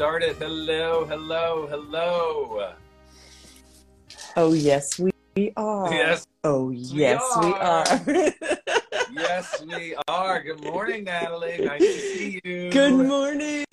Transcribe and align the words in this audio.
started. 0.00 0.34
Hello, 0.36 1.04
hello, 1.04 1.66
hello. 1.66 2.72
Oh, 4.34 4.54
yes, 4.54 4.98
we, 4.98 5.10
we 5.36 5.52
are. 5.58 5.92
Yes, 5.92 6.26
Oh, 6.42 6.70
yes, 6.70 7.20
we 7.38 7.52
are. 7.52 7.84
are. 7.84 8.02
yes, 9.12 9.62
we 9.62 9.94
are. 10.08 10.42
Good 10.42 10.64
morning, 10.64 11.04
Natalie. 11.04 11.58
Nice 11.58 11.82
to 11.82 11.98
see 11.98 12.40
you. 12.42 12.70
Good 12.70 12.94
morning. 12.94 13.66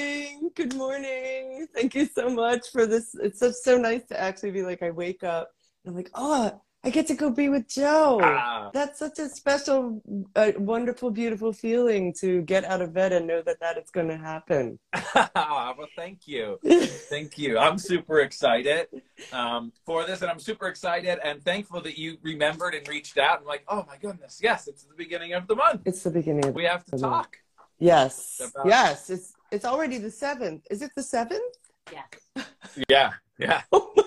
Good 0.54 0.76
morning. 0.76 1.66
Thank 1.74 1.96
you 1.96 2.10
so 2.14 2.30
much 2.30 2.72
for 2.74 2.86
this. 2.86 3.16
It's 3.22 3.40
so, 3.40 3.52
so 3.52 3.78
nice 3.78 4.04
to 4.08 4.20
actually 4.20 4.52
be 4.52 4.64
like, 4.64 4.84
I 4.84 4.92
wake 4.92 5.24
up 5.24 5.48
and 5.86 5.92
I'm 5.92 5.96
like, 5.96 6.12
oh, 6.14 6.62
I 6.84 6.90
get 6.90 7.08
to 7.08 7.16
go 7.16 7.30
be 7.32 7.50
with 7.50 7.68
Joe. 7.68 8.20
Ah, 8.24 8.70
That's 8.74 9.00
such 9.00 9.20
a 9.20 9.28
special, 9.28 10.02
uh, 10.36 10.52
wonderful, 10.58 11.10
beautiful 11.12 11.52
feeling 11.52 12.14
to 12.20 12.42
get 12.44 12.64
out 12.64 12.82
of 12.82 12.94
bed 12.94 13.12
and 13.12 13.28
know 13.28 13.42
that 13.42 13.60
that 13.60 13.78
is 13.78 13.90
going 13.90 14.08
to 14.08 14.16
happen. 14.18 14.80
well, 15.36 15.76
thank 15.98 16.28
you. 16.28 16.60
Thank 17.10 17.38
you. 17.38 17.58
I'm 17.58 17.78
super 17.78 18.20
excited 18.22 18.88
um, 19.34 19.74
for 19.86 20.06
this, 20.06 20.22
and 20.22 20.32
I'm 20.32 20.40
super 20.40 20.68
excited 20.68 21.20
and 21.24 21.44
thankful 21.44 21.82
that 21.82 21.98
you 21.98 22.18
remembered 22.22 22.74
and 22.76 22.88
reached 22.88 23.18
out. 23.18 23.40
I'm 23.40 23.46
like, 23.46 23.64
oh 23.68 23.84
my 23.88 23.98
goodness, 23.98 24.40
yes, 24.42 24.68
it's 24.68 24.84
the 24.84 24.94
beginning 24.96 25.34
of 25.34 25.48
the 25.48 25.56
month. 25.56 25.82
it's 25.86 26.04
the 26.04 26.12
beginning 26.12 26.46
of 26.46 26.56
We 26.56 26.66
have 26.66 26.86
to 26.86 26.92
the 26.92 26.98
month. 27.00 27.14
talk. 27.26 27.38
Yes. 27.80 28.40
About- 28.40 28.68
Yes. 28.68 29.10
It's 29.10 29.34
it's 29.52 29.66
already 29.66 29.98
the 29.98 30.12
seventh. 30.12 30.66
Is 30.70 30.82
it 30.82 30.92
the 30.96 31.04
seventh? 31.04 31.56
Yeah, 32.90 33.14
yeah. 33.40 33.62
Oh 33.72 33.92
my 33.96 34.04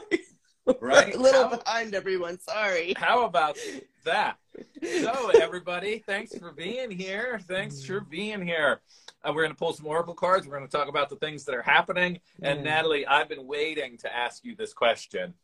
Right? 0.81 1.15
A 1.15 1.19
little 1.23 1.49
How- 1.49 1.57
behind 1.57 1.95
everyone. 1.95 2.39
Sorry. 2.39 2.95
How 2.97 3.25
about 3.25 3.57
that? 4.05 4.37
So, 4.83 5.31
everybody, 5.41 6.03
thanks 6.07 6.37
for 6.37 6.53
being 6.53 6.91
here. 6.91 7.41
Thanks 7.49 7.85
for 7.85 8.01
being 8.01 8.43
here. 8.47 8.81
Uh, 9.23 9.33
we're 9.35 9.43
going 9.43 9.55
to 9.55 9.59
pull 9.59 9.73
some 9.73 9.87
oracle 9.87 10.15
cards. 10.15 10.47
We're 10.47 10.57
going 10.57 10.69
to 10.69 10.77
talk 10.77 10.89
about 10.89 11.11
the 11.11 11.17
things 11.17 11.45
that 11.45 11.55
are 11.55 11.63
happening. 11.63 12.21
And 12.43 12.65
Yeah. 12.65 12.77
Natalie, 12.77 13.07
I've 13.07 13.29
been 13.29 13.47
waiting 13.47 13.97
to 13.99 14.15
ask 14.15 14.45
you 14.45 14.55
this 14.57 14.73
question. 14.73 15.35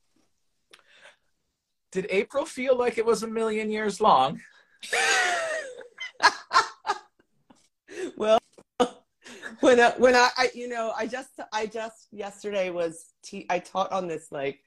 Did 1.92 2.06
April 2.10 2.44
feel 2.44 2.76
like 2.76 2.98
it 2.98 3.06
was 3.06 3.22
a 3.22 3.28
million 3.28 3.70
years 3.70 4.00
long? 4.00 4.40
well, 8.16 8.38
when 9.60 9.80
I, 9.80 9.90
when 9.96 10.14
I, 10.14 10.28
I 10.36 10.50
you 10.54 10.68
know 10.68 10.92
I 10.96 11.06
just 11.06 11.30
I 11.52 11.66
just 11.66 12.08
yesterday 12.12 12.70
was 12.70 13.06
te- 13.22 13.46
I 13.48 13.58
taught 13.60 13.92
on 13.92 14.06
this 14.08 14.30
like 14.30 14.60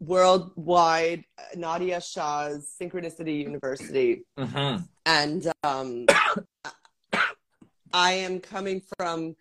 worldwide 0.00 1.24
Nadiya 1.56 2.02
Shah's 2.02 2.72
Synchronicity 2.80 3.42
University 3.42 4.24
Mm-hmm. 4.38 4.82
and 5.06 5.52
um, 5.62 6.06
I 7.92 8.12
am 8.12 8.40
coming 8.40 8.82
from 8.96 9.34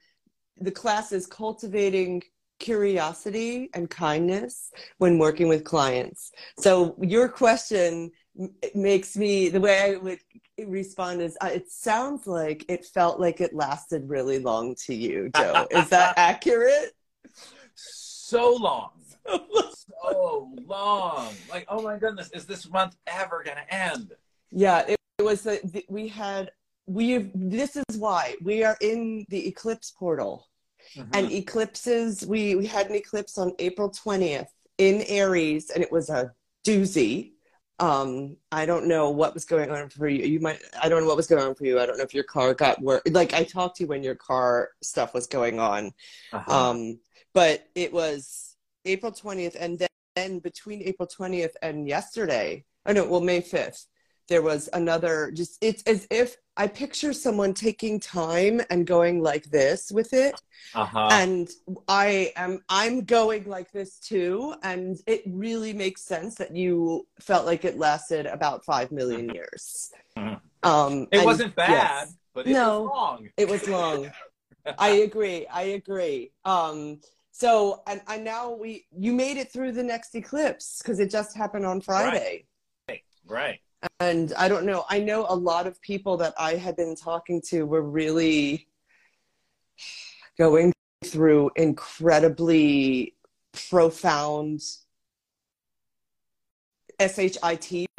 the 0.60 0.72
class 0.72 1.12
is 1.12 1.28
cultivating 1.28 2.24
curiosity 2.60 3.70
and 3.76 3.90
kindness 3.90 4.72
when 4.98 5.20
working 5.20 5.48
with 5.48 5.64
clients. 5.64 6.32
So 6.58 6.96
your 7.02 7.30
question 7.30 8.12
makes 8.74 9.16
me 9.16 9.50
the 9.50 9.60
way 9.60 9.82
I 9.94 9.98
would 9.98 10.20
respond 10.66 11.22
is 11.22 11.38
uh, 11.42 11.50
it 11.54 11.70
sounds 11.70 12.26
like 12.26 12.66
it 12.68 12.86
felt 12.86 13.20
like 13.20 13.42
it 13.42 13.54
lasted 13.54 14.10
really 14.10 14.40
long 14.40 14.76
to 14.86 14.96
you, 14.96 15.30
Joe. 15.36 15.68
is 15.70 15.90
that 15.90 16.14
accurate? 16.18 16.94
So 17.76 18.56
long. 18.56 18.90
So 19.28 20.50
long. 20.66 21.36
Like, 21.50 21.66
oh 21.70 21.82
my 21.82 21.98
goodness, 21.98 22.30
is 22.34 22.46
this 22.46 22.70
month 22.70 22.96
ever 23.08 23.44
going 23.44 23.58
to 23.58 23.74
end? 23.74 24.12
Yeah, 24.52 24.80
it, 24.88 24.98
it 25.18 25.24
was 25.24 25.42
the, 25.44 25.84
we 25.90 26.08
had 26.08 26.52
we 26.86 27.30
this 27.36 27.76
is 27.76 27.98
why 27.98 28.36
we 28.42 28.64
are 28.64 28.78
in 28.82 29.26
the 29.30 29.48
eclipse 29.48 29.92
portal. 29.92 30.48
Mhm. 30.96 31.10
and 31.14 31.32
eclipses 31.34 32.26
we 32.26 32.56
we 32.56 32.66
had 32.66 32.88
an 32.90 32.96
eclipse 32.96 33.38
on 33.38 33.52
april 33.60 33.90
20th 33.90 34.48
in 34.78 35.02
aries 35.10 35.70
and 35.72 35.84
it 35.84 35.92
was 35.92 36.10
a 36.10 36.32
doozy 36.66 37.34
um 37.80 38.38
i 38.54 38.66
don't 38.66 38.88
know 38.88 39.10
what 39.10 39.34
was 39.34 39.44
going 39.44 39.70
on 39.70 39.90
for 39.90 40.08
you 40.08 40.24
you 40.26 40.40
might 40.40 40.62
i 40.82 40.88
don't 40.88 41.02
know 41.02 41.08
what 41.08 41.18
was 41.18 41.28
going 41.28 41.44
on 41.44 41.54
for 41.56 41.66
you 41.66 41.78
i 41.78 41.86
don't 41.86 41.98
know 41.98 42.04
if 42.06 42.14
your 42.14 42.24
car 42.24 42.54
got 42.54 42.82
work 42.82 43.02
like 43.12 43.34
i 43.34 43.44
talked 43.44 43.76
to 43.78 43.84
you 43.84 43.88
when 43.88 44.02
your 44.02 44.16
car 44.16 44.70
stuff 44.82 45.14
was 45.14 45.28
going 45.28 45.60
on 45.60 45.92
Uh-huh. 46.32 46.54
um 46.70 47.00
but 47.34 47.68
it 47.76 47.92
was 47.92 48.47
april 48.88 49.12
20th 49.12 49.56
and 49.60 49.80
then, 49.80 49.88
then 50.16 50.40
between 50.40 50.82
april 50.84 51.08
20th 51.08 51.56
and 51.62 51.88
yesterday 51.88 52.64
i 52.86 52.94
know 52.94 53.06
well 53.08 53.22
may 53.22 53.42
5th 53.42 53.86
there 54.30 54.42
was 54.42 54.68
another 54.74 55.32
just 55.32 55.58
it's 55.62 55.84
as 55.84 56.08
if 56.12 56.38
i 56.58 56.68
picture 56.68 57.14
someone 57.14 57.54
taking 57.54 58.00
time 58.00 58.62
and 58.70 58.86
going 58.86 59.22
like 59.22 59.46
this 59.46 59.92
with 59.92 60.14
it 60.14 60.42
uh-huh. 60.76 61.08
and 61.12 61.50
i 61.88 62.32
am 62.36 62.60
i'm 62.70 63.02
going 63.06 63.44
like 63.46 63.72
this 63.72 64.00
too 64.00 64.54
and 64.64 64.98
it 65.08 65.22
really 65.28 65.72
makes 65.74 66.02
sense 66.02 66.36
that 66.36 66.56
you 66.56 67.08
felt 67.22 67.46
like 67.46 67.64
it 67.64 67.78
lasted 67.78 68.26
about 68.26 68.66
five 68.66 68.92
million 68.92 69.30
years 69.30 69.92
Mhm. 70.18 70.42
um 70.64 71.08
it 71.12 71.18
and 71.20 71.26
wasn't 71.26 71.56
bad, 71.56 71.72
yes, 71.72 72.16
but 72.34 72.48
it 72.48 72.52
No. 72.54 72.82
was 72.82 72.90
long. 72.90 73.30
it 73.38 73.48
was 73.48 73.68
long 73.68 74.12
i 74.80 74.90
agree 74.90 75.46
i 75.48 75.62
agree 75.80 76.32
um 76.44 77.00
so 77.40 77.84
and 77.86 78.02
i 78.08 78.18
now 78.18 78.52
we 78.52 78.88
you 78.98 79.14
made 79.14 79.38
it 79.38 79.52
through 79.52 79.72
the 79.72 79.84
next 79.84 80.16
eclipse 80.16 80.80
because 80.82 81.00
it 81.00 81.10
just 81.12 81.38
happened 81.38 81.66
on 81.66 81.80
friday 81.80 82.46
Right. 82.90 83.04
right. 83.28 83.60
and 84.00 84.34
i 84.38 84.48
don't 84.48 84.66
know 84.66 84.86
i 84.90 85.00
know 85.00 85.26
a 85.30 85.36
lot 85.36 85.68
of 85.68 85.80
people 85.82 86.18
that 86.18 86.34
i 86.40 86.56
had 86.56 86.76
been 86.76 86.96
talking 86.96 87.40
to 87.50 87.64
were 87.68 87.84
really 87.84 88.68
going 90.40 90.74
through 91.06 91.52
incredibly 91.56 93.16
profound 93.70 94.62
shit 97.00 97.38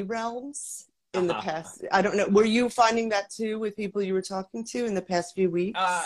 realms 0.05 0.87
in 1.15 1.27
the 1.29 1.35
Uh-huh. 1.35 1.43
past 1.43 1.85
i 1.93 2.03
don't 2.03 2.17
know 2.17 2.27
were 2.29 2.45
you 2.45 2.69
finding 2.69 3.09
that 3.11 3.31
too 3.31 3.59
with 3.61 3.77
people 3.77 4.03
you 4.03 4.15
were 4.15 4.23
talking 4.37 4.65
to 4.65 4.85
in 4.85 4.95
the 4.95 5.03
past 5.03 5.35
few 5.35 5.49
weeks 5.51 5.79
Uh, 5.81 6.03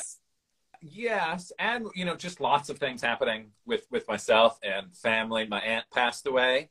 Yes, 0.83 1.53
and 1.59 1.87
you 1.95 2.05
know, 2.05 2.17
just 2.17 2.41
lots 2.41 2.69
of 2.69 2.79
things 2.79 3.01
happening 3.01 3.53
with 3.65 3.87
with 3.91 4.07
myself 4.09 4.59
and 4.63 4.95
family. 4.97 5.47
My 5.47 5.61
aunt 5.61 5.85
passed 5.93 6.27
away 6.27 6.71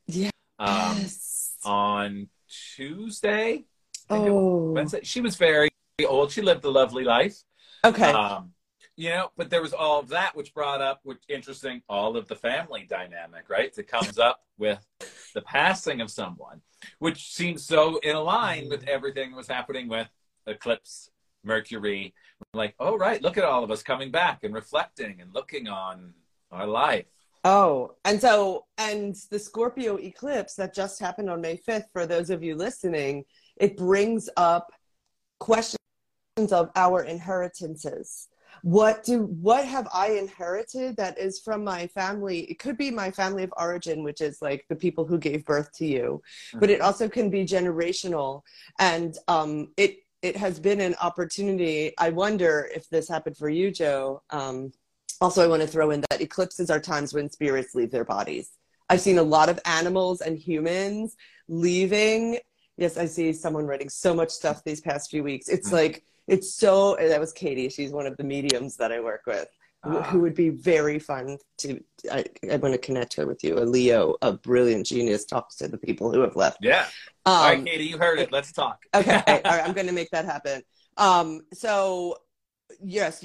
um, 0.58 0.96
yes 0.98 1.54
on 1.64 2.28
Tuesday. 2.76 3.64
I 4.10 4.14
think 4.14 4.26
it 4.26 4.30
was 4.30 4.42
oh 4.42 4.72
Wednesday. 4.72 5.00
She 5.02 5.20
was 5.20 5.36
very 5.36 5.70
old. 6.06 6.30
She 6.30 6.42
lived 6.42 6.64
a 6.64 6.70
lovely 6.70 7.04
life. 7.04 7.42
okay 7.84 8.12
Um, 8.12 8.52
you 8.96 9.08
know, 9.08 9.30
but 9.36 9.48
there 9.48 9.62
was 9.62 9.72
all 9.72 10.00
of 10.00 10.08
that, 10.08 10.36
which 10.36 10.52
brought 10.52 10.82
up, 10.82 11.00
which 11.02 11.22
interesting, 11.28 11.82
all 11.88 12.16
of 12.16 12.28
the 12.28 12.36
family 12.36 12.86
dynamic, 12.88 13.48
right? 13.48 13.74
That 13.74 13.88
comes 13.88 14.18
up 14.18 14.40
with 14.58 14.86
the 15.34 15.40
passing 15.42 16.00
of 16.02 16.10
someone, 16.10 16.60
which 16.98 17.32
seems 17.32 17.64
so 17.64 17.96
in 17.98 18.16
line 18.16 18.68
with 18.68 18.86
everything 18.86 19.30
that 19.30 19.36
was 19.36 19.48
happening 19.48 19.88
with 19.88 20.08
eclipse, 20.46 21.10
Mercury. 21.42 22.14
Like, 22.54 22.74
oh 22.78 22.96
right, 22.96 23.22
look 23.22 23.38
at 23.38 23.44
all 23.44 23.64
of 23.64 23.70
us 23.70 23.82
coming 23.82 24.10
back 24.10 24.44
and 24.44 24.54
reflecting 24.54 25.20
and 25.20 25.34
looking 25.34 25.68
on 25.68 26.14
our 26.50 26.66
life. 26.66 27.06
Oh, 27.44 27.96
and 28.04 28.20
so, 28.20 28.66
and 28.78 29.16
the 29.30 29.38
Scorpio 29.38 29.96
eclipse 29.96 30.54
that 30.54 30.74
just 30.74 31.00
happened 31.00 31.28
on 31.28 31.40
May 31.40 31.56
5th, 31.56 31.86
for 31.92 32.06
those 32.06 32.30
of 32.30 32.42
you 32.42 32.54
listening, 32.54 33.24
it 33.56 33.76
brings 33.76 34.28
up 34.36 34.70
questions 35.40 35.76
of 36.52 36.70
our 36.76 37.02
inheritances. 37.02 38.28
What 38.62 39.02
do, 39.02 39.24
what 39.24 39.64
have 39.64 39.88
I 39.92 40.12
inherited 40.12 40.96
that 40.96 41.18
is 41.18 41.40
from 41.40 41.64
my 41.64 41.88
family? 41.88 42.40
It 42.42 42.60
could 42.60 42.76
be 42.76 42.92
my 42.92 43.10
family 43.10 43.42
of 43.42 43.52
origin, 43.56 44.04
which 44.04 44.20
is 44.20 44.40
like 44.40 44.64
the 44.68 44.76
people 44.76 45.04
who 45.04 45.18
gave 45.18 45.44
birth 45.44 45.72
to 45.78 45.86
you, 45.86 46.22
but 46.54 46.70
it 46.70 46.80
also 46.80 47.08
can 47.08 47.28
be 47.28 47.44
generational. 47.44 48.42
And 48.78 49.16
um, 49.26 49.72
it, 49.76 50.01
it 50.22 50.36
has 50.36 50.60
been 50.60 50.80
an 50.80 50.94
opportunity. 51.02 51.92
I 51.98 52.10
wonder 52.10 52.68
if 52.74 52.88
this 52.88 53.08
happened 53.08 53.36
for 53.36 53.48
you, 53.48 53.70
Joe. 53.70 54.22
Um, 54.30 54.72
also, 55.20 55.42
I 55.42 55.46
want 55.48 55.62
to 55.62 55.68
throw 55.68 55.90
in 55.90 56.02
that 56.10 56.20
eclipses 56.20 56.70
are 56.70 56.80
times 56.80 57.12
when 57.12 57.28
spirits 57.30 57.74
leave 57.74 57.90
their 57.90 58.04
bodies. 58.04 58.50
I've 58.88 59.00
seen 59.00 59.18
a 59.18 59.22
lot 59.22 59.48
of 59.48 59.60
animals 59.64 60.20
and 60.20 60.36
humans 60.36 61.16
leaving. 61.48 62.38
Yes, 62.76 62.96
I 62.96 63.06
see 63.06 63.32
someone 63.32 63.66
writing 63.66 63.88
so 63.88 64.14
much 64.14 64.30
stuff 64.30 64.62
these 64.64 64.80
past 64.80 65.10
few 65.10 65.22
weeks. 65.22 65.48
It's 65.48 65.68
Mhm. 65.68 65.72
like, 65.72 66.04
it's 66.28 66.54
so, 66.54 66.96
that 66.96 67.20
was 67.20 67.32
Katie. 67.32 67.68
She's 67.68 67.92
one 67.92 68.06
of 68.06 68.16
the 68.16 68.24
mediums 68.24 68.76
that 68.76 68.92
I 68.92 69.00
work 69.00 69.22
with, 69.26 69.48
who- 69.84 69.98
Ah. 69.98 70.02
who 70.02 70.20
would 70.20 70.34
be 70.34 70.48
very 70.50 70.98
fun 70.98 71.38
to, 71.58 71.82
I, 72.10 72.24
I 72.50 72.56
want 72.56 72.72
to 72.74 72.78
connect 72.78 73.14
her 73.14 73.26
with 73.26 73.42
you. 73.42 73.58
A 73.58 73.64
Leo, 73.64 74.14
a 74.22 74.32
brilliant 74.32 74.86
genius, 74.86 75.24
talks 75.24 75.56
to 75.56 75.68
the 75.68 75.78
people 75.78 76.12
who 76.12 76.20
have 76.20 76.36
left. 76.36 76.58
Yeah. 76.62 76.86
all 77.26 77.44
right, 77.48 77.58
Um, 77.58 77.64
Katie, 77.64 77.84
you 77.84 77.98
heard 77.98 78.18
it. 78.18 78.30
Let's 78.32 78.52
talk. 78.52 78.82
okay 78.94 79.22
all 79.26 79.40
right 79.56 79.64
i'm 79.66 79.72
going 79.72 79.86
to 79.86 79.92
make 79.92 80.10
that 80.10 80.24
happen 80.24 80.62
um 80.98 81.40
so 81.54 82.16
yes 82.82 83.24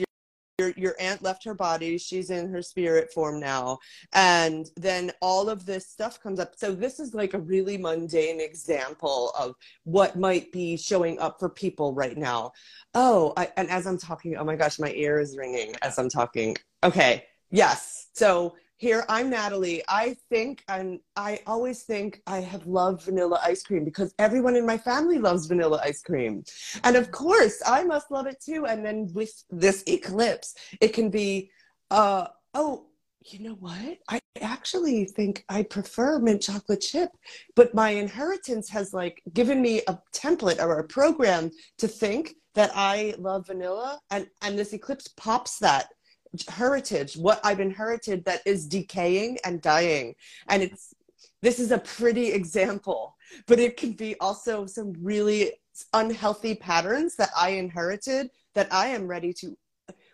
your, 0.58 0.74
your 0.76 0.96
aunt 1.00 1.22
left 1.22 1.44
her 1.44 1.54
body. 1.54 1.98
She's 1.98 2.32
in 2.32 2.50
her 2.50 2.62
spirit 2.62 3.14
form 3.14 3.40
now. 3.40 3.78
And 4.14 4.68
then 4.76 5.12
all 5.22 5.50
of 5.50 5.66
this 5.66 5.88
stuff 5.88 6.20
comes 6.22 6.40
up. 6.40 6.54
So 6.56 6.74
this 6.74 7.00
is 7.00 7.14
like 7.14 7.36
a 7.36 7.40
really 7.40 7.78
mundane 7.78 8.42
example 8.42 9.32
of 9.38 9.56
what 9.84 10.18
might 10.18 10.52
be 10.52 10.76
showing 10.76 11.20
up 11.20 11.40
for 11.40 11.50
people 11.50 11.94
right 11.94 12.18
now. 12.18 12.54
Oh 12.96 13.34
I, 13.38 13.50
and 13.58 13.70
as 13.70 13.86
i'm 13.86 13.98
talking 13.98 14.36
oh 14.38 14.44
my 14.44 14.56
gosh 14.56 14.80
my 14.80 14.92
ear 14.94 15.20
is 15.20 15.38
ringing 15.38 15.76
as 15.84 16.00
i'm 16.00 16.10
talking. 16.10 16.58
Okay 16.84 17.26
Yes. 17.52 18.08
So 18.14 18.56
here 18.78 19.06
I'm 19.10 19.30
Natalie. 19.32 19.84
I 19.88 20.16
think 20.30 20.64
and 20.68 21.00
I 21.16 21.40
always 21.48 21.84
think 21.84 22.22
I 22.28 22.40
have 22.42 22.68
loved 22.68 23.02
vanilla 23.02 23.40
ice 23.44 23.64
cream 23.64 23.84
because 23.84 24.14
everyone 24.20 24.56
in 24.56 24.66
my 24.66 24.78
family 24.78 25.18
loves 25.18 25.48
vanilla 25.48 25.82
ice 25.84 26.02
cream. 26.04 26.44
And 26.84 26.96
of 26.96 27.12
course, 27.12 27.62
I 27.66 27.84
must 27.84 28.12
love 28.12 28.28
it 28.28 28.40
too. 28.40 28.68
And 28.68 28.86
then 28.86 29.10
with 29.14 29.32
this 29.50 29.84
eclipse, 29.88 30.54
it 30.80 30.94
can 30.94 31.10
be 31.10 31.50
uh 31.90 32.28
oh, 32.54 32.86
you 33.26 33.40
know 33.40 33.56
what? 33.56 33.98
I 34.10 34.20
actually 34.42 35.06
think 35.06 35.44
I 35.50 35.64
prefer 35.64 36.20
mint 36.20 36.44
chocolate 36.44 36.82
chip, 36.82 37.10
but 37.56 37.74
my 37.74 37.90
inheritance 37.90 38.70
has 38.70 38.94
like 38.94 39.22
given 39.34 39.60
me 39.60 39.82
a 39.88 39.98
template 40.14 40.62
or 40.62 40.80
a 40.80 40.88
program 40.88 41.50
to 41.80 41.88
think 41.88 42.36
that 42.54 42.72
I 42.76 43.16
love 43.18 43.48
vanilla 43.48 44.00
and 44.12 44.28
and 44.44 44.58
this 44.58 44.74
eclipse 44.74 45.08
pops 45.18 45.60
that 45.60 45.90
heritage, 46.46 47.16
what 47.16 47.40
I've 47.44 47.60
inherited 47.60 48.26
that 48.26 48.42
is 48.46 48.68
decaying 48.68 49.38
and 49.44 49.62
dying. 49.62 50.16
And 50.50 50.64
it's 50.64 50.94
this 51.42 51.60
is 51.60 51.72
a 51.72 51.78
pretty 51.78 52.32
example, 52.32 53.16
but 53.46 53.60
it 53.60 53.78
can 53.78 53.94
be 53.94 54.16
also 54.20 54.66
some 54.66 54.94
really 55.02 55.54
unhealthy 55.94 56.56
patterns 56.56 57.16
that 57.18 57.30
I 57.38 57.50
inherited 57.50 58.30
that 58.56 58.74
I 58.74 58.88
am 58.88 59.08
ready 59.08 59.34
to 59.34 59.56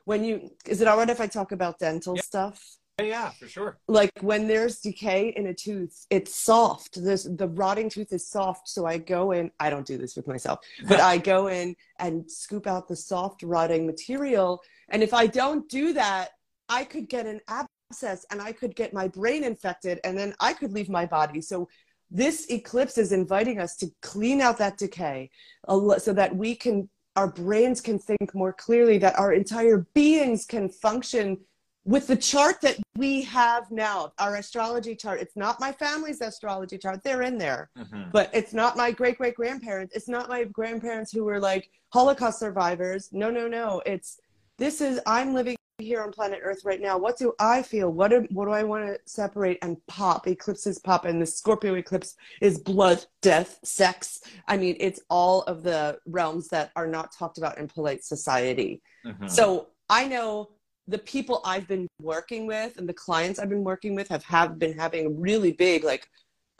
when 0.05 0.23
you 0.23 0.51
is 0.67 0.81
it 0.81 0.87
all 0.87 0.97
right 0.97 1.09
if 1.09 1.21
I 1.21 1.27
talk 1.27 1.51
about 1.51 1.79
dental 1.79 2.17
stuff? 2.17 2.77
Yeah, 3.01 3.31
for 3.31 3.47
sure. 3.47 3.79
Like 3.87 4.11
when 4.21 4.47
there's 4.47 4.79
decay 4.79 5.33
in 5.35 5.47
a 5.47 5.53
tooth, 5.53 6.05
it's 6.11 6.35
soft. 6.35 7.03
This 7.03 7.23
the 7.23 7.47
rotting 7.47 7.89
tooth 7.89 8.13
is 8.13 8.27
soft. 8.27 8.69
So 8.69 8.85
I 8.85 8.99
go 8.99 9.31
in, 9.31 9.51
I 9.59 9.71
don't 9.71 9.85
do 9.85 9.97
this 9.97 10.15
with 10.15 10.27
myself, 10.27 10.59
but 10.87 10.99
I 10.99 11.17
go 11.17 11.47
in 11.47 11.75
and 11.97 12.29
scoop 12.29 12.67
out 12.67 12.87
the 12.87 12.95
soft 12.95 13.41
rotting 13.41 13.87
material. 13.87 14.61
And 14.89 15.01
if 15.01 15.13
I 15.13 15.25
don't 15.25 15.67
do 15.69 15.93
that, 15.93 16.29
I 16.69 16.83
could 16.83 17.09
get 17.09 17.25
an 17.25 17.41
abscess 17.47 18.25
and 18.29 18.39
I 18.39 18.51
could 18.51 18.75
get 18.75 18.93
my 18.93 19.07
brain 19.07 19.43
infected 19.43 19.99
and 20.03 20.17
then 20.17 20.35
I 20.39 20.53
could 20.53 20.71
leave 20.71 20.89
my 20.89 21.05
body. 21.07 21.41
So 21.41 21.67
this 22.11 22.45
eclipse 22.51 22.99
is 22.99 23.11
inviting 23.11 23.59
us 23.59 23.75
to 23.77 23.87
clean 24.03 24.39
out 24.39 24.59
that 24.59 24.77
decay 24.77 25.31
so 25.67 26.13
that 26.13 26.35
we 26.35 26.55
can 26.55 26.89
our 27.15 27.27
brains 27.27 27.79
can 27.79 27.99
think 27.99 28.33
more 28.33 28.53
clearly 28.53 28.97
that 28.97 29.17
our 29.19 29.33
entire 29.33 29.85
beings 29.93 30.45
can 30.45 30.67
function 30.67 31.37
with 31.85 32.07
the 32.07 32.15
chart 32.15 32.61
that 32.61 32.77
we 32.95 33.21
have 33.23 33.69
now, 33.69 34.13
our 34.19 34.37
astrology 34.37 34.95
chart, 34.95 35.19
it's 35.19 35.35
not 35.35 35.59
my 35.59 35.71
family's 35.71 36.21
astrology 36.21 36.77
chart. 36.77 37.01
They're 37.03 37.23
in 37.23 37.37
there. 37.37 37.69
Mm-hmm. 37.77 38.11
But 38.11 38.29
it's 38.33 38.53
not 38.53 38.77
my 38.77 38.91
great 38.91 39.17
great 39.17 39.35
grandparents. 39.35 39.95
It's 39.95 40.07
not 40.07 40.29
my 40.29 40.45
grandparents 40.45 41.11
who 41.11 41.23
were 41.23 41.39
like 41.39 41.69
Holocaust 41.91 42.39
survivors. 42.39 43.09
No, 43.11 43.29
no, 43.29 43.47
no. 43.47 43.81
It's 43.85 44.19
this 44.57 44.81
is 44.81 44.99
I'm 45.05 45.33
living 45.33 45.57
here 45.79 46.01
on 46.01 46.11
planet 46.11 46.39
Earth 46.41 46.63
right 46.63 46.79
now. 46.81 46.97
What 46.97 47.17
do 47.17 47.33
I 47.39 47.61
feel? 47.61 47.91
What 47.91 48.09
do, 48.09 48.27
what 48.31 48.45
do 48.45 48.51
I 48.51 48.63
want 48.63 48.85
to 48.85 48.97
separate 49.05 49.57
and 49.61 49.77
pop? 49.87 50.27
Eclipses 50.27 50.79
pop, 50.79 51.05
and 51.05 51.21
the 51.21 51.25
Scorpio 51.25 51.75
eclipse 51.75 52.15
is 52.41 52.59
blood, 52.59 53.03
death, 53.21 53.59
sex. 53.63 54.21
I 54.47 54.55
mean, 54.55 54.77
it's 54.79 55.01
all 55.09 55.41
of 55.43 55.63
the 55.63 55.97
realms 56.05 56.47
that 56.49 56.71
are 56.75 56.87
not 56.87 57.11
talked 57.11 57.37
about 57.37 57.57
in 57.57 57.67
polite 57.67 58.03
society. 58.03 58.81
Mm-hmm. 59.05 59.27
So 59.27 59.67
I 59.89 60.07
know 60.07 60.51
the 60.87 60.97
people 60.97 61.41
I've 61.45 61.67
been 61.67 61.87
working 62.01 62.45
with 62.45 62.77
and 62.77 62.87
the 62.87 62.93
clients 62.93 63.39
I've 63.39 63.49
been 63.49 63.63
working 63.63 63.95
with 63.95 64.09
have, 64.09 64.23
have 64.25 64.59
been 64.59 64.77
having 64.77 65.19
really 65.19 65.53
big 65.53 65.83
like 65.83 66.07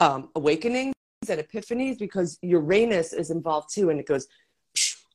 um, 0.00 0.30
awakenings 0.34 0.94
and 1.28 1.40
epiphanies 1.40 1.98
because 1.98 2.38
Uranus 2.42 3.12
is 3.12 3.30
involved 3.30 3.72
too, 3.72 3.90
and 3.90 4.00
it 4.00 4.06
goes, 4.06 4.26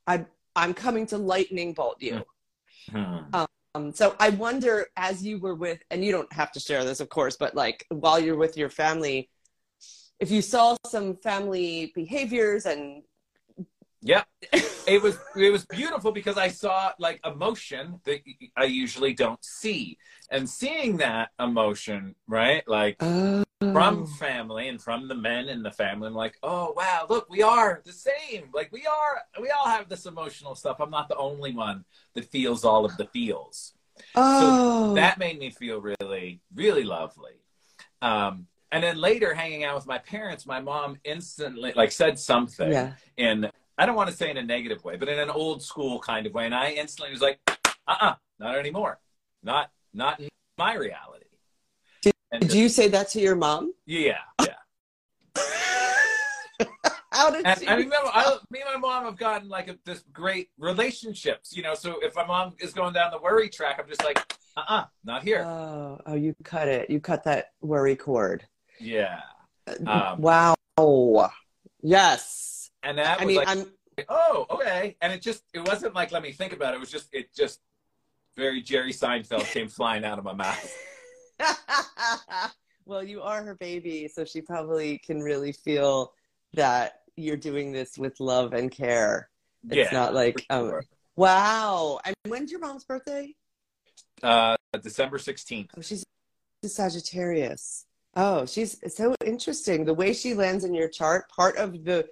I'm 0.08 0.26
I'm 0.56 0.74
coming 0.74 1.06
to 1.08 1.18
lightning 1.18 1.74
bolt 1.74 1.98
you. 2.00 2.24
Mm-hmm. 2.92 3.44
Um, 3.76 3.94
so 3.94 4.16
I 4.20 4.30
wonder, 4.30 4.88
as 4.98 5.24
you 5.24 5.40
were 5.40 5.56
with, 5.56 5.80
and 5.92 6.04
you 6.04 6.12
don't 6.12 6.32
have 6.34 6.52
to 6.54 6.60
share 6.60 6.84
this, 6.84 7.00
of 7.00 7.10
course, 7.10 7.38
but 7.38 7.56
like 7.56 7.86
while 7.90 8.20
you're 8.20 8.38
with 8.38 8.58
your 8.58 8.70
family, 8.70 9.30
if 10.20 10.32
you 10.32 10.42
saw 10.42 10.76
some 10.88 11.18
family 11.18 11.92
behaviors 11.94 12.66
and 12.66 13.04
yeah, 14.02 14.24
it 14.54 15.02
was 15.02 15.18
it 15.36 15.52
was 15.52 15.66
beautiful 15.66 16.12
because 16.12 16.38
I 16.38 16.48
saw 16.48 16.92
like 17.00 17.20
emotion 17.26 18.00
that 18.06 18.22
I 18.56 18.66
usually 18.66 19.14
don't 19.14 19.44
see, 19.44 19.98
and 20.32 20.50
seeing 20.50 20.98
that 20.98 21.30
emotion, 21.40 22.16
right, 22.28 22.64
like 22.68 22.96
oh. 23.02 23.44
from 23.60 24.08
family 24.08 24.70
and 24.70 24.82
from 24.82 25.08
the 25.08 25.16
men 25.16 25.50
in 25.50 25.64
the 25.64 25.72
family, 25.72 26.08
I'm 26.08 26.14
like, 26.14 26.38
oh 26.44 26.74
wow, 26.76 27.06
look, 27.10 27.30
we 27.30 27.42
are 27.42 27.82
the 27.86 27.94
same. 27.94 28.50
Like 28.54 28.72
we 28.72 28.86
are, 28.86 29.22
we 29.42 29.50
all 29.50 29.68
have 29.68 29.90
this 29.90 30.06
emotional 30.06 30.56
stuff. 30.56 30.78
I'm 30.80 30.92
not 30.92 31.10
the 31.10 31.18
only 31.18 31.54
one 31.54 31.84
that 32.14 32.26
feels 32.26 32.64
all 32.64 32.86
of 32.86 32.96
the 32.96 33.06
feels. 33.08 33.74
Oh. 34.16 34.90
So 34.90 34.94
that 34.96 35.18
made 35.18 35.40
me 35.40 35.50
feel 35.50 35.82
really, 35.82 36.42
really 36.56 36.84
lovely. 36.84 37.34
Um, 38.02 38.48
and 38.72 38.84
then 38.84 38.98
later, 38.98 39.34
hanging 39.34 39.64
out 39.64 39.76
with 39.76 39.88
my 39.88 39.98
parents, 39.98 40.46
my 40.46 40.62
mom 40.62 40.98
instantly 41.04 41.74
like 41.76 41.92
said 41.92 42.20
something 42.20 42.72
yeah. 42.72 42.94
in 43.18 43.50
I 43.80 43.86
don't 43.86 43.96
want 43.96 44.10
to 44.10 44.16
say 44.16 44.30
in 44.30 44.36
a 44.36 44.44
negative 44.44 44.84
way, 44.84 44.98
but 44.98 45.08
in 45.08 45.18
an 45.20 45.30
old 45.30 45.64
school 45.64 46.00
kind 46.00 46.28
of 46.28 46.34
way. 46.34 46.46
And 46.46 46.54
I 46.54 46.72
instantly 46.72 47.14
was 47.14 47.22
like, 47.22 47.40
uh-uh, 47.88 48.16
not 48.38 48.58
anymore. 48.58 49.00
Not, 49.42 49.72
not 49.94 50.20
in 50.20 50.28
my 50.58 50.76
reality. 50.76 51.28
Did, 52.02 52.14
did 52.42 52.54
you 52.54 52.68
say 52.68 52.90
that 52.90 53.08
to 53.12 53.22
your 53.22 53.38
mom? 53.38 53.74
Yeah, 53.86 54.18
yeah. 54.42 54.56
How 57.14 57.32
did 57.32 57.46
and, 57.46 57.70
I 57.70 57.78
mean, 57.78 57.90
I, 57.94 58.38
me 58.52 58.60
and 58.60 58.70
my 58.74 58.78
mom 58.78 59.06
have 59.06 59.16
gotten 59.16 59.48
like 59.48 59.70
a, 59.70 59.78
this 59.86 60.04
great 60.12 60.50
relationships, 60.58 61.56
you 61.56 61.64
know. 61.64 61.74
So 61.74 62.00
if 62.02 62.16
my 62.16 62.26
mom 62.26 62.56
is 62.60 62.74
going 62.74 62.94
down 62.94 63.12
the 63.12 63.20
worry 63.20 63.48
track, 63.48 63.80
I'm 63.82 63.88
just 63.88 64.04
like, 64.04 64.18
uh, 64.58 64.60
uh-uh, 64.60 64.76
uh 64.76 64.86
not 65.06 65.24
here. 65.24 65.44
Oh, 65.46 66.00
oh, 66.06 66.16
you 66.16 66.36
cut 66.44 66.68
it. 66.68 66.90
You 66.90 67.00
cut 67.00 67.24
that 67.24 67.52
worry 67.62 67.96
cord. 67.96 68.46
Yeah. 68.80 69.22
Uh, 69.68 70.12
um, 70.16 70.22
wow. 70.22 70.56
Yes 71.82 72.49
and 72.84 72.98
that 72.98 73.22
I 73.22 73.26
was 73.26 73.28
mean, 73.28 73.38
like, 73.38 73.48
I'm... 73.48 73.66
oh, 74.10 74.46
okay. 74.50 74.96
And 75.02 75.14
it 75.14 75.22
just, 75.22 75.44
it 75.54 75.68
wasn't 75.68 75.94
like, 75.96 76.12
let 76.12 76.22
me 76.22 76.32
think 76.32 76.54
about 76.54 76.74
it. 76.74 76.78
It 76.78 76.80
was 76.80 76.92
just, 76.92 77.10
it 77.14 77.34
just 77.36 77.60
very 78.38 78.62
Jerry 78.62 78.94
Seinfeld 78.94 79.46
came 79.52 79.68
flying 79.80 80.04
out 80.06 80.18
of 80.18 80.26
my 80.26 80.34
mouth. 80.34 80.78
well, 82.86 83.04
you 83.04 83.22
are 83.22 83.44
her 83.44 83.56
baby, 83.56 84.08
so 84.08 84.26
she 84.26 84.42
probably 84.42 84.98
can 85.00 85.22
really 85.22 85.52
feel 85.52 86.14
that 86.54 87.02
you're 87.16 87.38
doing 87.38 87.72
this 87.72 87.98
with 87.98 88.20
love 88.20 88.54
and 88.54 88.72
care. 88.72 89.30
It's 89.70 89.92
yeah, 89.92 89.98
not 89.98 90.14
like, 90.14 90.46
um, 90.50 90.70
sure. 90.70 90.84
wow. 91.16 92.00
And 92.06 92.16
when's 92.28 92.52
your 92.52 92.62
mom's 92.62 92.86
birthday? 92.86 93.36
Uh, 94.24 94.56
December 94.82 95.18
16th. 95.18 95.70
Oh, 95.78 95.82
she's 95.82 96.06
a 96.64 96.70
Sagittarius. 96.70 97.86
Oh, 98.16 98.46
she's 98.46 98.80
so 98.94 99.16
interesting. 99.26 99.86
The 99.86 99.94
way 99.94 100.14
she 100.14 100.34
lands 100.34 100.64
in 100.64 100.74
your 100.74 100.88
chart, 100.88 101.30
part 101.30 101.58
of 101.58 101.84
the 101.84 102.08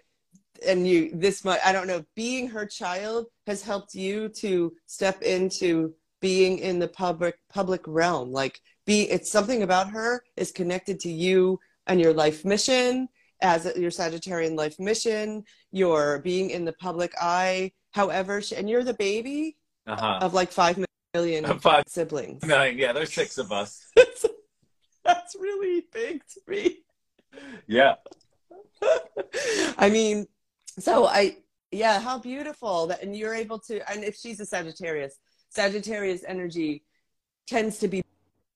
and 0.65 0.87
you 0.87 1.11
this 1.13 1.43
much 1.43 1.59
i 1.65 1.71
don't 1.71 1.87
know 1.87 2.03
being 2.15 2.47
her 2.47 2.65
child 2.65 3.27
has 3.45 3.61
helped 3.61 3.93
you 3.93 4.29
to 4.29 4.73
step 4.85 5.21
into 5.21 5.93
being 6.19 6.59
in 6.59 6.79
the 6.79 6.87
public 6.87 7.37
public 7.49 7.81
realm. 7.85 8.31
Like 8.31 8.61
be 8.85 9.03
it's 9.03 9.31
something 9.31 9.63
about 9.63 9.89
her 9.91 10.23
is 10.35 10.51
connected 10.51 10.99
to 11.01 11.09
you 11.11 11.59
and 11.85 12.01
your 12.01 12.13
life 12.13 12.45
mission 12.45 13.07
as 13.41 13.65
your 13.75 13.91
sagittarian 13.91 14.55
life 14.55 14.79
mission 14.79 15.43
your 15.71 16.19
being 16.19 16.49
in 16.49 16.65
the 16.65 16.73
public 16.73 17.13
eye 17.21 17.71
however 17.91 18.41
she, 18.41 18.55
and 18.55 18.67
you're 18.69 18.83
the 18.83 18.95
baby 18.95 19.57
uh-huh. 19.85 20.19
of 20.21 20.33
like 20.33 20.51
five 20.51 20.83
million 21.13 21.45
five 21.59 21.83
siblings. 21.87 22.41
yeah 22.45 22.93
there's 22.93 23.13
six 23.13 23.37
of 23.37 23.51
us. 23.51 23.85
That's 25.05 25.35
really 25.39 25.85
big 25.93 26.21
to 26.33 26.41
me. 26.49 26.79
Yeah. 27.65 27.95
I 29.77 29.89
mean, 29.89 30.27
so 30.79 31.05
I, 31.05 31.37
yeah, 31.71 31.99
how 31.99 32.19
beautiful 32.19 32.87
that, 32.87 33.03
and 33.03 33.15
you're 33.15 33.33
able 33.33 33.59
to, 33.59 33.89
and 33.91 34.03
if 34.03 34.15
she's 34.15 34.39
a 34.39 34.45
Sagittarius, 34.45 35.17
Sagittarius 35.49 36.23
energy 36.27 36.83
tends 37.47 37.79
to 37.79 37.87
be 37.87 38.03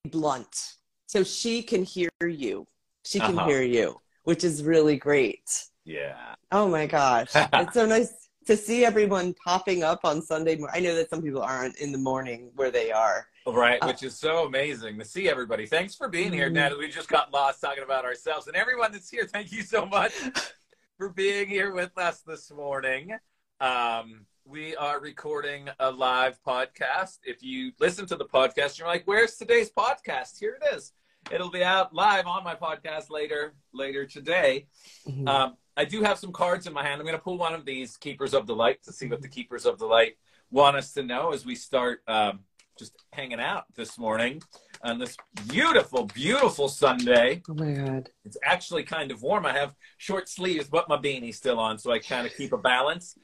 blunt. 0.09 0.75
So 1.07 1.23
she 1.23 1.61
can 1.61 1.83
hear 1.83 2.09
you. 2.21 2.65
She 3.03 3.19
can 3.19 3.37
uh-huh. 3.37 3.47
hear 3.47 3.61
you, 3.61 3.99
which 4.23 4.43
is 4.43 4.63
really 4.63 4.95
great. 4.95 5.43
Yeah. 5.83 6.35
Oh 6.51 6.69
my 6.69 6.85
gosh. 6.85 7.29
it's 7.35 7.73
so 7.73 7.85
nice 7.85 8.29
to 8.47 8.55
see 8.55 8.85
everyone 8.85 9.33
popping 9.43 9.83
up 9.83 10.01
on 10.03 10.21
Sunday 10.21 10.55
morning. 10.55 10.75
I 10.75 10.79
know 10.79 10.95
that 10.95 11.09
some 11.09 11.21
people 11.21 11.41
aren't 11.41 11.77
in 11.77 11.91
the 11.91 11.97
morning 11.97 12.51
where 12.55 12.71
they 12.71 12.91
are. 12.91 13.27
Right, 13.47 13.81
uh, 13.81 13.87
which 13.87 14.03
is 14.03 14.17
so 14.17 14.45
amazing 14.45 14.99
to 14.99 15.05
see 15.05 15.27
everybody. 15.27 15.65
Thanks 15.65 15.95
for 15.95 16.07
being 16.07 16.31
here, 16.31 16.45
mm-hmm. 16.45 16.55
Natalie. 16.55 16.85
We 16.85 16.91
just 16.91 17.09
got 17.09 17.33
lost 17.33 17.59
talking 17.59 17.83
about 17.83 18.05
ourselves. 18.05 18.47
And 18.47 18.55
everyone 18.55 18.91
that's 18.91 19.09
here, 19.09 19.25
thank 19.25 19.51
you 19.51 19.63
so 19.63 19.85
much 19.85 20.13
for 21.01 21.09
being 21.09 21.47
here 21.47 21.73
with 21.73 21.97
us 21.97 22.21
this 22.27 22.51
morning. 22.51 23.11
Um, 23.59 24.27
we 24.45 24.75
are 24.75 24.99
recording 24.99 25.67
a 25.79 25.89
live 25.89 26.37
podcast. 26.45 27.17
If 27.23 27.41
you 27.41 27.71
listen 27.79 28.05
to 28.05 28.15
the 28.15 28.25
podcast, 28.25 28.77
you're 28.77 28.87
like, 28.87 29.07
"Where's 29.07 29.35
today's 29.35 29.71
podcast?" 29.71 30.37
Here 30.39 30.59
it 30.61 30.75
is. 30.75 30.93
It'll 31.31 31.49
be 31.49 31.63
out 31.63 31.91
live 31.91 32.27
on 32.27 32.43
my 32.43 32.53
podcast 32.53 33.09
later 33.09 33.55
later 33.73 34.05
today. 34.05 34.67
Mm-hmm. 35.07 35.27
Um, 35.27 35.57
I 35.75 35.85
do 35.85 36.03
have 36.03 36.19
some 36.19 36.31
cards 36.31 36.67
in 36.67 36.73
my 36.73 36.83
hand. 36.83 37.01
I'm 37.01 37.07
going 37.07 37.17
to 37.17 37.23
pull 37.23 37.39
one 37.39 37.55
of 37.55 37.65
these 37.65 37.97
Keepers 37.97 38.35
of 38.35 38.45
the 38.45 38.55
Light 38.55 38.83
to 38.83 38.93
see 38.93 39.07
what 39.07 39.23
the 39.23 39.27
Keepers 39.27 39.65
of 39.65 39.79
the 39.79 39.87
Light 39.87 40.17
want 40.51 40.77
us 40.77 40.93
to 40.93 41.01
know 41.01 41.33
as 41.33 41.47
we 41.47 41.55
start 41.55 42.03
um, 42.07 42.41
just 42.77 42.93
hanging 43.11 43.39
out 43.39 43.65
this 43.73 43.97
morning. 43.97 44.43
On 44.83 44.97
this 44.97 45.15
beautiful, 45.47 46.05
beautiful 46.07 46.67
Sunday. 46.67 47.41
Oh 47.47 47.53
my 47.53 47.71
God. 47.71 48.09
It's 48.25 48.37
actually 48.43 48.83
kind 48.83 49.11
of 49.11 49.21
warm. 49.21 49.45
I 49.45 49.53
have 49.53 49.75
short 49.97 50.27
sleeves, 50.27 50.67
but 50.69 50.89
my 50.89 50.97
beanie's 50.97 51.37
still 51.37 51.59
on, 51.59 51.77
so 51.77 51.91
I 51.91 51.99
kind 51.99 52.25
of 52.25 52.33
keep 52.35 52.51
a 52.51 52.57
balance. 52.57 53.15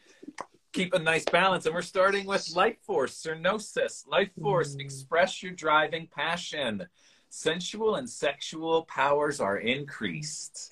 Keep 0.74 0.94
a 0.94 1.00
nice 1.00 1.26
balance. 1.26 1.66
And 1.66 1.74
we're 1.74 1.82
starting 1.82 2.28
with 2.28 2.48
Life 2.56 2.78
Force, 2.86 3.24
Cernunnos. 3.24 4.08
Life 4.08 4.30
Force, 4.40 4.76
Mm. 4.76 4.82
express 4.82 5.42
your 5.42 5.54
driving 5.54 6.08
passion. 6.16 6.86
Sensual 7.30 7.96
and 7.96 8.08
sexual 8.08 8.84
powers 8.86 9.40
are 9.40 9.58
increased. 9.58 10.72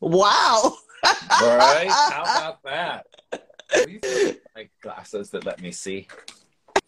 Wow. 0.00 0.76
All 1.04 1.56
right. 1.56 1.88
How 1.88 2.22
about 2.22 2.62
that? 2.64 3.06
These 3.86 4.00
are 4.04 4.34
my 4.56 4.68
glasses 4.82 5.30
that 5.30 5.44
let 5.44 5.60
me 5.60 5.70
see. 5.70 6.08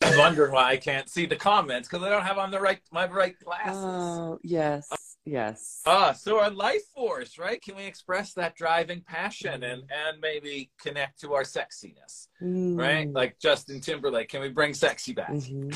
I'm 0.03 0.19
wondering 0.19 0.53
why 0.53 0.71
I 0.71 0.77
can't 0.77 1.09
see 1.09 1.27
the 1.27 1.37
comments 1.37 1.89
because 1.89 2.05
I 2.05 2.09
don't 2.11 2.23
have 2.25 2.39
on 2.39 2.51
the 2.51 2.61
right 2.61 2.81
my 2.93 3.07
right 3.09 3.39
glasses. 3.43 3.77
Oh, 3.85 4.39
yes. 4.43 4.89
Yes. 5.25 5.83
Ah, 5.85 6.13
so 6.13 6.39
our 6.39 6.51
life 6.51 6.87
force, 6.95 7.37
right? 7.39 7.61
Can 7.61 7.77
we 7.77 7.85
express 7.85 8.33
that 8.35 8.55
driving 8.55 9.03
passion 9.03 9.63
and 9.65 9.83
and 9.91 10.21
maybe 10.23 10.71
connect 10.81 11.21
to 11.21 11.35
our 11.35 11.43
sexiness, 11.43 12.29
right? 12.41 13.09
Mm. 13.09 13.15
Like 13.15 13.39
Justin 13.39 13.81
Timberlake, 13.81 14.29
can 14.29 14.41
we 14.41 14.49
bring 14.49 14.73
sexy 14.73 15.13
back? 15.13 15.31
Mhm. 15.31 15.69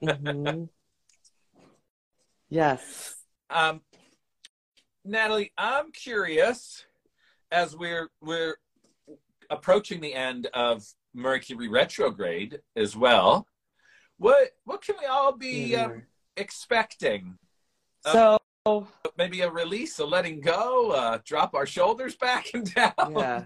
Mhm. 0.02 0.68
Yes. 2.48 3.16
um, 3.50 3.82
Natalie, 5.04 5.52
I'm 5.58 5.92
curious 5.92 6.84
as 7.52 7.76
we're 7.76 8.08
we're 8.22 8.56
approaching 9.50 10.00
the 10.00 10.14
end 10.14 10.46
of 10.54 10.84
Mercury 11.14 11.68
retrograde 11.68 12.60
as 12.76 12.96
well. 12.96 13.46
What 14.18 14.50
what 14.64 14.82
can 14.82 14.96
we 15.00 15.06
all 15.06 15.32
be 15.32 15.74
um, 15.76 16.02
expecting? 16.36 17.38
So, 18.06 18.38
Maybe 19.16 19.40
a 19.40 19.50
release, 19.50 19.98
a 19.98 20.04
letting 20.04 20.40
go, 20.40 20.90
uh, 20.90 21.18
drop 21.24 21.54
our 21.54 21.66
shoulders 21.66 22.16
back 22.16 22.46
and 22.54 22.72
down. 22.74 22.92
yeah. 23.16 23.44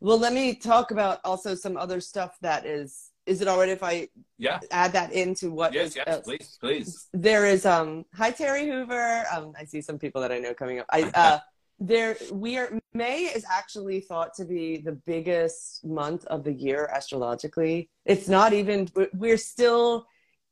Well, 0.00 0.18
let 0.18 0.32
me 0.32 0.54
talk 0.54 0.90
about 0.90 1.20
also 1.24 1.54
some 1.54 1.76
other 1.76 2.00
stuff 2.00 2.36
that 2.40 2.66
is. 2.66 3.10
Is 3.26 3.40
it 3.40 3.48
all 3.48 3.58
right 3.58 3.68
if 3.68 3.82
I 3.82 4.08
Yeah. 4.38 4.60
add 4.70 4.92
that 4.92 5.12
into 5.12 5.50
what 5.50 5.72
Yes, 5.72 5.90
is- 5.90 5.96
yes, 5.96 6.08
uh, 6.08 6.20
please, 6.22 6.58
please. 6.60 7.08
there 7.14 7.46
is 7.46 7.64
um 7.64 8.04
hi 8.14 8.30
terry 8.30 8.66
hoover 8.66 9.24
um 9.32 9.52
i 9.58 9.64
see 9.64 9.80
some 9.80 9.98
people 9.98 10.20
that 10.20 10.30
i 10.30 10.38
know 10.38 10.52
coming 10.52 10.78
up 10.80 10.86
i 10.90 11.02
uh 11.14 11.38
there 11.80 12.16
we 12.32 12.56
are 12.56 12.78
may 12.92 13.22
is 13.24 13.44
actually 13.50 14.00
thought 14.00 14.32
to 14.34 14.44
be 14.44 14.76
the 14.78 14.92
biggest 14.92 15.84
month 15.84 16.24
of 16.26 16.44
the 16.44 16.52
year 16.52 16.88
astrologically 16.94 17.90
it's 18.04 18.28
not 18.28 18.52
even 18.52 18.88
we're 19.14 19.36
still 19.36 20.06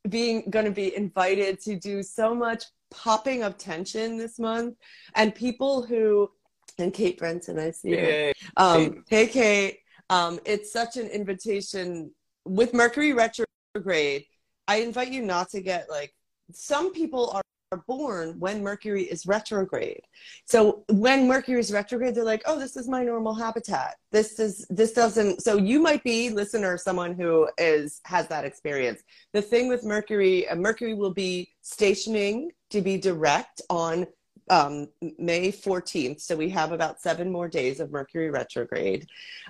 being 0.09 0.43
going 0.49 0.65
to 0.65 0.71
be 0.71 0.95
invited 0.95 1.59
to 1.59 1.77
do 1.77 2.03
so 2.03 2.35
much 2.35 2.65
popping 2.91 3.41
of 3.41 3.57
tension 3.57 4.17
this 4.17 4.37
month 4.37 4.75
and 5.15 5.33
people 5.33 5.81
who 5.81 6.29
and 6.77 6.93
kate 6.93 7.17
brenton 7.17 7.57
i 7.57 7.71
see 7.71 7.91
her 7.91 7.97
Yay. 7.97 8.33
um, 8.57 9.03
hey, 9.07 9.27
Kate. 9.27 9.79
Um, 10.09 10.39
it's 10.45 10.71
such 10.71 10.97
an 10.97 11.07
invitation 11.07 12.11
with 12.45 12.73
Mercury 12.73 13.13
retrograde. 13.13 14.25
I 14.67 14.77
invite 14.77 15.11
you 15.11 15.21
not 15.21 15.49
to 15.51 15.61
get 15.61 15.89
like 15.89 16.13
some 16.51 16.93
people 16.93 17.31
are, 17.31 17.41
are 17.73 17.83
born 17.87 18.39
when 18.39 18.63
Mercury 18.63 19.03
is 19.03 19.25
retrograde. 19.25 20.03
So 20.45 20.83
when 20.89 21.27
Mercury 21.27 21.59
is 21.59 21.71
retrograde, 21.71 22.15
they're 22.15 22.23
like, 22.23 22.43
"Oh, 22.45 22.59
this 22.59 22.77
is 22.77 22.87
my 22.87 23.03
normal 23.03 23.33
habitat. 23.33 23.95
This 24.11 24.39
is 24.39 24.65
this 24.69 24.93
doesn't." 24.93 25.41
So 25.41 25.57
you 25.57 25.79
might 25.79 26.03
be 26.03 26.29
listener 26.29 26.77
someone 26.77 27.13
who 27.15 27.49
is 27.57 27.99
has 28.05 28.27
that 28.27 28.45
experience. 28.45 29.01
The 29.33 29.41
thing 29.41 29.67
with 29.67 29.83
Mercury, 29.83 30.47
uh, 30.47 30.55
Mercury 30.55 30.93
will 30.93 31.13
be 31.13 31.53
stationing 31.61 32.51
to 32.69 32.81
be 32.81 32.97
direct 32.97 33.61
on 33.69 34.07
um, 34.49 34.89
May 35.17 35.51
14th. 35.51 36.21
So 36.21 36.35
we 36.35 36.49
have 36.49 36.71
about 36.71 37.01
seven 37.01 37.31
more 37.31 37.47
days 37.47 37.79
of 37.79 37.91
Mercury 37.91 38.29
retrograde. 38.29 39.07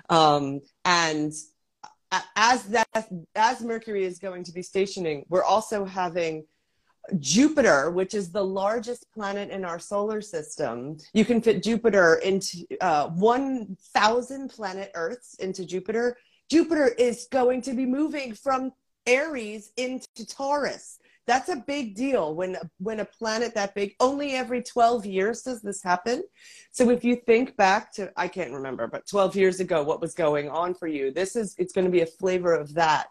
Um, 0.08 0.60
and 0.84 1.32
as 2.36 2.64
that, 2.64 3.08
as 3.34 3.60
Mercury 3.60 4.04
is 4.04 4.18
going 4.18 4.44
to 4.44 4.52
be 4.52 4.62
stationing, 4.62 5.24
we're 5.28 5.42
also 5.42 5.84
having 5.84 6.44
Jupiter, 7.18 7.90
which 7.90 8.14
is 8.14 8.30
the 8.30 8.44
largest 8.44 9.12
planet 9.12 9.50
in 9.50 9.64
our 9.64 9.78
solar 9.78 10.20
system. 10.20 10.96
You 11.12 11.24
can 11.24 11.40
fit 11.40 11.62
Jupiter 11.62 12.14
into 12.16 12.66
uh, 12.80 13.08
1,000 13.08 14.48
planet 14.48 14.90
Earths 14.94 15.34
into 15.34 15.64
Jupiter. 15.64 16.16
Jupiter 16.50 16.88
is 16.98 17.26
going 17.30 17.62
to 17.62 17.74
be 17.74 17.86
moving 17.86 18.34
from 18.34 18.72
Aries 19.06 19.72
into 19.76 20.26
Taurus. 20.26 20.98
That's 21.26 21.48
a 21.48 21.56
big 21.66 21.94
deal 21.94 22.34
when 22.34 22.56
when 22.78 23.00
a 23.00 23.04
planet 23.04 23.54
that 23.54 23.74
big 23.74 23.94
only 23.98 24.32
every 24.32 24.62
12 24.62 25.06
years 25.06 25.40
does 25.42 25.62
this 25.62 25.82
happen. 25.82 26.22
So 26.70 26.90
if 26.90 27.02
you 27.02 27.16
think 27.16 27.56
back 27.56 27.92
to 27.94 28.12
I 28.16 28.28
can't 28.28 28.52
remember, 28.52 28.86
but 28.86 29.06
12 29.08 29.34
years 29.34 29.60
ago 29.60 29.82
what 29.82 30.02
was 30.02 30.14
going 30.14 30.50
on 30.50 30.74
for 30.74 30.86
you, 30.86 31.10
this 31.10 31.34
is 31.34 31.54
it's 31.56 31.72
going 31.72 31.86
to 31.86 31.90
be 31.90 32.02
a 32.02 32.06
flavor 32.06 32.54
of 32.54 32.74
that. 32.74 33.08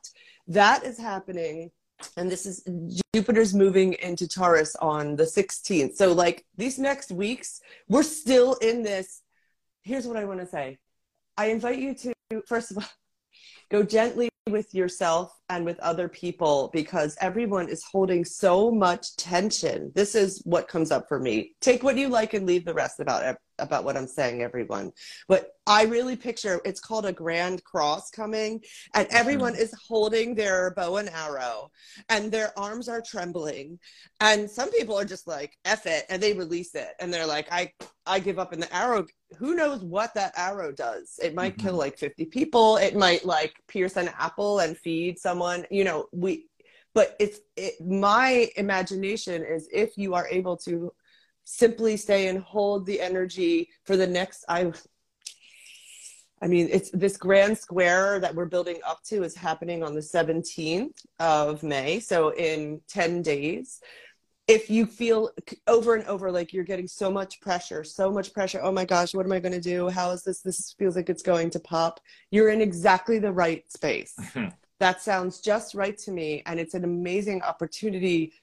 That 0.48 0.84
is 0.84 1.00
happening 1.00 1.72
and 2.18 2.30
this 2.30 2.46
is 2.46 2.64
Jupiter's 3.14 3.54
moving 3.54 3.94
into 3.94 4.28
Taurus 4.28 4.76
on 4.78 5.16
the 5.16 5.24
16th. 5.24 5.96
So 5.96 6.14
like 6.14 6.46
these 6.58 6.80
next 6.80 7.12
weeks, 7.12 7.62
we're 7.88 8.04
still 8.04 8.54
in 8.56 8.84
this 8.84 9.22
here's 9.84 10.08
what 10.08 10.18
I 10.18 10.26
want 10.26 10.40
to 10.40 10.46
say. 10.46 10.78
I 11.38 11.48
invite 11.48 11.80
you 11.80 11.94
to 11.96 12.14
first 12.46 12.72
of 12.72 12.78
all 12.78 12.90
go 13.70 13.84
gently 13.84 14.30
with 14.48 14.74
yourself 14.74 15.32
and 15.50 15.66
with 15.66 15.80
other 15.80 16.08
people 16.08 16.70
because 16.74 17.18
everyone 17.20 17.70
is 17.70 17.84
holding 17.84 18.24
so 18.24 18.72
much 18.72 19.16
tension. 19.18 19.92
This 19.94 20.16
is 20.16 20.42
what 20.46 20.68
comes 20.68 20.92
up 20.92 21.08
for 21.08 21.20
me. 21.20 21.54
Take 21.62 21.84
what 21.84 21.98
you 21.98 22.08
like 22.10 22.34
and 22.34 22.46
leave 22.46 22.66
the 22.66 22.74
rest 22.74 23.00
about 23.00 23.36
about 23.60 23.84
what 23.84 23.96
I'm 23.96 24.08
saying, 24.08 24.42
everyone. 24.42 24.92
But 25.28 25.52
I 25.68 25.84
really 25.84 26.16
picture 26.16 26.60
it's 26.66 26.80
called 26.80 27.06
a 27.06 27.14
grand 27.14 27.64
cross 27.64 28.10
coming, 28.10 28.62
and 28.96 29.08
everyone 29.12 29.56
is 29.56 29.72
holding 29.88 30.34
their 30.34 30.72
bow 30.72 30.98
and 30.98 31.08
arrow, 31.10 31.70
and 32.10 32.32
their 32.32 32.58
arms 32.58 32.90
are 32.90 33.02
trembling, 33.02 33.78
and 34.20 34.50
some 34.50 34.72
people 34.72 34.98
are 34.98 35.06
just 35.06 35.28
like 35.28 35.56
"f 35.66 35.86
it" 35.86 36.06
and 36.10 36.22
they 36.22 36.34
release 36.34 36.74
it, 36.74 36.90
and 37.00 37.14
they're 37.14 37.28
like, 37.28 37.48
"I 37.52 37.72
I 38.08 38.20
give 38.20 38.40
up," 38.40 38.54
and 38.54 38.62
the 38.64 38.76
arrow. 38.76 39.06
Who 39.38 39.56
knows 39.56 39.82
what 39.84 40.14
that 40.14 40.34
arrow 40.38 40.72
does? 40.72 41.20
It 41.22 41.34
might 41.34 41.56
Mhm. 41.58 41.62
kill 41.64 41.76
like 41.76 41.98
50 41.98 42.26
people. 42.26 42.78
It 42.78 42.96
might 42.96 43.26
like 43.26 43.56
pierce 43.68 43.98
an 43.98 44.10
apple 44.20 44.60
and 44.60 44.78
feed 44.78 45.18
someone. 45.34 45.66
You 45.70 45.84
know, 45.84 46.08
we. 46.12 46.48
But 46.94 47.16
it's 47.20 47.40
it, 47.56 47.74
my 47.82 48.50
imagination 48.56 49.44
is 49.44 49.68
if 49.74 49.98
you 49.98 50.14
are 50.14 50.28
able 50.28 50.58
to 50.58 50.94
simply 51.44 51.98
stay 51.98 52.28
and 52.28 52.40
hold 52.40 52.86
the 52.86 53.02
energy 53.02 53.70
for 53.84 53.98
the 53.98 54.08
next 54.08 54.46
i 54.48 54.72
i 56.42 56.48
mean 56.48 56.70
it's 56.72 56.90
this 56.92 57.18
grand 57.18 57.58
square 57.58 58.20
that 58.20 58.34
we're 58.34 58.46
building 58.46 58.80
up 58.88 59.02
to 59.04 59.24
is 59.24 59.36
happening 59.36 59.84
on 59.84 59.94
the 59.94 60.00
17th 60.00 61.06
of 61.20 61.62
may 61.64 62.00
so 62.00 62.34
in 62.36 62.80
10 62.88 63.22
days 63.22 63.82
if 64.48 64.70
you 64.70 64.86
feel 64.86 65.32
over 65.68 65.96
and 65.96 66.06
over 66.06 66.32
like 66.32 66.52
you're 66.52 66.64
getting 66.64 66.88
so 66.88 67.12
much 67.12 67.42
pressure 67.42 67.84
so 67.84 68.10
much 68.10 68.34
pressure 68.34 68.62
oh 68.64 68.72
my 68.72 68.86
gosh 68.86 69.14
what 69.14 69.26
am 69.26 69.32
i 69.32 69.40
going 69.40 69.54
to 69.54 69.62
do 69.62 69.90
how 69.90 70.12
is 70.12 70.24
this 70.24 70.42
this 70.42 70.74
feels 70.80 70.96
like 70.96 71.10
it's 71.10 71.24
going 71.24 71.50
to 71.50 71.60
pop 71.60 72.00
you're 72.32 72.50
in 72.50 72.62
exactly 72.62 73.20
the 73.20 73.32
right 73.32 73.70
space 73.72 74.14
mm-hmm. 74.20 74.48
That 74.80 75.02
sounds 75.02 75.40
just 75.40 75.76
right 75.76 75.98
to 76.00 76.12
me 76.12 76.44
and 76.46 76.60
it's 76.60 76.74
an 76.74 76.84
amazing 76.84 77.42
opportunity 77.42 78.34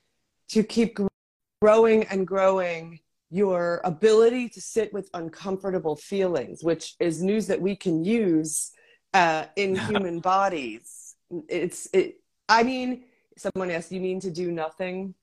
to 0.49 0.63
keep 0.63 0.99
growing 1.61 2.05
and 2.05 2.27
growing 2.27 3.01
your 3.31 3.81
ability 3.85 4.49
to 4.49 4.61
sit 4.61 4.93
with 4.93 5.09
uncomfortable 5.15 5.95
feelings, 5.95 6.65
which 6.65 6.97
is 6.99 7.23
news 7.23 7.47
that 7.47 7.61
we 7.61 7.77
can 7.77 8.05
use 8.05 8.73
uh, 9.15 9.45
in 9.57 9.77
human 9.87 10.21
bodies. 10.21 11.15
It's, 11.49 11.89
it, 11.93 12.21
I 12.49 12.65
mean, 12.65 13.05
someone 13.37 13.71
asked, 13.71 13.93
you 13.93 14.01
mean 14.01 14.21
to 14.21 14.31
do 14.31 14.51
nothing? 14.51 15.15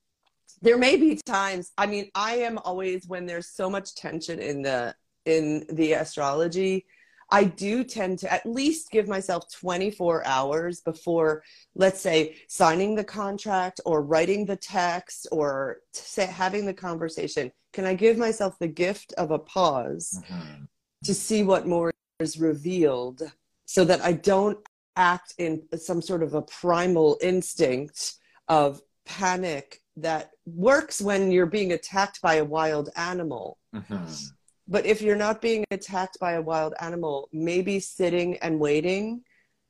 There 0.62 0.78
may 0.78 0.96
be 0.96 1.16
times, 1.26 1.74
I 1.78 1.86
mean, 1.86 2.10
I 2.16 2.38
am 2.38 2.58
always, 2.60 3.06
when 3.08 3.26
there's 3.26 3.48
so 3.48 3.70
much 3.70 3.96
tension 3.96 4.40
in 4.40 4.62
the, 4.62 4.96
in 5.26 5.66
the 5.70 5.94
astrology, 5.94 6.86
I 7.30 7.44
do 7.44 7.84
tend 7.84 8.20
to 8.20 8.32
at 8.32 8.46
least 8.46 8.90
give 8.92 9.08
myself 9.08 9.52
24 9.52 10.26
hours 10.26 10.82
before, 10.82 11.44
let's 11.76 12.00
say, 12.00 12.38
signing 12.48 12.96
the 12.96 13.04
contract 13.04 13.82
or 13.86 14.02
writing 14.02 14.46
the 14.46 14.56
text 14.56 15.28
or 15.32 15.78
say, 15.94 16.26
having 16.26 16.66
the 16.66 16.74
conversation. 16.74 17.52
Can 17.74 17.86
I 17.86 17.96
give 17.96 18.18
myself 18.18 18.58
the 18.60 18.68
gift 18.68 19.14
of 19.18 19.32
a 19.32 19.40
pause 19.40 20.22
Mhm. 20.30 20.68
to 21.04 21.14
see 21.14 21.44
what 21.44 21.68
more 21.68 21.92
is 22.20 22.40
revealed 22.40 23.22
so 23.66 23.84
that 23.86 24.02
I 24.02 24.14
don't 24.14 24.58
act 24.96 25.36
in 25.38 25.68
some 25.78 26.02
sort 26.02 26.24
of 26.24 26.34
a 26.34 26.42
primal 26.42 27.18
instinct 27.22 28.16
of 28.48 28.82
panic 29.06 29.82
that 29.98 30.32
works 30.46 31.02
when 31.02 31.32
you're 31.32 31.46
being 31.46 31.72
attacked 31.74 32.22
by 32.22 32.36
a 32.36 32.46
wild 32.46 32.90
animal? 32.96 33.58
Mhm. 33.74 34.32
But 34.68 34.86
if 34.86 35.02
you're 35.02 35.16
not 35.16 35.42
being 35.42 35.64
attacked 35.72 36.20
by 36.20 36.34
a 36.34 36.42
wild 36.42 36.74
animal, 36.80 37.30
maybe 37.32 37.80
sitting 37.80 38.38
and 38.40 38.60
waiting 38.60 39.24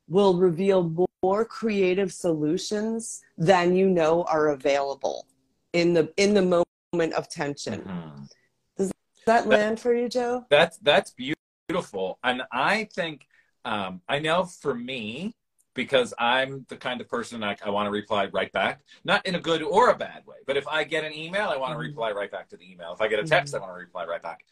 will 0.07 0.37
reveal 0.37 1.07
more 1.23 1.45
creative 1.45 2.11
solutions 2.13 3.21
than 3.37 3.75
you 3.75 3.89
know 3.89 4.23
are 4.23 4.49
available. 4.49 5.25
in 5.73 5.93
the 5.93 6.11
in 6.17 6.33
the 6.33 6.41
moment 6.41 7.13
of 7.13 7.29
tension. 7.29 7.81
Mhm. 7.81 8.29
Does 8.77 8.91
that 9.25 9.47
land 9.47 9.79
for 9.79 9.93
you, 9.93 10.07
Joe? 10.09 10.45
That's 10.49 10.77
that's 10.77 11.11
beautiful, 11.11 12.17
and 12.23 12.43
I 12.51 12.85
think 12.85 13.27
um, 13.65 14.01
I 14.07 14.19
know 14.19 14.45
for 14.45 14.73
me 14.73 15.35
because 15.77 16.11
I'm 16.17 16.65
the 16.69 16.75
kind 16.75 16.99
of 16.99 17.07
person 17.07 17.43
I, 17.43 17.55
I 17.63 17.69
want 17.69 17.85
to 17.85 17.91
reply 17.91 18.25
right 18.33 18.51
back, 18.51 18.81
not 19.05 19.23
in 19.27 19.35
a 19.35 19.39
good 19.39 19.61
or 19.61 19.91
a 19.91 19.95
bad 19.95 20.25
way. 20.25 20.37
But 20.47 20.57
if 20.57 20.67
I 20.67 20.83
get 20.83 21.05
an 21.05 21.13
email, 21.13 21.49
I 21.49 21.55
want 21.55 21.73
to 21.73 21.77
Mhm. 21.77 21.89
reply 21.89 22.11
right 22.11 22.31
back 22.31 22.49
to 22.49 22.57
the 22.57 22.69
email. 22.69 22.91
If 22.93 22.99
I 22.99 23.07
get 23.07 23.19
a 23.19 23.23
text, 23.23 23.53
I 23.53 23.59
want 23.59 23.69
to 23.69 23.75
reply 23.75 24.05
right 24.05 24.21
back. 24.21 24.43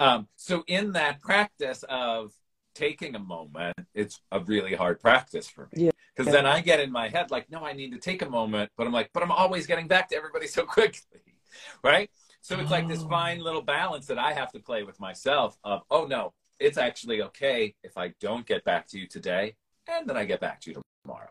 Um, 0.00 0.28
so 0.34 0.64
in 0.66 0.92
that 0.92 1.20
practice 1.20 1.84
of 1.88 2.32
taking 2.74 3.14
a 3.14 3.20
moment, 3.20 3.76
it's 3.94 4.20
a 4.32 4.40
really 4.40 4.74
hard 4.74 5.00
practice 5.00 5.48
for 5.48 5.68
me. 5.72 5.84
Yeah. 5.84 5.90
Because 6.16 6.32
then 6.32 6.44
I 6.44 6.60
get 6.60 6.80
in 6.80 6.90
my 6.90 7.08
head 7.08 7.30
like, 7.30 7.48
no, 7.48 7.64
I 7.64 7.72
need 7.72 7.92
to 7.92 7.98
take 7.98 8.22
a 8.22 8.28
moment, 8.28 8.72
but 8.76 8.88
I'm 8.88 8.92
like, 8.92 9.10
but 9.12 9.22
I'm 9.22 9.30
always 9.30 9.68
getting 9.68 9.86
back 9.86 10.08
to 10.08 10.16
everybody 10.16 10.48
so 10.48 10.64
quickly, 10.76 11.36
right? 11.84 12.10
So 12.40 12.58
it's 12.58 12.72
like 12.72 12.88
this 12.88 13.02
Oh. 13.04 13.08
fine 13.08 13.38
little 13.38 13.62
balance 13.62 14.06
that 14.06 14.18
I 14.18 14.32
have 14.32 14.50
to 14.52 14.58
play 14.58 14.82
with 14.82 14.98
myself 14.98 15.56
of, 15.62 15.82
oh 15.88 16.06
no, 16.06 16.34
it's 16.58 16.78
actually 16.78 17.22
okay 17.22 17.76
if 17.84 17.96
I 17.96 18.08
don't 18.18 18.44
get 18.44 18.64
back 18.64 18.88
to 18.88 18.98
you 18.98 19.06
today, 19.06 19.54
and 19.88 20.08
then 20.08 20.16
I 20.16 20.24
get 20.24 20.40
back 20.40 20.60
to 20.62 20.70
you 20.70 20.82
tomorrow. 21.04 21.30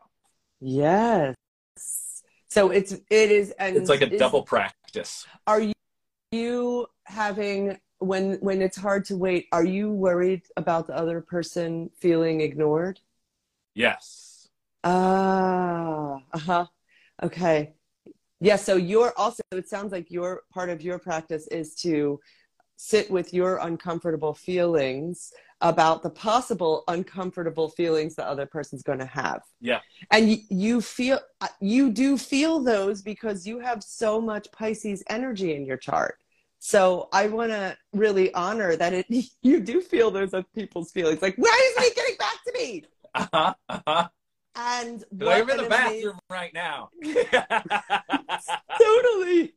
Yes. 0.59 1.35
So 2.49 2.69
it's 2.71 2.91
it 2.93 3.31
is 3.31 3.51
and 3.59 3.77
It's 3.77 3.89
like 3.89 4.01
a 4.01 4.11
is- 4.11 4.19
double 4.19 4.43
practice. 4.43 5.25
Are 5.45 5.61
you, 5.61 5.73
you 6.31 6.87
having 7.05 7.77
when 7.99 8.35
when 8.41 8.61
it's 8.61 8.77
hard 8.77 9.05
to 9.05 9.17
wait? 9.17 9.47
Are 9.51 9.65
you 9.65 9.91
worried 9.91 10.43
about 10.55 10.87
the 10.87 10.95
other 10.95 11.21
person 11.21 11.89
feeling 11.99 12.41
ignored? 12.41 12.99
Yes. 13.75 14.47
Ah, 14.83 16.19
uh 16.33 16.39
huh. 16.39 16.65
Okay. 17.21 17.73
Yeah. 18.39 18.55
So 18.55 18.75
you're 18.75 19.13
also. 19.17 19.43
It 19.51 19.67
sounds 19.69 19.91
like 19.91 20.09
your 20.09 20.43
part 20.51 20.69
of 20.69 20.81
your 20.81 20.99
practice 20.99 21.47
is 21.47 21.75
to 21.81 22.19
sit 22.77 23.09
with 23.11 23.33
your 23.33 23.57
uncomfortable 23.57 24.33
feelings 24.35 25.31
about 25.61 26.03
the 26.03 26.09
possible 26.09 26.83
uncomfortable 26.87 27.69
feelings 27.69 28.15
the 28.15 28.25
other 28.25 28.45
person's 28.45 28.83
going 28.83 28.99
to 28.99 29.05
have. 29.05 29.41
Yeah. 29.59 29.79
And 30.11 30.29
you, 30.29 30.37
you 30.49 30.81
feel 30.81 31.19
you 31.59 31.89
do 31.89 32.17
feel 32.17 32.59
those 32.59 33.01
because 33.01 33.47
you 33.47 33.59
have 33.59 33.83
so 33.83 34.21
much 34.21 34.51
Pisces 34.51 35.03
energy 35.09 35.55
in 35.55 35.65
your 35.65 35.77
chart. 35.77 36.19
So 36.59 37.09
I 37.13 37.27
want 37.27 37.51
to 37.51 37.77
really 37.93 38.33
honor 38.33 38.75
that 38.75 38.93
it 38.93 39.05
you 39.41 39.59
do 39.59 39.81
feel 39.81 40.11
those 40.11 40.33
of 40.33 40.45
people's 40.53 40.91
feelings. 40.91 41.21
Like, 41.21 41.35
why 41.37 41.71
isn't 41.71 41.83
he 41.83 41.95
getting 41.95 42.17
back 42.17 42.43
to 42.45 42.53
me? 42.53 42.83
Uh 43.15 43.27
huh. 43.33 43.53
Uh 43.69 43.79
huh. 43.87 44.07
And 44.55 45.03
I'm 45.21 45.49
in 45.49 45.57
the 45.57 45.65
amazing- 45.65 45.69
bathroom 45.69 46.19
right 46.29 46.53
now. 46.53 46.89
totally 48.81 49.53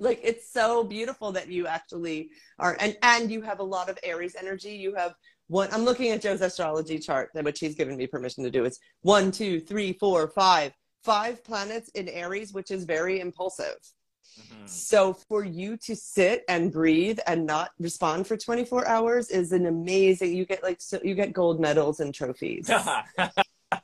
like 0.00 0.18
it's 0.24 0.50
so 0.50 0.82
beautiful 0.82 1.30
that 1.32 1.48
you 1.48 1.66
actually 1.66 2.30
are 2.58 2.76
and 2.80 2.96
and 3.02 3.30
you 3.30 3.42
have 3.42 3.60
a 3.60 3.62
lot 3.62 3.88
of 3.88 3.98
aries 4.02 4.34
energy 4.34 4.70
you 4.70 4.94
have 4.94 5.14
one 5.50 5.68
i'm 5.72 5.84
looking 5.84 6.10
at 6.10 6.22
joe's 6.22 6.40
astrology 6.40 6.98
chart 6.98 7.30
that 7.34 7.44
which 7.44 7.60
he's 7.60 7.74
given 7.74 7.96
me 7.96 8.06
permission 8.06 8.42
to 8.44 8.50
do 8.50 8.64
it's 8.64 8.78
one 9.02 9.30
two 9.30 9.60
three 9.60 9.92
four 9.92 10.28
five 10.28 10.72
five 11.02 11.42
planets 11.44 11.88
in 11.90 12.08
aries 12.08 12.52
which 12.52 12.70
is 12.70 12.84
very 12.84 13.20
impulsive 13.20 13.76
Mhm. 14.38 14.68
so 14.68 15.12
for 15.12 15.42
you 15.44 15.76
to 15.78 15.96
sit 15.96 16.44
and 16.48 16.70
breathe 16.70 17.18
and 17.26 17.44
not 17.44 17.70
respond 17.80 18.28
for 18.28 18.36
24 18.36 18.86
hours 18.86 19.28
is 19.28 19.50
an 19.50 19.66
amazing 19.66 20.36
you 20.36 20.44
get 20.44 20.62
like 20.62 20.80
so 20.80 21.00
you 21.02 21.16
get 21.16 21.32
gold 21.32 21.58
medals 21.60 21.98
and 21.98 22.14
trophies 22.14 22.70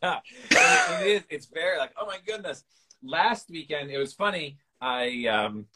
it 0.03 1.07
is. 1.07 1.23
It's 1.31 1.47
very 1.47 1.79
like, 1.79 1.93
oh 2.01 2.07
my 2.07 2.19
goodness. 2.27 2.65
Last 3.03 3.51
weekend, 3.51 3.91
it 3.91 3.99
was 3.99 4.15
funny. 4.15 4.59
I 4.81 5.27
um, 5.27 5.67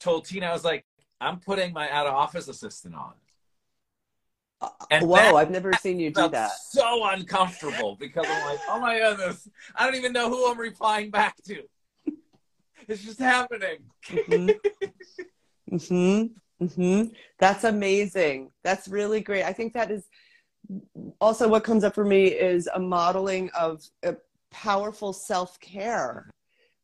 told 0.00 0.26
Tina, 0.26 0.46
I 0.46 0.52
was 0.52 0.64
like, 0.64 0.84
I'm 1.20 1.40
putting 1.40 1.72
my 1.72 1.90
out 1.90 2.06
of 2.06 2.14
office 2.14 2.48
assistant 2.48 2.94
on. 2.94 3.14
And 4.90 5.06
whoa 5.06 5.16
that 5.16 5.34
i've 5.34 5.50
never 5.50 5.72
seen 5.74 6.00
you 6.00 6.10
do 6.10 6.28
that 6.28 6.50
so 6.70 7.04
uncomfortable 7.08 7.96
because 8.00 8.26
I'm 8.28 8.46
like, 8.46 8.58
oh 8.68 8.80
my 8.80 8.98
goodness, 8.98 9.48
I 9.74 9.84
don't 9.86 9.94
even 9.96 10.12
know 10.12 10.28
who 10.28 10.50
I'm 10.50 10.58
replying 10.58 11.10
back 11.10 11.36
to. 11.44 11.62
It's 12.88 13.04
just 13.04 13.18
happening. 13.18 13.78
Mm-hmm. 14.08 15.74
mm-hmm. 15.74 16.64
Mm-hmm. 16.64 17.12
That's 17.38 17.64
amazing. 17.64 18.50
That's 18.64 18.88
really 18.88 19.20
great. 19.20 19.44
I 19.44 19.52
think 19.52 19.74
that 19.74 19.90
is 19.90 20.06
also 21.20 21.48
what 21.48 21.64
comes 21.64 21.84
up 21.84 21.94
for 21.94 22.04
me 22.04 22.26
is 22.26 22.66
a 22.74 22.80
modeling 22.80 23.50
of 23.50 23.82
a 24.04 24.16
powerful 24.50 25.12
self 25.12 25.60
care 25.60 26.30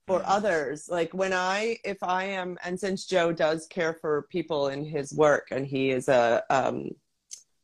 for 0.06 0.20
Mhm. 0.20 0.24
others. 0.26 0.88
Like 0.90 1.14
when 1.14 1.32
I, 1.32 1.78
if 1.84 2.02
I 2.02 2.24
am, 2.24 2.58
and 2.64 2.78
since 2.78 3.06
Joe 3.06 3.32
does 3.32 3.66
care 3.66 3.94
for 3.94 4.26
people 4.30 4.68
in 4.68 4.84
his 4.84 5.14
work, 5.14 5.48
and 5.50 5.66
he 5.66 5.90
is 5.90 6.08
a, 6.08 6.42
um, 6.50 6.90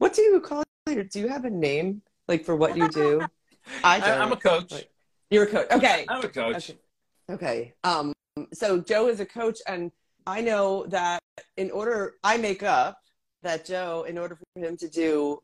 what 0.01 0.15
do 0.15 0.23
you 0.23 0.41
call 0.41 0.65
it? 0.87 1.11
Do 1.11 1.21
you 1.21 1.29
have 1.29 1.45
a 1.45 1.51
name 1.51 2.03
like 2.27 2.45
for 2.45 2.57
what 2.57 2.77
you 2.77 2.89
do? 2.89 3.21
I 3.85 3.97
I, 3.97 4.01
don't. 4.01 4.21
I'm 4.21 4.33
a 4.33 4.37
coach. 4.37 4.73
Like- 4.73 4.91
You're 5.31 5.45
a 5.45 5.47
coach. 5.47 5.71
Okay. 5.71 6.07
I'm 6.09 6.25
a 6.25 6.29
coach. 6.29 6.71
Okay. 6.71 6.79
Okay. 7.31 7.75
Um, 7.85 8.13
so 8.53 8.81
Joe 8.81 9.09
is 9.09 9.21
a 9.21 9.27
coach, 9.27 9.59
and 9.69 9.93
I 10.27 10.41
know 10.41 10.87
that 10.89 11.21
in 11.57 11.71
order, 11.71 12.15
I 12.25 12.39
make 12.39 12.63
up 12.63 12.99
that 13.43 13.65
Joe, 13.65 14.05
in 14.09 14.19
order 14.19 14.37
for 14.37 14.67
him 14.67 14.77
to 14.79 14.89
do 14.89 15.41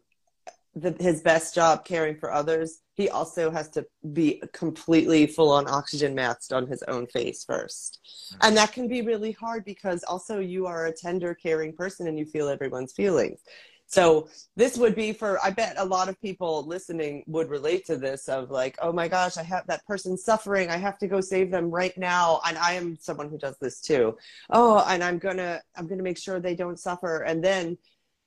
the, 0.75 0.95
his 1.01 1.21
best 1.23 1.55
job 1.55 1.85
caring 1.85 2.17
for 2.17 2.33
others, 2.33 2.81
he 2.95 3.09
also 3.09 3.51
has 3.51 3.69
to 3.71 3.87
be 4.13 4.43
completely 4.53 5.27
full 5.27 5.51
on 5.51 5.69
oxygen 5.69 6.15
masked 6.15 6.53
on 6.53 6.67
his 6.67 6.83
own 6.89 7.07
face 7.07 7.45
first. 7.45 8.01
And 8.43 8.57
that 8.57 8.73
can 8.73 8.89
be 8.89 9.03
really 9.03 9.33
hard 9.33 9.65
because 9.65 10.03
also 10.05 10.39
you 10.39 10.67
are 10.67 10.87
a 10.87 10.93
tender, 10.93 11.35
caring 11.35 11.73
person 11.75 12.07
and 12.09 12.19
you 12.19 12.25
feel 12.25 12.49
everyone's 12.49 12.93
feelings. 12.93 13.41
So 13.89 14.29
this 14.57 14.77
would 14.77 14.95
be 14.95 15.13
for 15.13 15.39
I 15.43 15.51
bet 15.51 15.77
a 15.79 15.85
lot 15.85 16.09
of 16.09 16.21
people 16.21 16.67
listening 16.67 17.23
would 17.27 17.49
relate 17.49 17.87
to 17.87 17.97
this 17.97 18.29
of 18.29 18.51
like, 18.51 18.77
oh 18.83 18.93
my 18.93 19.09
gosh, 19.09 19.37
I 19.37 19.43
have 19.45 19.67
that 19.69 19.87
person 19.87 20.17
suffering. 20.19 20.71
I 20.71 20.77
have 20.77 20.99
to 20.99 21.07
go 21.07 21.21
save 21.21 21.51
them 21.51 21.71
right 21.71 21.97
now. 21.97 22.41
And 22.47 22.59
I 22.59 22.73
am 22.73 22.97
someone 23.01 23.31
who 23.31 23.39
does 23.39 23.57
this 23.59 23.81
too. 23.81 24.17
Oh, 24.51 24.85
and 24.89 25.03
I'm 25.05 25.19
gonna 25.19 25.61
I'm 25.77 25.87
gonna 25.87 26.03
make 26.03 26.19
sure 26.19 26.41
they 26.41 26.57
don't 26.57 26.79
suffer. 26.79 27.23
And 27.23 27.43
then 27.43 27.79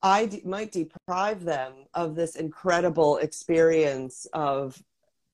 I 0.01 0.27
d- 0.27 0.41
might 0.45 0.71
deprive 0.71 1.43
them 1.43 1.73
of 1.93 2.15
this 2.15 2.35
incredible 2.35 3.17
experience 3.17 4.27
of 4.33 4.81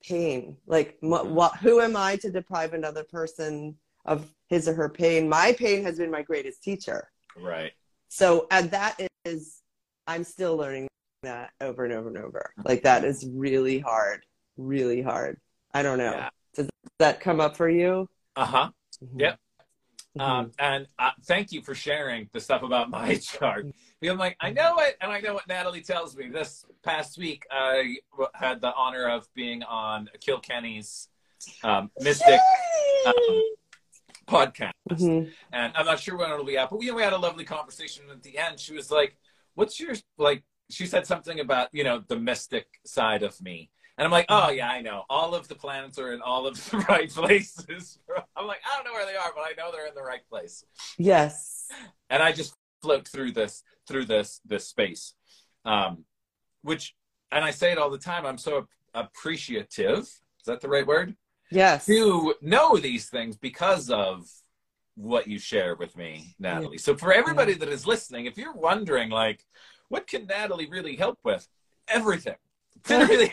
pain. 0.02 0.56
Like, 0.66 0.96
what, 1.00 1.24
mm-hmm. 1.24 1.34
what, 1.34 1.56
who 1.56 1.80
am 1.80 1.96
I 1.96 2.16
to 2.16 2.30
deprive 2.30 2.74
another 2.74 3.04
person 3.04 3.76
of 4.04 4.28
his 4.48 4.68
or 4.68 4.74
her 4.74 4.88
pain? 4.88 5.28
My 5.28 5.52
pain 5.52 5.82
has 5.84 5.98
been 5.98 6.10
my 6.10 6.22
greatest 6.22 6.62
teacher. 6.62 7.10
Right. 7.36 7.72
So, 8.08 8.46
and 8.50 8.70
that 8.70 9.00
is, 9.24 9.62
I'm 10.06 10.24
still 10.24 10.56
learning 10.56 10.88
that 11.22 11.50
over 11.60 11.84
and 11.84 11.92
over 11.92 12.08
and 12.08 12.18
over. 12.18 12.52
Like, 12.64 12.82
that 12.84 13.04
is 13.04 13.26
really 13.32 13.78
hard, 13.80 14.24
really 14.56 15.02
hard. 15.02 15.38
I 15.74 15.82
don't 15.82 15.98
know. 15.98 16.12
Yeah. 16.12 16.28
Does 16.54 16.68
that 16.98 17.20
come 17.20 17.40
up 17.40 17.56
for 17.56 17.68
you? 17.68 18.08
Uh 18.36 18.44
huh. 18.46 18.70
Mhm. 19.04 19.20
Yep. 19.20 19.38
Mhm. 20.18 20.22
Um, 20.22 20.52
and 20.58 20.86
uh, 20.98 21.10
thank 21.24 21.52
you 21.52 21.62
for 21.62 21.74
sharing 21.74 22.28
the 22.32 22.40
stuff 22.40 22.62
about 22.62 22.88
my 22.98 23.16
chart. 23.16 23.66
Because 24.00 24.12
I'm 24.12 24.18
like, 24.18 24.36
I 24.40 24.50
know 24.50 24.76
it, 24.78 24.96
and 25.00 25.10
I 25.10 25.20
know 25.20 25.34
what 25.34 25.48
Natalie 25.48 25.82
tells 25.82 26.16
me. 26.16 26.28
This 26.28 26.64
past 26.82 27.18
week, 27.18 27.44
I 27.50 27.96
w- 28.12 28.30
had 28.34 28.60
the 28.60 28.72
honor 28.74 29.08
of 29.08 29.26
being 29.34 29.62
on 29.64 30.08
Kilkenny's 30.20 31.08
um, 31.64 31.90
Mystic 32.00 32.40
um, 33.06 33.42
podcast, 34.26 34.72
Mhm. 34.90 35.30
and 35.52 35.72
I'm 35.76 35.86
not 35.86 36.00
sure 36.00 36.16
when 36.16 36.30
it'll 36.30 36.44
be 36.44 36.58
out, 36.58 36.70
but 36.70 36.78
we, 36.78 36.90
we 36.90 37.02
had 37.02 37.12
a 37.12 37.18
lovely 37.18 37.44
conversation 37.44 38.04
at 38.10 38.22
the 38.22 38.38
end. 38.38 38.58
She 38.60 38.72
was 38.74 38.90
like, 38.90 39.16
"What's 39.56 39.80
your 39.80 39.94
like?" 40.16 40.44
She 40.70 40.86
said 40.86 41.06
something 41.06 41.40
about 41.40 41.68
you 41.72 41.82
know 41.84 42.02
the 42.06 42.18
mystic 42.18 42.66
side 42.84 43.22
of 43.24 43.40
me, 43.42 43.70
and 43.98 44.04
I'm 44.04 44.12
like, 44.12 44.26
"Oh 44.28 44.50
yeah, 44.50 44.68
I 44.70 44.80
know. 44.80 45.02
All 45.10 45.34
of 45.34 45.48
the 45.48 45.56
planets 45.56 45.98
are 45.98 46.12
in 46.12 46.22
all 46.22 46.46
of 46.46 46.54
the 46.70 46.78
right 46.88 47.10
places." 47.10 47.98
I'm 48.36 48.46
like, 48.46 48.60
I 48.64 48.76
don't 48.76 48.84
know 48.84 48.92
where 48.92 49.06
they 49.06 49.16
are, 49.16 49.32
but 49.34 49.42
I 49.42 49.52
know 49.56 49.72
they're 49.72 49.88
in 49.88 49.94
the 49.94 50.02
right 50.02 50.26
place. 50.28 50.64
Yes. 50.98 51.68
and 52.10 52.22
I 52.22 52.32
just 52.32 52.54
float 52.82 53.08
through 53.08 53.32
this 53.32 53.64
through 53.88 54.04
this 54.04 54.40
this 54.44 54.68
space, 54.68 55.14
um, 55.64 56.04
which 56.62 56.94
and 57.32 57.44
I 57.44 57.50
say 57.50 57.72
it 57.72 57.78
all 57.78 57.90
the 57.90 57.98
time. 57.98 58.26
I'm 58.26 58.38
so 58.38 58.68
appreciative. 58.94 60.02
Is 60.02 60.46
that 60.46 60.60
the 60.60 60.68
right 60.68 60.86
word? 60.86 61.16
Yes. 61.50 61.86
To 61.86 62.34
know 62.42 62.76
these 62.76 63.08
things 63.08 63.36
because 63.36 63.90
of 63.90 64.28
what 64.96 65.28
you 65.28 65.38
share 65.38 65.74
with 65.76 65.96
me, 65.96 66.34
Natalie. 66.38 66.78
So 66.78 66.96
for 66.96 67.12
everybody 67.12 67.54
that 67.54 67.68
is 67.68 67.86
listening, 67.86 68.26
if 68.26 68.36
you're 68.36 68.52
wondering, 68.54 69.10
like, 69.10 69.44
what 69.88 70.06
can 70.06 70.26
Natalie 70.26 70.68
really 70.68 70.96
help 70.96 71.18
with? 71.22 71.46
Everything. 71.88 72.34
Literally 72.88 73.32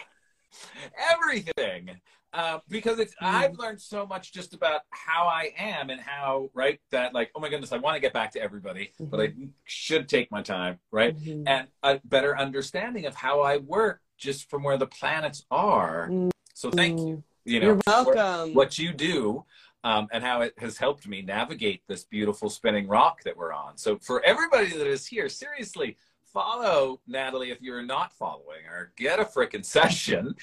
everything. 1.11 1.99
Uh, 2.33 2.59
because 2.67 2.97
it's 2.97 3.13
Mm. 3.21 3.27
I've 3.27 3.57
learned 3.59 3.79
so 3.79 4.07
much 4.07 4.33
just 4.33 4.53
about 4.55 4.81
how 4.89 5.25
I 5.27 5.51
am 5.57 5.89
and 5.91 6.01
how 6.01 6.49
right 6.55 6.79
that 6.89 7.13
like 7.13 7.29
oh 7.35 7.39
my 7.39 7.47
goodness 7.49 7.71
I 7.71 7.77
want 7.77 7.95
to 7.95 7.99
get 7.99 8.11
back 8.11 8.31
to 8.31 8.41
everybody 8.41 8.91
but 8.99 9.19
I 9.19 9.33
should 9.65 10.09
take 10.09 10.31
my 10.31 10.41
time 10.41 10.79
right 10.89 11.15
Mhm. 11.15 11.43
and 11.45 11.67
a 11.83 11.99
better 12.05 12.35
understanding 12.37 13.05
of 13.05 13.13
how 13.13 13.41
I 13.41 13.57
work 13.57 14.01
just 14.17 14.49
from 14.49 14.63
where 14.63 14.77
the 14.77 14.87
planets 14.87 15.45
are 15.51 16.07
Mm. 16.09 16.31
so 16.55 16.71
thank 16.71 16.99
you 16.99 17.23
you 17.45 17.59
know 17.59 17.67
You're 17.67 17.81
welcome. 17.85 18.55
what 18.55 18.79
you 18.79 18.93
do 18.93 19.45
um, 19.83 20.07
and 20.11 20.23
how 20.23 20.41
it 20.41 20.53
has 20.57 20.77
helped 20.77 21.07
me 21.07 21.21
navigate 21.21 21.83
this 21.87 22.03
beautiful 22.03 22.49
spinning 22.49 22.87
rock 22.87 23.23
that 23.23 23.35
we're 23.35 23.53
on. 23.53 23.77
So 23.77 23.97
for 23.97 24.23
everybody 24.23 24.69
that 24.69 24.87
is 24.87 25.05
here, 25.05 25.29
seriously, 25.29 25.97
follow 26.33 26.99
Natalie 27.07 27.51
if 27.51 27.61
you're 27.61 27.83
not 27.83 28.11
following 28.13 28.63
her. 28.65 28.91
Get 28.97 29.19
a 29.19 29.25
freaking 29.25 29.63
session. 29.63 30.35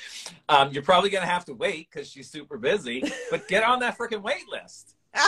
Um, 0.48 0.70
you're 0.72 0.82
probably 0.82 1.10
going 1.10 1.24
to 1.24 1.30
have 1.30 1.44
to 1.46 1.54
wait 1.54 1.88
because 1.90 2.08
she's 2.08 2.30
super 2.30 2.58
busy, 2.58 3.02
but 3.30 3.48
get 3.48 3.64
on 3.64 3.80
that 3.80 3.98
freaking 3.98 4.22
wait 4.22 4.48
list. 4.48 4.94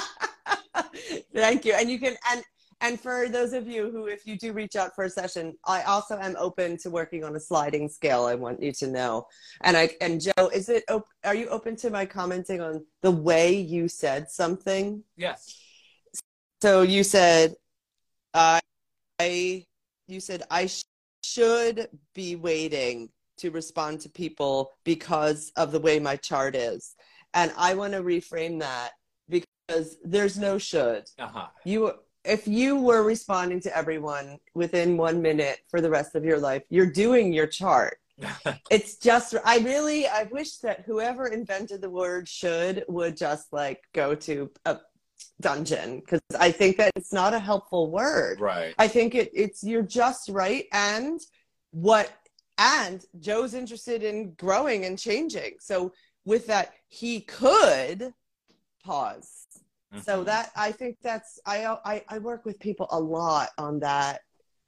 Thank 1.34 1.64
you. 1.64 1.74
And 1.74 1.90
you 1.90 1.98
can, 1.98 2.16
and 2.30 2.44
and 2.82 3.00
for 3.00 3.28
those 3.28 3.52
of 3.52 3.68
you 3.68 3.90
who, 3.92 4.06
if 4.06 4.26
you 4.26 4.36
do 4.36 4.52
reach 4.52 4.74
out 4.74 4.94
for 4.96 5.04
a 5.04 5.10
session, 5.10 5.56
I 5.64 5.82
also 5.82 6.18
am 6.18 6.34
open 6.36 6.76
to 6.78 6.90
working 6.90 7.22
on 7.22 7.36
a 7.36 7.40
sliding 7.40 7.88
scale. 7.88 8.24
I 8.24 8.34
want 8.34 8.60
you 8.60 8.72
to 8.72 8.88
know. 8.88 9.26
And 9.60 9.76
I 9.76 9.90
and 10.00 10.20
Joe, 10.20 10.48
is 10.52 10.68
it? 10.68 10.82
Op- 10.90 11.06
are 11.24 11.34
you 11.34 11.46
open 11.48 11.76
to 11.76 11.90
my 11.90 12.04
commenting 12.04 12.60
on 12.60 12.84
the 13.00 13.12
way 13.12 13.54
you 13.54 13.86
said 13.86 14.30
something? 14.30 15.04
Yes. 15.16 15.56
So 16.60 16.82
you 16.82 17.04
said, 17.04 17.54
I, 18.34 18.60
I 19.20 19.64
you 20.08 20.18
said 20.18 20.42
I 20.50 20.66
sh- 20.66 20.84
should 21.22 21.88
be 22.14 22.34
waiting 22.34 23.10
to 23.38 23.52
respond 23.52 24.00
to 24.00 24.10
people 24.10 24.72
because 24.84 25.52
of 25.56 25.70
the 25.70 25.80
way 25.80 26.00
my 26.00 26.16
chart 26.16 26.56
is, 26.56 26.96
and 27.32 27.52
I 27.56 27.74
want 27.74 27.92
to 27.92 28.02
reframe 28.02 28.58
that 28.58 28.90
because 29.28 29.96
there's 30.02 30.36
no 30.36 30.58
should. 30.58 31.04
Uh-huh. 31.16 31.46
You 31.64 31.92
if 32.24 32.46
you 32.46 32.80
were 32.80 33.02
responding 33.02 33.60
to 33.60 33.76
everyone 33.76 34.38
within 34.54 34.96
one 34.96 35.20
minute 35.22 35.60
for 35.68 35.80
the 35.80 35.90
rest 35.90 36.14
of 36.14 36.24
your 36.24 36.38
life, 36.38 36.62
you're 36.70 36.86
doing 36.86 37.32
your 37.32 37.46
chart. 37.46 37.98
it's 38.70 38.96
just, 38.96 39.34
I 39.44 39.58
really, 39.58 40.06
I 40.06 40.24
wish 40.24 40.58
that 40.58 40.82
whoever 40.86 41.26
invented 41.26 41.80
the 41.80 41.90
word 41.90 42.28
should 42.28 42.84
would 42.88 43.16
just 43.16 43.52
like 43.52 43.82
go 43.92 44.14
to 44.14 44.50
a 44.64 44.78
dungeon 45.40 46.00
because 46.00 46.20
I 46.38 46.52
think 46.52 46.76
that 46.76 46.92
it's 46.94 47.12
not 47.12 47.34
a 47.34 47.38
helpful 47.38 47.90
word. 47.90 48.40
Right. 48.40 48.74
I 48.78 48.86
think 48.86 49.14
it, 49.14 49.30
it's, 49.34 49.64
you're 49.64 49.82
just 49.82 50.28
right. 50.28 50.66
And 50.72 51.20
what, 51.70 52.12
and 52.58 53.04
Joe's 53.18 53.54
interested 53.54 54.04
in 54.04 54.34
growing 54.34 54.84
and 54.84 54.98
changing. 54.98 55.56
So 55.58 55.92
with 56.24 56.46
that, 56.46 56.74
he 56.88 57.22
could 57.22 58.12
pause 58.84 59.46
so 59.96 60.24
Mm-hmm. 60.24 60.24
that 60.24 60.50
I 60.56 60.72
think 60.72 60.96
that's 61.02 61.40
I, 61.46 61.66
I 61.84 62.04
I 62.08 62.18
work 62.18 62.44
with 62.44 62.58
people 62.60 62.86
a 62.90 62.98
lot 63.00 63.50
on 63.58 63.80
that 63.80 64.20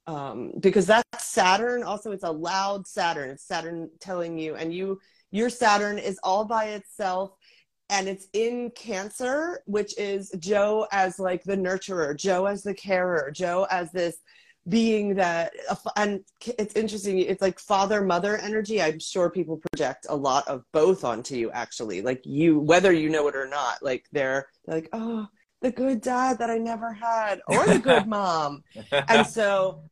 um, 0.07 0.51
because 0.59 0.85
that's 0.85 1.25
Saturn. 1.25 1.83
Also, 1.83 2.11
it's 2.11 2.23
a 2.23 2.31
loud 2.31 2.87
Saturn. 2.87 3.29
It's 3.31 3.47
Saturn 3.47 3.89
telling 3.99 4.37
you, 4.37 4.55
and 4.55 4.73
you 4.73 4.99
your 5.31 5.49
Saturn 5.49 5.97
is 5.97 6.19
all 6.23 6.45
by 6.45 6.65
itself, 6.65 7.31
and 7.89 8.07
it's 8.07 8.27
in 8.33 8.71
Cancer, 8.75 9.61
which 9.65 9.97
is 9.97 10.31
Joe 10.39 10.87
as 10.91 11.19
like 11.19 11.43
the 11.43 11.57
nurturer, 11.57 12.15
Joe 12.15 12.45
as 12.45 12.63
the 12.63 12.73
carer, 12.73 13.31
Joe 13.31 13.67
as 13.69 13.91
this 13.91 14.17
being 14.67 15.13
that 15.13 15.53
and 15.95 16.23
it's 16.57 16.73
interesting 16.75 17.19
it's 17.19 17.41
like 17.41 17.59
father 17.59 18.03
mother 18.03 18.37
energy 18.37 18.81
i'm 18.81 18.97
sure 18.97 19.29
people 19.29 19.61
project 19.71 20.07
a 20.09 20.15
lot 20.15 20.47
of 20.47 20.63
both 20.71 21.03
onto 21.03 21.35
you 21.35 21.51
actually. 21.51 22.01
Like 22.01 22.25
you 22.25 22.59
whether 22.59 22.91
you 22.91 23.09
know 23.09 23.27
it 23.27 23.35
or 23.35 23.47
not 23.47 23.83
like 23.83 24.05
they're, 24.11 24.47
they're 24.65 24.75
like 24.75 24.89
oh 24.93 25.27
the 25.61 25.71
good 25.71 26.01
dad 26.01 26.39
that 26.39 26.49
i 26.49 26.57
never 26.57 26.91
had 26.93 27.41
or 27.47 27.65
the 27.65 27.79
good 27.79 28.07
mom. 28.17 28.63
And 28.91 29.25
so 29.27 29.83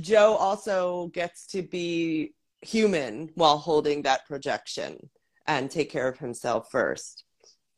joe 0.00 0.36
also 0.36 1.08
gets 1.14 1.46
to 1.48 1.62
be 1.62 2.34
human 2.60 3.30
while 3.34 3.58
holding 3.58 4.02
that 4.02 4.26
projection 4.26 5.08
and 5.46 5.70
take 5.70 5.90
care 5.90 6.08
of 6.08 6.18
himself 6.18 6.70
first. 6.70 7.24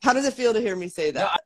How 0.03 0.13
does 0.13 0.27
it 0.27 0.35
feel 0.35 0.53
to 0.53 0.61
hear 0.61 0.75
me 0.75 0.89
say 0.89 1.11
that? 1.13 1.21
No, 1.21 1.27
I 1.27 1.37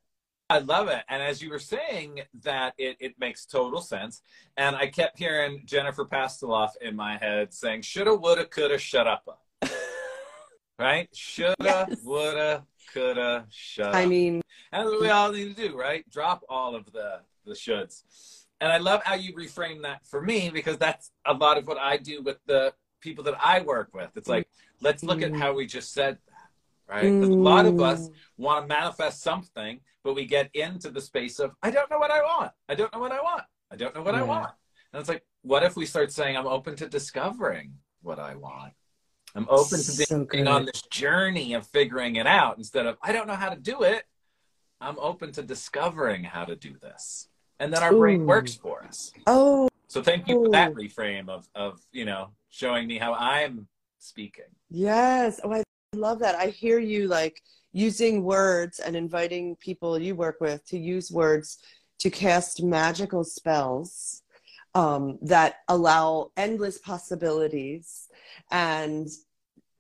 love 0.53 0.89
it. 0.89 1.03
And 1.09 1.23
as 1.23 1.43
you 1.43 1.51
were 1.51 1.59
saying 1.59 2.21
that, 2.43 2.75
it, 2.79 2.97
it 3.01 3.15
makes 3.19 3.47
total 3.47 3.81
sense. 3.81 4.23
And 4.57 4.77
I 4.77 4.87
kept 4.89 5.19
hearing 5.19 5.63
Jennifer 5.65 6.05
Pastiloff 6.05 6.71
in 6.81 6.95
my 6.97 7.17
head 7.17 7.53
saying, 7.55 7.83
shoulda, 7.83 8.15
woulda, 8.15 8.45
coulda, 8.45 8.79
shut 8.79 9.07
up. 9.07 9.41
right? 10.79 11.09
Shoulda, 11.15 11.55
Yes. 11.63 12.01
woulda, 12.05 12.65
coulda, 12.93 13.47
shut 13.51 13.95
i 13.95 14.07
mean 14.07 14.41
That's 14.71 14.85
what 14.85 15.01
we 15.01 15.09
all 15.09 15.33
need 15.33 15.57
to 15.57 15.69
do, 15.69 15.77
right? 15.77 16.09
Drop 16.11 16.45
all 16.49 16.77
of 16.77 16.93
the, 16.93 17.21
the 17.47 17.53
shoulds. 17.53 18.45
And 18.61 18.71
I 18.73 18.79
love 18.79 19.03
how 19.03 19.15
you 19.15 19.35
reframe 19.35 19.83
that 19.83 20.07
for 20.07 20.21
me 20.23 20.51
because 20.51 20.79
that's 20.79 21.11
a 21.27 21.33
lot 21.33 21.59
of 21.59 21.67
what 21.67 21.79
I 21.79 21.97
do 21.97 22.23
with 22.23 22.39
the 22.47 22.73
people 23.01 23.25
that 23.25 23.35
I 23.43 23.61
work 23.63 23.95
with. 23.95 24.11
It's 24.17 24.29
like, 24.29 24.49
let's 24.81 25.03
look 25.03 25.23
at 25.23 25.33
Mm. 25.33 25.39
how 25.39 25.55
we 25.55 25.67
just 25.67 25.93
said 25.93 26.19
that, 26.29 26.95
right? 26.95 27.19
'Cause 27.21 27.31
a 27.31 27.35
lot 27.35 27.67
of 27.67 27.81
us 27.81 28.09
mm, 28.09 28.15
want 28.39 28.65
to 28.65 28.75
manifest 28.75 29.23
something, 29.23 29.81
but 30.05 30.15
we 30.15 30.27
get 30.27 30.51
into 30.55 30.91
the 30.91 31.01
space 31.01 31.39
of, 31.41 31.53
I 31.63 31.71
don't 31.71 31.91
know 31.91 31.99
what 31.99 32.11
I 32.11 32.21
want. 32.21 32.53
I 32.69 32.75
don't 32.75 32.93
know 32.93 33.01
what 33.01 33.11
I 33.11 33.23
want. 33.23 33.43
I 33.71 33.77
don't 33.77 33.95
know 33.95 34.03
what 34.03 34.15
I 34.15 34.23
want. 34.23 34.51
And 34.93 35.01
it's 35.01 35.09
like, 35.09 35.25
what 35.43 35.65
if 35.65 35.75
we 35.75 35.87
start 35.87 36.13
saying, 36.13 36.37
I'm 36.37 36.47
open 36.47 36.77
to 36.77 36.89
discovering 36.89 37.73
what 38.03 38.19
I 38.19 38.37
want? 38.37 38.75
I'm 39.35 39.49
open 39.49 39.81
to 39.81 39.97
being 39.97 40.07
so 40.07 40.25
good. 40.25 40.47
on 40.47 40.67
this 40.67 40.83
journey 40.83 41.55
of 41.55 41.67
figuring 41.67 42.17
it 42.17 42.27
out 42.27 42.59
instead 42.59 42.87
of, 42.87 42.99
I 43.03 43.13
don't 43.13 43.27
know 43.27 43.35
how 43.35 43.49
to 43.49 43.57
do 43.57 43.83
it. 43.83 44.05
I'm 44.81 44.99
open 44.99 45.33
to 45.33 45.43
discovering 45.43 46.23
how 46.23 46.45
to 46.45 46.55
do 46.55 46.75
this. 46.81 47.29
And 47.59 47.73
then 47.73 47.83
our 47.83 47.93
brain 47.93 48.27
works 48.27 48.55
for 48.55 48.85
us. 48.85 49.11
oh 49.27 49.69
So 49.89 50.03
thank 50.03 50.29
you 50.29 50.45
for 50.45 50.51
that 50.51 50.75
reframe 50.75 51.29
of, 51.29 51.49
of, 51.55 51.81
you 51.91 52.05
know, 52.05 52.31
showing 52.51 52.87
me 52.87 52.99
how 52.99 53.15
I'm 53.15 53.67
speaking. 53.99 54.45
Yes. 54.71 55.41
Oh, 55.43 55.53
I 55.53 55.63
love 55.95 56.19
that. 56.19 56.35
I 56.35 56.49
hear 56.49 56.79
you 56.79 57.09
like 57.09 57.41
using 57.75 58.23
words 58.23 58.79
and 58.79 58.97
inviting 58.97 59.57
people 59.57 59.99
you 59.99 60.15
work 60.15 60.41
with 60.41 60.65
to 60.65 60.79
use 60.79 61.11
words 61.11 61.59
to 61.99 62.09
cast 62.09 62.63
magical 62.63 63.25
spells 63.25 64.23
um, 64.75 65.19
that 65.21 65.57
allow 65.69 66.31
endless 66.37 66.79
possibilities 66.79 68.09
and 68.51 69.09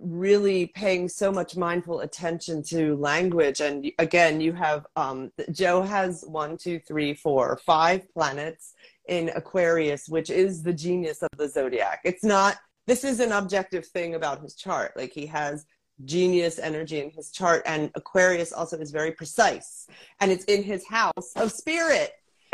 really 0.00 0.66
paying 0.66 1.08
so 1.08 1.30
much 1.30 1.56
mindful 1.56 2.00
attention 2.00 2.62
to 2.64 2.96
language. 2.96 3.60
And 3.60 3.90
again, 3.98 4.40
you 4.40 4.52
have 4.52 4.86
um, 4.96 5.30
Joe 5.52 5.82
has 5.82 6.24
one, 6.26 6.56
two, 6.56 6.80
three, 6.80 7.14
four, 7.14 7.60
five 7.64 8.12
planets 8.12 8.74
in 9.08 9.30
Aquarius, 9.36 10.08
which 10.08 10.30
is 10.30 10.62
the 10.62 10.72
genius 10.72 11.22
of 11.22 11.30
the 11.38 11.48
zodiac. 11.48 12.00
It's 12.04 12.24
not 12.24 12.56
this 12.86 13.04
is 13.04 13.20
an 13.20 13.32
objective 13.32 13.86
thing 13.86 14.14
about 14.14 14.42
his 14.42 14.54
chart. 14.54 14.96
Like 14.96 15.12
he 15.12 15.26
has 15.26 15.64
genius 16.04 16.58
energy 16.58 17.00
in 17.00 17.10
his 17.10 17.30
chart, 17.30 17.62
and 17.66 17.90
Aquarius 17.94 18.52
also 18.52 18.78
is 18.78 18.90
very 18.90 19.12
precise, 19.12 19.86
and 20.20 20.30
it's 20.30 20.44
in 20.44 20.62
his 20.62 20.86
house 20.86 21.32
of 21.36 21.52
spirit. 21.52 22.12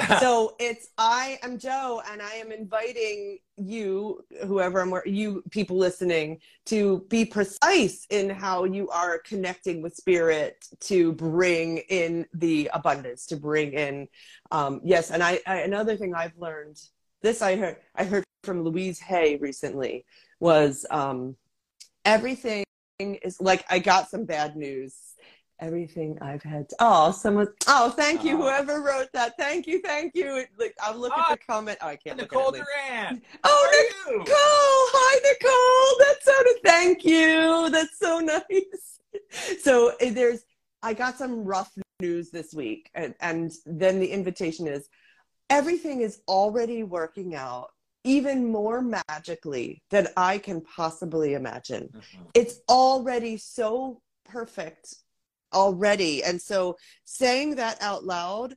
so 0.20 0.55
it's 0.59 0.88
I 0.98 1.38
am 1.42 1.59
Joe, 1.59 2.03
and 2.11 2.22
I 2.22 2.35
am 2.35 2.53
inviting 2.53 3.38
you, 3.57 4.24
whoever 4.46 4.81
I'm, 4.81 4.94
you 5.07 5.42
people 5.50 5.76
listening, 5.76 6.40
to 6.66 7.05
be 7.09 7.24
precise 7.24 8.07
in 8.11 8.31
how 8.31 8.64
you 8.64 8.88
are 8.90 9.18
connecting 9.18 9.83
with 9.83 9.94
spirit 9.94 10.66
to 10.81 11.12
bring 11.12 11.79
in 11.88 12.26
the 12.35 12.70
abundance, 12.72 13.26
to 13.26 13.37
bring 13.37 13.72
in, 13.72 14.09
um, 14.50 14.81
yes. 14.85 15.11
And 15.11 15.22
I, 15.22 15.40
I 15.46 15.59
another 15.59 15.96
thing 15.96 16.14
I've 16.14 16.37
learned. 16.38 16.81
This 17.22 17.42
I 17.42 17.57
heard 17.57 17.76
I 17.94 18.05
heard 18.05 18.24
from 18.44 18.64
Louise 18.64 18.98
Hay 19.00 19.37
recently 19.37 20.07
was 20.38 20.87
um, 20.90 21.37
everything 22.07 22.64
is 23.00 23.40
like 23.40 23.64
I 23.70 23.78
got 23.78 24.10
some 24.10 24.24
bad 24.24 24.56
news. 24.56 24.94
Everything 25.60 26.16
I've 26.22 26.42
had. 26.42 26.70
To, 26.70 26.76
oh, 26.80 27.10
someone. 27.12 27.48
Oh, 27.66 27.90
thank 27.90 28.24
you, 28.24 28.34
Oh. 28.38 28.42
whoever 28.44 28.80
wrote 28.80 29.08
that. 29.12 29.36
Thank 29.38 29.66
you, 29.66 29.80
thank 29.82 30.14
you. 30.14 30.36
It- 30.36 30.48
Like 30.58 30.74
I'll 30.82 30.96
look 30.96 31.12
Ah, 31.14 31.32
at 31.32 31.38
the 31.40 31.44
comment. 31.46 31.78
Oh, 31.82 31.88
I 31.88 31.96
can't 31.96 32.16
look 32.18 32.32
Nicole 32.32 32.48
at 32.48 32.54
it. 32.54 32.58
later. 32.60 32.66
Duran. 32.88 33.22
Oh, 33.44 33.68
are 33.68 34.10
you? 34.12 34.18
Nicole. 34.20 34.34
Hi, 34.34 35.14
Nicole. 35.28 35.98
That 35.98 36.16
sounded. 36.22 36.56
Thank 36.64 37.04
you. 37.04 37.70
That's 37.70 37.98
so 37.98 38.18
nice. 38.20 38.98
So 39.60 39.92
eh, 40.00 40.10
there's. 40.12 40.44
I 40.82 40.94
got 40.94 41.18
some 41.18 41.44
rough 41.44 41.70
news 42.00 42.30
this 42.30 42.54
week, 42.54 42.88
and, 42.94 43.14
and 43.20 43.52
then 43.66 43.98
the 44.00 44.06
invitation 44.06 44.66
is 44.66 44.88
everything 45.50 46.00
is 46.00 46.20
already 46.26 46.84
working 46.84 47.34
out 47.34 47.70
even 48.04 48.50
more 48.50 48.82
magically 49.08 49.82
than 49.90 50.08
I 50.16 50.38
can 50.38 50.60
possibly 50.62 51.34
imagine. 51.34 51.90
Mhm. 51.92 52.30
It's 52.34 52.60
already 52.68 53.36
so 53.36 54.00
perfect 54.24 54.94
already. 55.52 56.22
And 56.22 56.40
so 56.40 56.76
saying 57.04 57.56
that 57.56 57.80
out 57.82 58.04
loud 58.04 58.54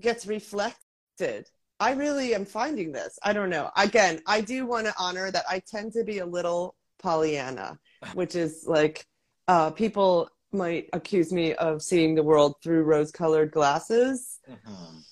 gets 0.00 0.26
reflected. 0.26 1.48
I 1.80 1.92
really 1.92 2.34
am 2.34 2.44
finding 2.44 2.92
this. 2.92 3.18
I 3.22 3.32
don't 3.32 3.50
know. 3.50 3.70
Again, 3.76 4.20
I 4.26 4.40
do 4.40 4.66
want 4.66 4.86
to 4.86 4.94
honor 4.98 5.30
that 5.30 5.44
I 5.48 5.60
tend 5.60 5.92
to 5.94 6.04
be 6.04 6.18
a 6.18 6.26
little 6.26 6.76
Pollyanna, 6.98 7.78
which 8.14 8.34
is 8.34 8.64
like 8.66 9.06
uh, 9.48 9.70
people 9.70 10.28
might 10.52 10.88
accuse 10.92 11.32
me 11.32 11.54
of 11.54 11.82
seeing 11.82 12.14
the 12.14 12.22
world 12.22 12.56
through 12.62 12.82
rose 12.84 13.10
colored 13.10 13.50
glasses. 13.50 14.38
Mhm. 14.48 15.02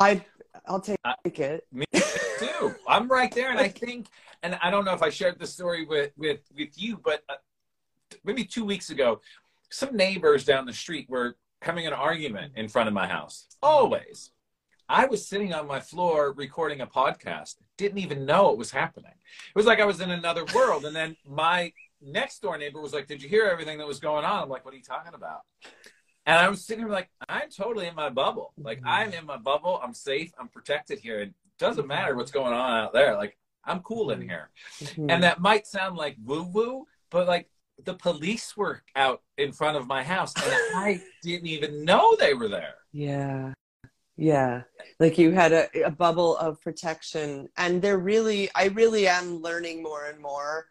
I, 0.00 0.26
I'll 0.66 0.80
take 0.80 0.98
I- 1.04 1.14
it. 1.24 1.66
Me 1.72 1.84
too. 2.38 2.74
I'm 2.86 3.08
right 3.08 3.32
there, 3.34 3.50
and 3.50 3.58
I 3.58 3.68
think, 3.68 4.08
and 4.42 4.58
I 4.62 4.70
don't 4.70 4.84
know 4.84 4.94
if 4.94 5.02
I 5.02 5.10
shared 5.10 5.38
this 5.38 5.52
story 5.52 5.84
with 5.84 6.12
with 6.16 6.40
with 6.56 6.70
you, 6.76 6.98
but 7.02 7.22
uh, 7.28 7.34
maybe 8.24 8.44
two 8.44 8.64
weeks 8.64 8.90
ago, 8.90 9.20
some 9.70 9.96
neighbors 9.96 10.44
down 10.44 10.66
the 10.66 10.72
street 10.72 11.08
were 11.08 11.36
having 11.62 11.86
an 11.86 11.92
argument 11.92 12.52
in 12.56 12.68
front 12.68 12.88
of 12.88 12.94
my 12.94 13.06
house. 13.06 13.46
Always. 13.62 14.30
I 14.88 15.06
was 15.06 15.26
sitting 15.26 15.54
on 15.54 15.66
my 15.66 15.80
floor 15.80 16.32
recording 16.32 16.80
a 16.82 16.86
podcast, 16.86 17.54
didn't 17.78 17.98
even 17.98 18.26
know 18.26 18.50
it 18.50 18.58
was 18.58 18.70
happening. 18.70 19.12
It 19.12 19.56
was 19.56 19.64
like 19.64 19.80
I 19.80 19.86
was 19.86 20.00
in 20.00 20.10
another 20.10 20.44
world. 20.54 20.84
And 20.84 20.94
then 20.94 21.16
my 21.26 21.72
next 22.02 22.42
door 22.42 22.58
neighbor 22.58 22.80
was 22.80 22.92
like, 22.92 23.06
Did 23.06 23.22
you 23.22 23.28
hear 23.28 23.46
everything 23.46 23.78
that 23.78 23.86
was 23.86 24.00
going 24.00 24.24
on? 24.24 24.42
I'm 24.42 24.48
like, 24.50 24.64
What 24.64 24.74
are 24.74 24.76
you 24.76 24.82
talking 24.82 25.14
about? 25.14 25.42
And 26.26 26.36
I 26.38 26.48
was 26.48 26.64
sitting 26.64 26.84
here 26.84 26.92
like, 26.92 27.10
I'm 27.28 27.50
totally 27.50 27.86
in 27.88 27.94
my 27.94 28.08
bubble. 28.10 28.52
Like, 28.56 28.78
Mm-hmm. 28.78 28.88
I'm 28.88 29.12
in 29.12 29.26
my 29.26 29.36
bubble. 29.36 29.80
I'm 29.82 29.94
safe. 29.94 30.32
I'm 30.38 30.48
protected 30.48 30.98
here. 31.00 31.20
It 31.20 31.34
doesn't 31.58 31.86
matter 31.86 32.14
what's 32.16 32.30
going 32.30 32.52
on 32.52 32.70
out 32.84 32.92
there. 32.92 33.16
Like, 33.16 33.36
I'm 33.64 33.80
cool 33.80 34.10
in 34.10 34.20
here. 34.22 34.50
Mhm. 34.80 35.10
And 35.10 35.22
that 35.22 35.40
might 35.40 35.66
sound 35.66 35.96
like 35.96 36.16
woo 36.24 36.42
woo, 36.44 36.86
but 37.10 37.26
like 37.28 37.48
the 37.84 37.94
police 37.94 38.56
were 38.56 38.82
out 38.96 39.22
in 39.38 39.52
front 39.52 39.76
of 39.76 39.86
my 39.86 40.02
house 40.02 40.32
and 40.36 40.44
I 40.76 41.00
didn't 41.22 41.46
even 41.48 41.84
know 41.84 42.16
they 42.16 42.34
were 42.34 42.48
there. 42.48 42.74
Yeah. 42.92 43.52
Yeah. 44.16 44.62
Like 45.00 45.16
you 45.18 45.30
had 45.32 45.52
a, 45.52 45.68
a 45.86 45.90
bubble 45.90 46.36
of 46.36 46.60
protection. 46.60 47.48
And 47.56 47.80
they're 47.82 47.98
really, 47.98 48.50
I 48.54 48.66
really 48.66 49.06
am 49.08 49.40
learning 49.42 49.82
more 49.82 50.06
and 50.06 50.20
more. 50.20 50.66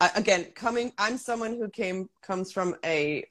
I, 0.00 0.10
again, 0.16 0.46
coming, 0.54 0.92
I'm 0.98 1.16
someone 1.18 1.56
who 1.56 1.68
came, 1.68 2.08
comes 2.22 2.52
from 2.52 2.74
a 2.84 3.24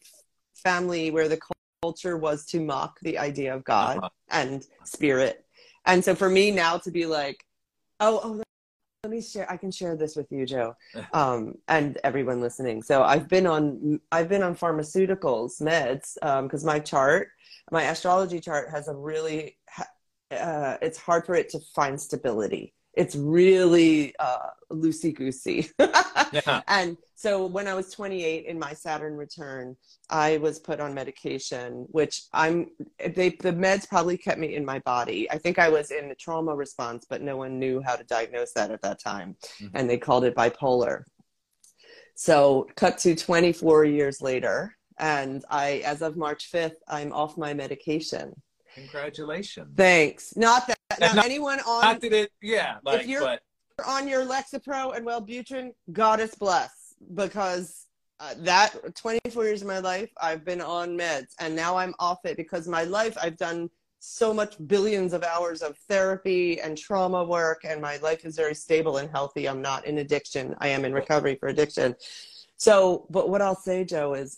family 0.60 1.12
where 1.12 1.28
the 1.28 1.40
culture 1.84 2.18
was 2.18 2.46
to 2.48 2.60
mock 2.60 3.00
the 3.02 3.18
idea 3.18 3.56
of 3.56 3.64
God 3.64 3.98
Uh-huh. 3.98 4.10
and 4.30 4.66
spirit. 4.84 5.46
And 5.86 6.04
so 6.04 6.14
for 6.16 6.30
me 6.30 6.52
now 6.52 6.78
to 6.80 6.92
be 6.92 7.06
like, 7.06 7.46
oh, 8.00 8.20
oh, 8.24 8.44
let 9.04 9.12
me 9.12 9.22
share, 9.22 9.50
I 9.52 9.58
can 9.58 9.72
share 9.72 9.96
this 9.96 10.16
with 10.16 10.30
you, 10.32 10.46
Joe, 10.46 10.76
um, 11.14 11.56
and 11.68 11.98
everyone 12.04 12.42
listening. 12.42 12.84
So 12.84 13.02
I've 13.04 13.28
been 13.30 13.48
on, 13.48 14.00
I've 14.12 14.28
been 14.30 14.44
on 14.44 14.56
pharmaceuticals, 14.56 15.62
meds, 15.62 16.16
because 16.44 16.64
my 16.66 16.80
chart, 16.80 17.30
my 17.72 17.84
astrology 17.84 18.40
chart 18.40 18.70
has 18.72 18.88
a 18.88 18.96
really 18.96 19.58
uh, 20.32 20.78
it's 20.82 20.98
hard 20.98 21.26
for 21.26 21.34
it 21.36 21.50
to 21.50 21.60
find 21.76 22.00
stability 22.00 22.74
it's 22.94 23.16
really 23.16 24.14
uh, 24.20 24.50
loosey 24.72 25.12
goosey 25.16 25.68
Yeah. 26.32 26.62
and 26.68 26.98
so 27.22 27.46
when 27.46 27.68
i 27.68 27.74
was 27.74 27.92
28 27.92 28.46
in 28.46 28.58
my 28.58 28.74
saturn 28.74 29.16
return 29.18 29.76
i 30.10 30.38
was 30.38 30.58
put 30.60 30.80
on 30.80 30.94
medication 30.94 31.86
which 31.90 32.24
i'm 32.34 32.68
they 33.18 33.30
the 33.48 33.52
meds 33.52 33.88
probably 33.90 34.18
kept 34.18 34.40
me 34.40 34.56
in 34.56 34.64
my 34.64 34.80
body. 34.94 35.30
I 35.30 35.38
think 35.38 35.60
i 35.60 35.70
was 35.78 35.92
in 35.92 36.06
a 36.12 36.16
trauma 36.16 36.56
response 36.56 37.06
but 37.10 37.22
no 37.22 37.36
one 37.36 37.60
knew 37.60 37.82
how 37.86 37.96
to 37.98 38.06
diagnose 38.06 38.54
that 38.54 38.72
at 38.72 38.82
that 38.84 39.00
time. 39.12 39.36
Mhm. 39.62 39.72
and 39.76 39.90
they 39.90 39.98
called 39.98 40.24
it 40.24 40.36
bipolar. 40.36 41.04
So 42.16 42.68
cut 42.76 42.98
to 43.00 43.16
24 43.16 43.86
years 43.86 44.22
later 44.22 44.56
and 44.98 45.44
i 45.50 45.68
as 45.92 46.02
of 46.02 46.16
march 46.26 46.44
5th 46.54 46.80
i'm 46.88 47.12
off 47.12 47.38
my 47.38 47.54
medication. 47.54 48.26
Congratulations. 48.76 49.70
thanks. 49.76 50.24
Not 50.38 50.68
that 50.68 50.78
now 51.02 51.14
not- 51.14 51.26
anyone 51.26 51.60
on 51.62 51.82
Not 51.82 52.02
that 52.02 52.14
it, 52.14 52.32
yeah, 52.42 52.78
like, 52.84 53.06
you're- 53.08 53.26
but 53.26 53.42
on 53.86 54.08
your 54.08 54.24
lexapro 54.26 54.96
and 54.96 55.06
wellbutrin 55.10 55.72
goddess 55.92 56.34
bless 56.36 56.72
because 57.14 57.86
uh, 58.20 58.34
that 58.40 58.76
24 58.96 59.46
years 59.46 59.62
of 59.62 59.68
my 59.68 59.80
life 59.80 60.10
i've 60.22 60.44
been 60.44 60.62
on 60.62 60.98
meds 60.98 61.34
and 61.40 61.56
now 61.56 61.78
i'm 61.78 61.94
off 62.00 62.20
it 62.26 62.36
because 62.36 62.68
my 62.68 62.84
life 62.84 63.18
i've 63.22 63.38
done 63.38 63.70
so 64.00 64.34
much 64.34 64.56
billions 64.68 65.14
of 65.14 65.24
hours 65.24 65.62
of 65.62 65.78
therapy 65.90 66.60
and 66.62 66.78
trauma 66.78 67.24
work 67.24 67.62
and 67.66 67.82
my 67.82 67.98
life 67.98 68.26
is 68.26 68.36
very 68.36 68.56
stable 68.56 68.98
and 68.98 69.10
healthy. 69.12 69.48
I'm 69.48 69.62
not 69.62 69.86
in 69.86 69.98
addiction. 69.98 70.56
I 70.60 70.70
am 70.70 70.86
in 70.86 70.94
recovery 70.94 71.36
for 71.36 71.50
addiction. 71.50 71.96
So 72.56 73.06
but 73.10 73.30
what 73.30 73.42
i'll 73.42 73.56
say 73.56 73.84
joe 73.86 74.14
is 74.14 74.38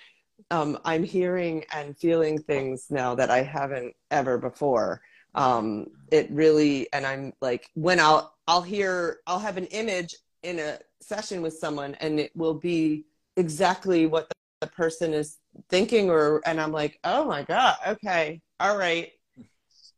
um, 0.50 0.78
i'm 0.84 1.02
hearing 1.02 1.64
and 1.72 1.96
feeling 1.98 2.38
things 2.38 2.86
now 2.90 3.14
that 3.14 3.30
i 3.30 3.42
haven't 3.42 3.94
ever 4.10 4.38
before. 4.38 5.00
Um, 5.34 5.88
it 6.10 6.30
really 6.30 6.90
and 6.92 7.04
i'm 7.04 7.32
like 7.42 7.68
when 7.74 8.00
i'll 8.00 8.34
i'll 8.46 8.62
hear 8.62 9.18
i'll 9.26 9.40
have 9.40 9.56
an 9.58 9.66
image 9.66 10.14
in 10.42 10.58
a 10.58 10.78
session 11.00 11.42
with 11.42 11.54
someone 11.56 11.94
and 11.96 12.18
it 12.20 12.30
will 12.36 12.54
be 12.54 13.04
exactly 13.36 14.06
what 14.06 14.28
the, 14.28 14.34
the 14.62 14.66
person 14.68 15.12
is 15.12 15.38
thinking 15.68 16.10
or 16.10 16.40
and 16.46 16.60
i'm 16.60 16.72
like 16.72 16.98
oh 17.04 17.24
my 17.24 17.42
god 17.42 17.76
okay 17.86 18.40
all 18.60 18.76
right 18.76 19.10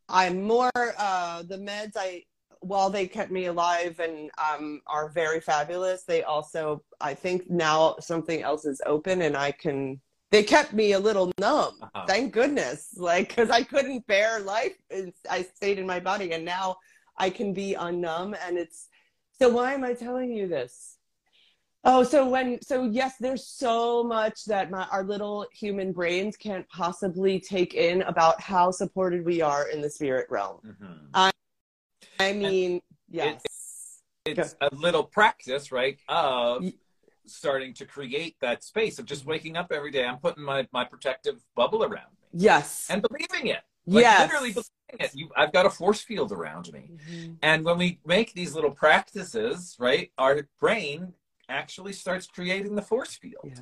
i'm 0.08 0.42
more 0.42 0.70
uh 0.98 1.42
the 1.44 1.56
meds 1.56 1.92
i 1.96 2.22
while 2.60 2.90
they 2.90 3.06
kept 3.06 3.30
me 3.30 3.46
alive 3.46 4.00
and 4.00 4.30
um 4.38 4.80
are 4.86 5.08
very 5.10 5.40
fabulous 5.40 6.02
they 6.04 6.22
also 6.24 6.82
i 7.00 7.14
think 7.14 7.48
now 7.48 7.94
something 8.00 8.42
else 8.42 8.64
is 8.64 8.80
open 8.86 9.22
and 9.22 9.36
i 9.36 9.50
can 9.52 10.00
they 10.30 10.42
kept 10.42 10.72
me 10.72 10.92
a 10.92 10.98
little 10.98 11.30
numb 11.38 11.76
Uh-huh. 11.82 12.04
thank 12.06 12.32
goodness 12.32 12.88
like 12.96 13.28
because 13.28 13.50
i 13.50 13.62
couldn't 13.62 14.04
bear 14.08 14.40
life 14.40 14.76
i 15.30 15.42
stayed 15.54 15.78
in 15.78 15.86
my 15.86 16.00
body 16.00 16.32
and 16.32 16.44
now 16.44 16.76
i 17.16 17.30
can 17.30 17.52
be 17.54 17.76
unnumb 17.78 18.36
and 18.46 18.58
it's 18.58 18.88
so 19.38 19.48
why 19.48 19.74
am 19.74 19.84
i 19.84 19.92
telling 19.92 20.30
you 20.30 20.48
this 20.48 20.96
oh 21.84 22.02
so 22.02 22.28
when 22.28 22.60
so 22.62 22.84
yes 22.84 23.14
there's 23.20 23.46
so 23.46 24.02
much 24.02 24.44
that 24.44 24.70
my 24.70 24.84
our 24.90 25.04
little 25.04 25.46
human 25.52 25.92
brains 25.92 26.36
can't 26.36 26.68
possibly 26.68 27.38
take 27.40 27.74
in 27.74 28.02
about 28.02 28.40
how 28.40 28.70
supported 28.70 29.24
we 29.24 29.40
are 29.40 29.68
in 29.68 29.80
the 29.80 29.90
spirit 29.90 30.26
realm 30.30 30.58
mhm. 30.64 31.32
i 32.18 32.32
mean 32.32 32.80
yes 33.08 33.42
it's 34.36 34.54
a 34.60 34.68
little 34.74 35.02
practice, 35.04 35.72
right? 35.72 35.98
Of 36.08 36.64
starting 37.26 37.74
to 37.74 37.84
create 37.84 38.36
that 38.40 38.64
space 38.64 38.98
of 38.98 39.04
just 39.04 39.26
waking 39.26 39.56
up 39.56 39.70
every 39.70 39.90
day. 39.90 40.04
I'm 40.06 40.18
putting 40.18 40.42
my, 40.42 40.66
my 40.72 40.84
protective 40.84 41.36
bubble 41.54 41.84
around 41.84 42.10
me 42.10 42.26
yes 42.32 42.86
and 42.88 43.02
believing 43.02 43.48
it. 43.48 43.60
Like 43.86 44.02
yes 44.02 44.20
literally 44.20 44.52
believing 44.52 44.70
it. 44.98 45.14
You, 45.14 45.30
I've 45.36 45.52
got 45.52 45.66
a 45.66 45.70
force 45.70 46.00
field 46.00 46.32
around 46.32 46.72
me. 46.72 46.90
Mhm. 46.92 47.38
And 47.42 47.64
when 47.64 47.78
we 47.78 48.00
make 48.04 48.32
these 48.32 48.54
little 48.54 48.70
practices, 48.70 49.76
right, 49.78 50.10
our 50.18 50.48
brain 50.58 51.14
actually 51.48 51.92
starts 51.92 52.26
creating 52.26 52.74
the 52.74 52.82
force 52.82 53.16
field, 53.16 53.52
Yeah. 53.56 53.60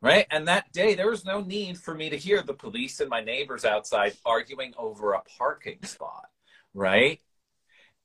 right? 0.00 0.26
And 0.30 0.48
that 0.48 0.72
day, 0.72 0.94
there 0.94 1.10
was 1.10 1.24
no 1.24 1.40
need 1.40 1.78
for 1.78 1.94
me 1.94 2.10
to 2.10 2.16
hear 2.16 2.42
the 2.42 2.54
police 2.54 3.00
and 3.00 3.08
my 3.08 3.20
neighbors 3.20 3.64
outside 3.64 4.16
arguing 4.24 4.74
over 4.76 5.12
a 5.12 5.22
parking 5.38 5.82
spot, 5.84 6.28
right? 6.74 7.20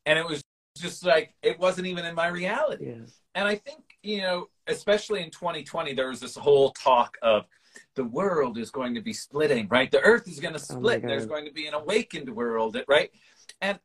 And 0.06 0.20
it 0.20 0.26
was 0.26 0.44
just 0.78 1.04
like, 1.04 1.34
it 1.42 1.58
wasn't 1.58 1.88
even 1.88 2.06
in 2.06 2.14
my 2.14 2.28
reality. 2.28 2.86
yeah 2.88 3.06
And 3.34 3.48
I 3.48 3.56
think, 3.56 3.98
you 4.04 4.22
know, 4.22 4.50
especially 4.68 5.24
in 5.24 5.32
2020, 5.32 5.94
there 5.94 6.10
was 6.10 6.20
this 6.20 6.36
whole 6.36 6.72
talk 6.72 7.18
of 7.22 7.46
the 7.96 8.04
world 8.04 8.58
is 8.58 8.70
going 8.72 8.96
to 8.96 9.02
be 9.02 9.14
splitting, 9.14 9.68
right? 9.70 9.90
The 9.92 10.02
earth 10.02 10.28
is 10.28 10.40
going 10.40 10.54
to 10.54 10.60
Oh 10.60 10.78
split. 10.78 11.02
There's 11.02 11.26
going 11.26 11.46
to 11.46 11.52
be 11.52 11.68
an 11.68 11.74
awakened 11.74 12.30
world, 12.30 12.78
right? 12.88 13.12
And 13.62 13.80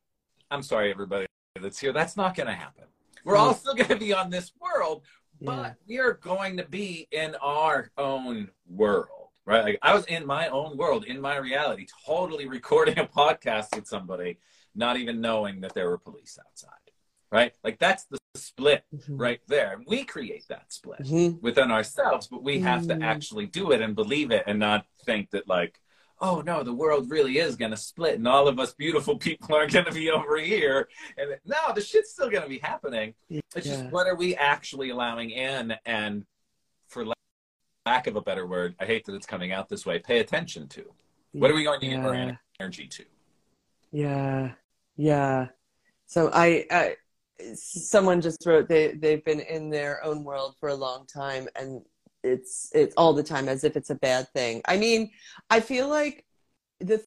I'm 0.49 0.63
sorry, 0.63 0.91
everybody 0.91 1.25
that's 1.61 1.79
here, 1.79 1.93
that's 1.93 2.17
not 2.17 2.35
going 2.35 2.47
to 2.47 2.53
happen. 2.53 2.85
We're 3.23 3.37
all 3.37 3.53
still 3.53 3.75
going 3.75 3.89
to 3.89 3.95
be 3.97 4.13
on 4.13 4.29
this 4.29 4.51
world, 4.59 5.03
but 5.41 5.51
Yeah. 5.53 5.73
we 5.87 5.99
are 5.99 6.13
going 6.13 6.57
to 6.57 6.65
be 6.67 7.07
in 7.11 7.35
our 7.41 7.91
own 7.97 8.49
world, 8.67 9.29
right? 9.45 9.63
Like 9.63 9.79
I 9.81 9.93
was 9.93 10.05
in 10.05 10.25
my 10.25 10.47
own 10.49 10.75
world, 10.77 11.05
in 11.05 11.21
my 11.21 11.37
reality, 11.37 11.85
totally 12.05 12.47
recording 12.57 12.97
a 12.99 13.05
podcast 13.05 13.75
with 13.75 13.87
somebody, 13.87 14.39
not 14.75 14.97
even 14.97 15.21
knowing 15.21 15.61
that 15.61 15.73
there 15.73 15.89
were 15.89 15.97
police 15.97 16.37
outside, 16.45 16.71
right? 17.31 17.53
Like 17.63 17.79
that's 17.79 18.05
the 18.05 18.17
split 18.35 18.83
Mhm. 18.93 19.19
right 19.19 19.41
there. 19.47 19.73
And 19.73 19.85
we 19.87 20.03
create 20.03 20.45
that 20.49 20.71
split 20.71 21.01
Mhm. 21.03 21.41
within 21.41 21.71
ourselves, 21.71 22.27
but 22.27 22.43
we 22.43 22.59
have 22.59 22.87
to 22.87 22.95
Mm. 22.95 23.03
actually 23.03 23.45
do 23.45 23.71
it 23.71 23.81
and 23.81 23.95
believe 23.95 24.31
it 24.31 24.43
and 24.47 24.59
not 24.59 24.85
think 25.05 25.31
that 25.31 25.47
like, 25.47 25.79
oh 26.19 26.41
no, 26.41 26.61
the 26.63 26.73
world 26.73 27.09
really 27.09 27.37
is 27.39 27.55
gonna 27.55 27.77
split 27.77 28.15
and 28.15 28.27
all 28.27 28.47
of 28.47 28.59
us 28.59 28.73
beautiful 28.73 29.17
people 29.27 29.55
are 29.55 29.67
gonna 29.67 29.91
be 29.91 30.11
over 30.11 30.37
here. 30.37 30.89
And 31.17 31.39
no, 31.45 31.73
the 31.73 31.81
shit's 31.81 32.11
still 32.11 32.29
gonna 32.29 32.47
be 32.49 32.59
happening. 32.59 33.15
It's 33.29 33.65
Yeah. 33.65 33.73
just 33.73 33.85
what 33.91 34.07
are 34.07 34.15
we 34.15 34.35
actually 34.35 34.89
allowing 34.89 35.31
in 35.31 35.75
and 35.85 36.25
for 36.87 37.05
la- 37.05 37.13
lack 37.85 38.07
of 38.07 38.15
a 38.15 38.21
better 38.21 38.45
word, 38.45 38.75
I 38.79 38.85
hate 38.85 39.05
that 39.05 39.15
it's 39.15 39.25
coming 39.25 39.51
out 39.51 39.67
this 39.69 39.85
way, 39.85 39.99
pay 39.99 40.19
attention 40.19 40.67
to. 40.69 40.93
What 41.31 41.49
are 41.49 41.53
we 41.55 41.63
going 41.63 41.79
to 41.79 41.87
give 41.87 42.05
our 42.05 42.37
energy 42.59 42.87
to? 42.87 43.05
Yeah, 43.91 44.53
yeah. 44.97 45.47
So 46.05 46.29
I, 46.33 46.65
I, 46.69 46.95
someone 47.55 48.21
just 48.21 48.45
wrote 48.45 48.67
they 48.67 48.93
they've 48.93 49.23
been 49.23 49.39
in 49.41 49.69
their 49.69 50.03
own 50.03 50.23
world 50.23 50.55
for 50.59 50.69
a 50.69 50.75
long 50.75 51.05
time, 51.07 51.47
and 51.55 51.81
it's 52.23 52.69
it's 52.73 52.93
all 52.97 53.13
the 53.13 53.23
time 53.23 53.49
as 53.49 53.63
if 53.63 53.75
it's 53.75 53.89
a 53.89 53.95
bad 53.95 54.27
thing. 54.33 54.61
I 54.65 54.77
mean, 54.77 55.11
I 55.49 55.59
feel 55.59 55.87
like 55.87 56.25
the 56.79 57.03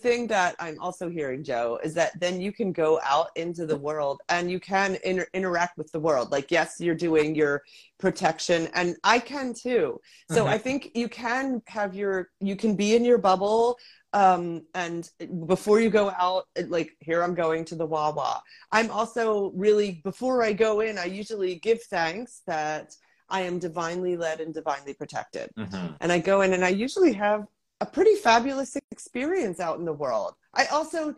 thing 0.00 0.28
that 0.28 0.54
I'm 0.60 0.78
also 0.80 1.08
hearing, 1.08 1.42
Joe, 1.42 1.80
is 1.82 1.92
that 1.94 2.18
then 2.20 2.40
you 2.40 2.52
can 2.52 2.72
go 2.72 3.00
out 3.02 3.30
into 3.34 3.66
the 3.66 3.76
world 3.76 4.20
and 4.28 4.48
you 4.48 4.60
can 4.60 4.96
inter- 5.02 5.26
interact 5.34 5.76
with 5.76 5.90
the 5.90 5.98
world. 5.98 6.30
Like, 6.30 6.52
yes, 6.52 6.76
you're 6.78 6.94
doing 6.94 7.34
your 7.34 7.62
protection, 7.98 8.68
and 8.74 8.96
I 9.02 9.18
can 9.18 9.54
too. 9.54 10.00
So 10.30 10.44
Mhm. 10.44 10.48
I 10.48 10.58
think 10.58 10.92
you 10.94 11.08
can 11.08 11.62
have 11.66 11.96
your, 11.96 12.30
you 12.40 12.54
can 12.54 12.76
be 12.76 12.94
in 12.94 13.04
your 13.04 13.18
bubble. 13.18 13.76
Um, 14.12 14.62
and 14.74 15.08
before 15.46 15.80
you 15.80 15.90
go 15.90 16.10
out, 16.10 16.44
like, 16.68 16.96
here 17.00 17.22
I'm 17.22 17.34
going 17.34 17.64
to 17.66 17.74
the 17.76 17.86
Wawa. 17.86 18.42
I'm 18.72 18.90
also 18.90 19.52
really, 19.54 20.00
before 20.04 20.42
I 20.42 20.52
go 20.52 20.80
in, 20.80 20.98
I 20.98 21.04
usually 21.04 21.56
give 21.56 21.82
thanks 21.84 22.42
that 22.46 22.94
I 23.28 23.42
am 23.42 23.58
divinely 23.58 24.16
led 24.16 24.40
and 24.40 24.54
divinely 24.54 24.94
protected. 24.94 25.50
Mhm. 25.58 25.96
And 26.00 26.10
I 26.10 26.18
go 26.18 26.40
in 26.40 26.54
and 26.54 26.64
I 26.64 26.70
usually 26.70 27.12
have 27.12 27.46
a 27.80 27.86
pretty 27.86 28.14
fabulous 28.16 28.76
experience 28.90 29.60
out 29.60 29.78
in 29.78 29.84
the 29.84 29.92
world. 29.92 30.34
I 30.54 30.66
also, 30.66 31.14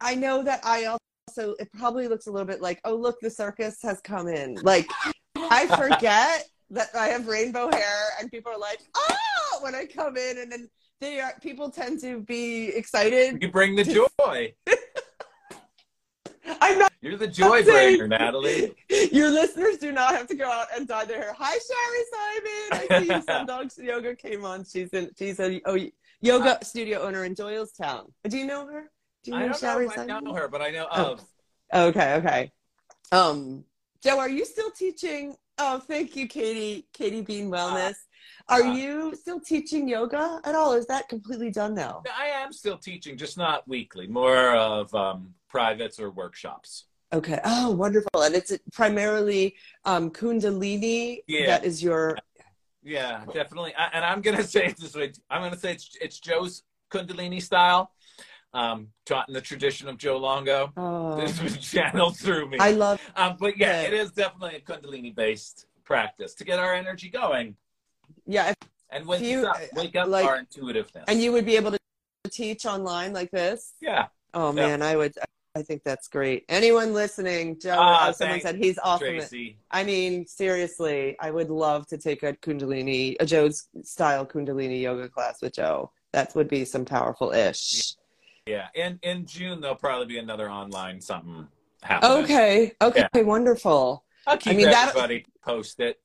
I 0.00 0.14
know 0.14 0.42
that 0.44 0.60
I 0.64 0.84
also, 0.84 1.54
it 1.58 1.70
probably 1.72 2.06
looks 2.06 2.28
a 2.28 2.30
little 2.30 2.46
bit 2.46 2.62
like, 2.62 2.80
oh, 2.84 2.94
look, 2.94 3.18
the 3.20 3.30
circus 3.30 3.78
has 3.82 4.00
come 4.00 4.28
in. 4.28 4.54
Like, 4.62 4.86
I 5.34 5.66
forget 5.76 6.46
that 6.70 6.88
I 6.94 7.08
have 7.08 7.26
rainbow 7.26 7.70
hair 7.70 8.08
and 8.20 8.30
people 8.30 8.52
are 8.52 8.58
like, 8.58 8.80
oh, 8.94 9.58
when 9.60 9.74
I 9.74 9.86
come 9.86 10.16
in 10.16 10.38
and 10.38 10.50
then 10.50 10.68
they 11.00 11.20
are, 11.20 11.32
people 11.40 11.70
tend 11.70 12.00
to 12.00 12.20
be 12.20 12.68
excited. 12.68 13.42
You 13.42 13.50
bring 13.50 13.74
the 13.76 13.84
joy. 13.84 14.54
I'm 16.60 16.78
not 16.78 16.92
You're 17.00 17.16
the 17.16 17.26
joy 17.26 17.62
saying- 17.64 17.98
bringer, 17.98 18.08
Natalie. 18.18 18.74
Your 19.12 19.30
listeners 19.30 19.78
do 19.78 19.92
not 19.92 20.14
have 20.14 20.26
to 20.28 20.34
go 20.34 20.48
out 20.48 20.68
and 20.74 20.86
dye 20.86 21.04
their 21.04 21.20
hair. 21.20 21.34
Hi, 21.36 21.58
Sherry 21.58 22.04
Simon. 22.12 22.88
I 22.90 23.00
see 23.00 23.14
you. 23.14 23.22
Some 23.22 23.46
Dogs 23.52 23.78
Yoga 23.78 24.14
came 24.14 24.44
on. 24.44 24.64
She's 24.64 24.88
in. 24.90 25.10
She's 25.18 25.40
a 25.40 25.60
oh, 25.66 25.78
yoga 26.20 26.50
uh, 26.60 26.64
studio 26.64 27.02
owner 27.02 27.24
in 27.24 27.34
Doylestown. 27.34 28.10
Uh, 28.24 28.28
do 28.28 28.38
you 28.38 28.46
know 28.46 28.66
her? 28.66 28.90
Do 29.24 29.32
you 29.32 29.36
I 29.36 29.40
know 29.40 29.48
don't 29.48 29.58
Sherry 29.60 29.86
know 29.86 29.92
if 29.92 29.98
I 29.98 30.06
Simon? 30.06 30.24
know 30.24 30.34
her, 30.34 30.48
but 30.48 30.62
I 30.62 30.70
know 30.70 30.86
Oh. 30.90 31.16
Okay, 31.74 32.14
okay. 32.14 32.52
Um, 33.10 33.64
Joe, 34.02 34.18
are 34.18 34.28
you 34.28 34.44
still 34.44 34.70
teaching? 34.70 35.36
Oh, 35.58 35.78
thank 35.80 36.14
you, 36.14 36.28
Katie. 36.28 36.86
Katie 36.92 37.22
Bean 37.22 37.52
uh, 37.52 37.56
Wellness. 37.56 37.94
Are 38.48 38.62
uh, 38.62 38.74
you 38.74 39.14
still 39.16 39.40
teaching 39.40 39.88
yoga 39.88 40.40
at 40.44 40.54
all? 40.54 40.72
Is 40.72 40.86
that 40.86 41.08
completely 41.08 41.50
done 41.50 41.74
now? 41.74 42.02
I 42.16 42.26
am 42.26 42.52
still 42.52 42.78
teaching, 42.78 43.16
just 43.16 43.36
not 43.36 43.66
weekly, 43.66 44.06
more 44.06 44.54
of 44.54 44.94
um, 44.94 45.34
privates 45.48 45.98
or 45.98 46.10
workshops. 46.10 46.84
Okay. 47.12 47.40
Oh, 47.44 47.70
wonderful. 47.70 48.22
And 48.22 48.34
it's 48.34 48.52
primarily 48.72 49.56
um, 49.84 50.10
Kundalini. 50.10 51.20
Yeah. 51.26 51.46
That 51.46 51.64
is 51.64 51.82
your. 51.82 52.16
Yeah, 52.82 53.24
definitely. 53.32 53.74
I, 53.76 53.88
and 53.92 54.04
I'm 54.04 54.20
gonna 54.20 54.42
say 54.56 54.66
it 54.66 54.76
this 54.76 54.94
way. 54.94 55.12
I'm 55.28 55.42
gonna 55.42 55.58
say 55.58 55.72
it's 55.72 55.96
it's 56.00 56.20
Joe's 56.20 56.62
Kundalini 56.92 57.42
style, 57.42 57.90
um, 58.54 58.88
taught 59.06 59.28
in 59.28 59.34
the 59.34 59.40
tradition 59.40 59.88
of 59.88 59.98
Joe 59.98 60.18
Longo. 60.18 60.72
Oh, 60.76 61.20
This 61.20 61.42
was 61.42 61.58
channeled 61.58 62.16
through 62.16 62.48
me. 62.48 62.58
I 62.60 62.70
love. 62.72 63.00
um, 63.16 63.36
but 63.40 63.58
yeah, 63.58 63.82
Yeah. 63.82 63.88
it 63.88 63.92
is 63.92 64.12
definitely 64.12 64.56
a 64.56 64.60
Kundalini 64.60 65.12
based 65.12 65.66
practice 65.82 66.34
to 66.36 66.44
get 66.44 66.60
our 66.60 66.74
energy 66.74 67.08
going 67.08 67.56
Yeah, 68.26 68.50
if- 68.50 68.56
and 68.90 69.06
when 69.06 69.22
You- 69.22 69.46
up, 69.46 69.58
wake 69.74 69.96
up 69.96 70.08
like- 70.08 70.24
our 70.26 70.38
intuitiveness. 70.38 71.04
and 71.08 71.20
you 71.22 71.32
would 71.32 71.44
be 71.46 71.56
able 71.56 71.72
to 71.72 71.78
teach 72.30 72.66
online 72.66 73.12
like 73.12 73.30
this. 73.30 73.72
yeah, 73.80 74.06
Oh 74.34 74.48
Yeah. 74.48 74.52
man, 74.66 74.82
I 74.82 74.96
would. 74.96 75.14
I 75.54 75.62
think 75.62 75.82
that's 75.84 76.06
great. 76.08 76.44
Anyone 76.50 76.92
listening, 76.92 77.58
Joe? 77.58 77.76
Ah, 77.78 78.08
uh, 78.08 78.12
someone 78.12 78.40
said 78.42 78.56
he's 78.56 78.78
awesome. 78.78 79.18
I 79.70 79.84
mean, 79.84 80.26
seriously, 80.26 81.16
I 81.18 81.30
would 81.30 81.48
love 81.48 81.86
to 81.86 81.96
take 81.96 82.22
a 82.22 82.34
Kundalini, 82.34 83.16
a 83.20 83.24
Joe's 83.24 83.66
style 83.82 84.26
Kundalini 84.26 84.82
yoga 84.82 85.08
class 85.08 85.40
with 85.40 85.54
Joe. 85.54 85.92
That 86.12 86.34
would 86.34 86.48
be 86.48 86.66
some 86.66 86.84
powerful 86.84 87.30
ish. 87.32 87.94
Yeah, 88.44 88.68
in 88.74 88.98
in 89.02 89.24
June 89.24 89.60
there'll 89.62 89.76
probably 89.76 90.06
be 90.06 90.18
another 90.18 90.50
online 90.50 91.00
something 91.00 91.48
happening. 91.82 92.24
Okay, 92.24 92.72
okay, 92.82 93.08
wonderful. 93.22 94.04
I'll 94.26 94.36
keep 94.36 94.52
I 94.52 94.56
mean, 94.56 94.66
that- 94.66 94.88
everybody 94.88 95.24
posted. 95.42 95.96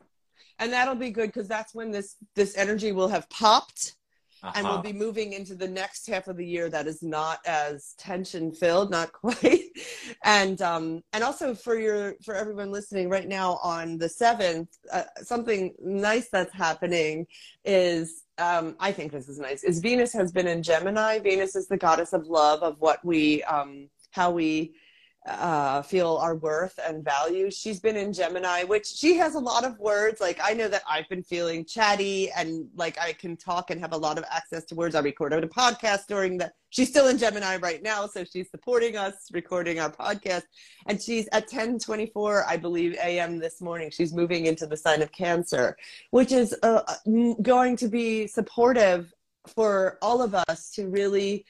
And 0.61 0.71
that'll 0.71 0.95
be 0.95 1.09
good 1.09 1.27
because 1.33 1.47
that's 1.49 1.73
when 1.75 1.91
this 1.91 2.15
this 2.35 2.55
energy 2.55 2.91
will 2.93 3.09
have 3.09 3.27
popped, 3.29 3.95
and 4.55 4.63
we'll 4.67 4.75
Uh-huh. 4.75 4.83
be 4.83 4.93
moving 4.93 5.33
into 5.33 5.55
the 5.55 5.67
next 5.67 6.07
half 6.07 6.27
of 6.27 6.37
the 6.37 6.45
year 6.45 6.69
that 6.69 6.85
is 6.87 7.01
not 7.01 7.39
as 7.45 7.95
tension 7.97 8.53
filled, 8.53 8.91
not 8.91 9.11
quite. 9.23 9.63
And 10.23 10.61
um 10.61 11.01
and 11.13 11.23
also 11.23 11.55
for 11.55 11.75
your 11.79 12.13
for 12.25 12.35
everyone 12.35 12.71
listening 12.71 13.09
right 13.09 13.27
now 13.27 13.59
on 13.75 13.97
the 13.97 14.07
seventh, 14.09 14.69
uh, 14.93 15.03
something 15.33 15.73
nice 16.09 16.29
that's 16.29 16.53
happening 16.53 17.25
is 17.65 18.23
um 18.37 18.75
I 18.79 18.91
think 18.91 19.11
this 19.11 19.27
is 19.29 19.39
nice. 19.39 19.63
Is 19.63 19.79
Venus 19.79 20.13
has 20.13 20.31
been 20.31 20.47
in 20.47 20.61
Gemini. 20.61 21.19
Venus 21.19 21.55
is 21.55 21.67
the 21.67 21.77
goddess 21.77 22.13
of 22.13 22.27
love 22.27 22.61
of 22.61 22.75
what 22.79 23.03
we 23.03 23.43
um 23.43 23.89
how 24.11 24.29
we 24.31 24.75
uh, 25.27 25.83
feel 25.83 26.17
our 26.17 26.35
worth 26.35 26.79
and 26.83 27.03
value. 27.03 27.51
She's 27.51 27.79
been 27.79 27.95
in 27.95 28.11
Gemini, 28.11 28.63
which 28.63 28.87
she 28.87 29.17
has 29.17 29.35
a 29.35 29.39
lot 29.39 29.63
of 29.63 29.77
words. 29.77 30.19
Like 30.19 30.39
I 30.43 30.53
know 30.53 30.67
that 30.67 30.81
I've 30.89 31.07
been 31.09 31.21
feeling 31.21 31.63
chatty 31.63 32.31
and 32.31 32.67
like 32.75 32.97
I 32.99 33.13
can 33.13 33.37
talk 33.37 33.69
and 33.69 33.79
have 33.79 33.93
a 33.93 33.97
lot 33.97 34.17
of 34.17 34.23
access 34.31 34.65
to 34.65 34.75
words. 34.75 34.95
I 34.95 35.01
recorded 35.01 35.43
a 35.43 35.47
podcast 35.47 36.07
during 36.07 36.37
the. 36.37 36.51
She's 36.71 36.89
still 36.89 37.07
in 37.07 37.17
Gemini 37.19 37.57
right 37.57 37.83
now, 37.83 38.07
so 38.07 38.23
she's 38.23 38.49
supporting 38.49 38.97
us 38.97 39.13
recording 39.31 39.79
our 39.79 39.91
podcast. 39.91 40.43
And 40.87 40.99
she's 40.99 41.27
at 41.33 41.49
10:24, 41.49 42.43
I 42.47 42.57
believe, 42.57 42.95
a.m. 42.95 43.37
this 43.37 43.61
morning. 43.61 43.91
She's 43.91 44.13
moving 44.13 44.47
into 44.47 44.65
the 44.65 44.77
sign 44.77 45.03
of 45.03 45.11
Cancer, 45.11 45.77
which 46.09 46.31
is 46.31 46.55
uh, 46.63 46.81
going 47.43 47.75
to 47.77 47.87
be 47.87 48.25
supportive 48.25 49.13
for 49.45 49.99
all 50.01 50.23
of 50.23 50.33
us 50.33 50.71
to 50.71 50.87
really. 50.87 51.45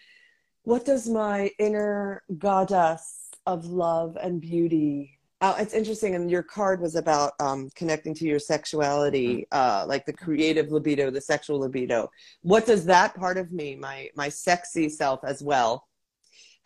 What 0.64 0.86
does 0.86 1.10
my 1.10 1.50
inner 1.58 2.22
goddess 2.38 3.21
of 3.46 3.66
love 3.66 4.18
and 4.22 4.42
beauty. 4.42 5.18
Uh, 5.42 5.56
it's 5.58 5.74
interesting, 5.74 6.14
and 6.14 6.30
your 6.30 6.44
card 6.44 6.80
was 6.80 6.96
about 6.96 7.34
um, 7.40 7.70
connecting 7.76 8.14
to 8.14 8.26
your 8.26 8.38
sexuality, 8.38 9.48
uh, 9.52 9.84
like 9.88 10.06
the 10.06 10.14
creative 10.14 10.72
libido, 10.72 11.10
the 11.10 11.20
sexual 11.20 11.60
libido. 11.60 12.12
What 12.44 12.68
does 12.68 12.86
that 12.86 13.16
part 13.16 13.38
of 13.38 13.52
me, 13.52 13.76
my 13.76 14.10
my 14.16 14.30
sexy 14.30 14.88
self 14.88 15.24
as 15.24 15.42
well? 15.42 15.88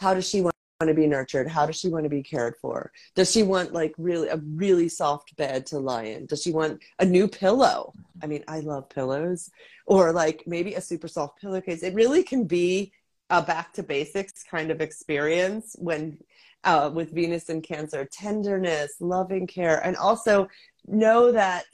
How 0.01 0.13
does 0.13 0.27
she 0.27 0.41
want 0.41 0.53
to 0.81 0.93
be 0.93 1.07
nurtured? 1.07 1.47
How 1.47 1.65
does 1.65 1.77
she 1.77 1.87
want 1.87 2.03
to 2.03 2.09
be 2.09 2.21
cared 2.21 2.55
for? 2.61 2.91
Does 3.15 3.31
she 3.31 3.43
want 3.43 3.71
like 3.71 3.93
really 3.97 4.27
a 4.27 4.37
really 4.37 4.89
soft 4.89 5.37
bed 5.37 5.65
to 5.67 5.79
lie 5.79 6.03
in? 6.03 6.25
Does 6.25 6.41
she 6.41 6.51
want 6.51 6.83
a 6.99 7.05
new 7.05 7.29
pillow? 7.29 7.93
I 8.21 8.27
mean, 8.27 8.43
I 8.49 8.59
love 8.59 8.89
pillows, 8.89 9.49
or 9.85 10.11
like 10.11 10.43
maybe 10.45 10.73
a 10.73 10.81
super 10.81 11.07
soft 11.07 11.39
pillowcase. 11.39 11.81
It 11.81 11.93
really 11.93 12.23
can 12.23 12.43
be 12.43 12.91
a 13.29 13.41
back 13.41 13.71
to 13.73 13.83
basics 13.83 14.43
kind 14.43 14.69
of 14.69 14.81
experience 14.81 15.75
when 15.79 16.17
uh, 16.65 16.89
with 16.93 17.13
Venus 17.13 17.49
and 17.49 17.63
Cancer, 17.63 18.05
tenderness, 18.11 18.95
loving 18.99 19.47
care, 19.47 19.79
and 19.85 19.95
also 19.95 20.47
know 20.87 21.31
that 21.31 21.65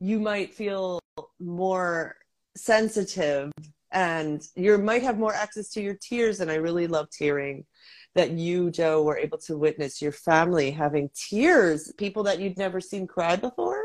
you 0.00 0.18
might 0.18 0.54
feel 0.54 1.00
more 1.38 2.16
sensitive 2.56 3.52
and 3.92 4.42
you 4.54 4.76
might 4.78 5.02
have 5.02 5.18
more 5.18 5.34
access 5.34 5.68
to 5.70 5.82
your 5.82 5.96
tears. 6.00 6.40
And 6.40 6.50
I 6.50 6.56
really 6.56 6.86
loved 6.86 7.14
hearing 7.18 7.64
that 8.14 8.30
you, 8.30 8.70
Joe, 8.70 9.02
were 9.02 9.18
able 9.18 9.38
to 9.38 9.58
witness 9.58 10.00
your 10.00 10.12
family 10.12 10.70
having 10.70 11.10
tears, 11.14 11.92
people 11.96 12.22
that 12.24 12.40
you'd 12.40 12.58
never 12.58 12.80
seen 12.80 13.06
cry 13.06 13.36
before. 13.36 13.82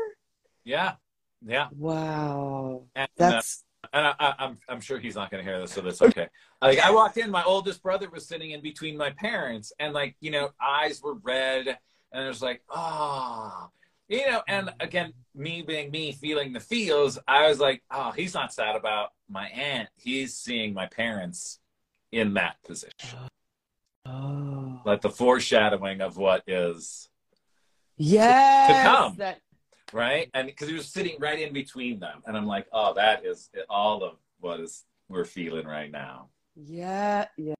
Yeah, 0.64 0.94
yeah. 1.44 1.68
Wow. 1.76 2.84
And, 2.94 3.08
uh, 3.18 3.30
That's 3.30 3.64
and 3.92 4.06
I, 4.06 4.14
I, 4.18 4.34
I'm 4.38 4.58
I'm 4.68 4.80
sure 4.80 4.98
he's 4.98 5.14
not 5.14 5.30
going 5.30 5.44
to 5.44 5.50
hear 5.50 5.60
this, 5.60 5.72
so 5.72 5.80
that's 5.80 6.02
okay. 6.02 6.28
Like 6.60 6.78
I 6.78 6.90
walked 6.90 7.16
in, 7.16 7.30
my 7.30 7.44
oldest 7.44 7.82
brother 7.82 8.08
was 8.08 8.26
sitting 8.26 8.52
in 8.52 8.62
between 8.62 8.96
my 8.96 9.10
parents, 9.10 9.72
and 9.78 9.92
like 9.92 10.16
you 10.20 10.30
know, 10.30 10.50
eyes 10.60 11.02
were 11.02 11.14
red, 11.14 11.66
and 12.12 12.24
it 12.24 12.28
was 12.28 12.42
like, 12.42 12.62
ah, 12.70 13.68
you 14.08 14.30
know. 14.30 14.42
And 14.48 14.70
again, 14.80 15.12
me 15.34 15.62
being 15.62 15.90
me, 15.90 16.12
feeling 16.12 16.52
the 16.52 16.60
feels, 16.60 17.18
I 17.28 17.48
was 17.48 17.60
like, 17.60 17.82
oh, 17.90 18.12
he's 18.12 18.34
not 18.34 18.52
sad 18.52 18.76
about 18.76 19.10
my 19.28 19.48
aunt. 19.48 19.88
He's 19.94 20.36
seeing 20.36 20.72
my 20.72 20.86
parents 20.86 21.58
in 22.12 22.34
that 22.34 22.56
position, 22.66 23.18
oh. 24.06 24.80
like 24.84 25.00
the 25.00 25.10
foreshadowing 25.10 26.00
of 26.00 26.16
what 26.16 26.42
is 26.46 27.08
yes, 27.96 28.68
to 28.68 28.82
come. 28.82 29.16
that 29.16 29.38
right, 29.92 30.28
and 30.34 30.46
because 30.46 30.68
he 30.68 30.74
was 30.74 30.88
sitting 30.88 31.16
right 31.20 31.38
in 31.40 31.52
between 31.52 32.00
them, 32.00 32.22
and 32.26 32.36
I'm 32.36 32.46
like, 32.46 32.66
oh, 32.72 32.94
that 32.94 33.24
is 33.24 33.50
all 33.68 34.02
of 34.04 34.16
what 34.40 34.60
is 34.60 34.84
we're 35.08 35.24
feeling 35.24 35.66
right 35.66 35.90
now. 35.90 36.28
Yeah, 36.54 37.26
yeah, 37.36 37.54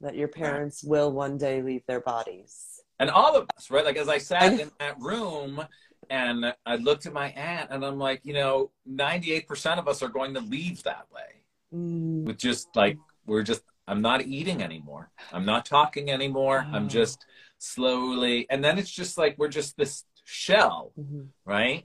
that 0.00 0.14
your 0.14 0.28
parents 0.28 0.84
will 0.84 1.10
one 1.12 1.36
day 1.38 1.62
leave 1.62 1.82
their 1.86 2.00
bodies. 2.00 2.80
and 2.98 3.10
all 3.10 3.36
of 3.36 3.46
us, 3.56 3.70
right? 3.70 3.84
Like 3.84 3.96
as 3.96 4.08
I 4.08 4.18
sat 4.18 4.58
in 4.60 4.70
that 4.80 4.98
room 5.00 5.62
and 6.08 6.54
I 6.64 6.76
looked 6.76 7.04
at 7.06 7.12
my 7.12 7.28
aunt 7.32 7.70
and 7.70 7.84
I'm 7.84 7.98
like, 7.98 8.20
you 8.24 8.32
know, 8.32 8.70
98% 8.88 9.78
of 9.78 9.86
us 9.88 10.02
are 10.02 10.08
going 10.08 10.34
to 10.34 10.40
leave 10.40 10.82
that 10.84 11.06
way 11.12 11.42
Mm. 11.74 12.24
with 12.24 12.38
just 12.38 12.68
like, 12.76 12.96
we're 13.26 13.42
just, 13.42 13.62
I'm 13.88 14.00
not 14.00 14.22
eating 14.22 14.62
anymore. 14.62 15.10
I'm 15.32 15.44
not 15.44 15.66
talking 15.66 16.10
anymore. 16.12 16.64
Oh. 16.70 16.76
I'm 16.76 16.88
just 16.88 17.26
slowly, 17.58 18.46
and 18.50 18.62
then 18.64 18.78
it's 18.78 18.90
just 18.90 19.18
like, 19.18 19.34
we're 19.36 19.48
just 19.48 19.76
this 19.76 20.04
shell, 20.26 20.92
Mhm. 20.98 21.28
right? 21.44 21.84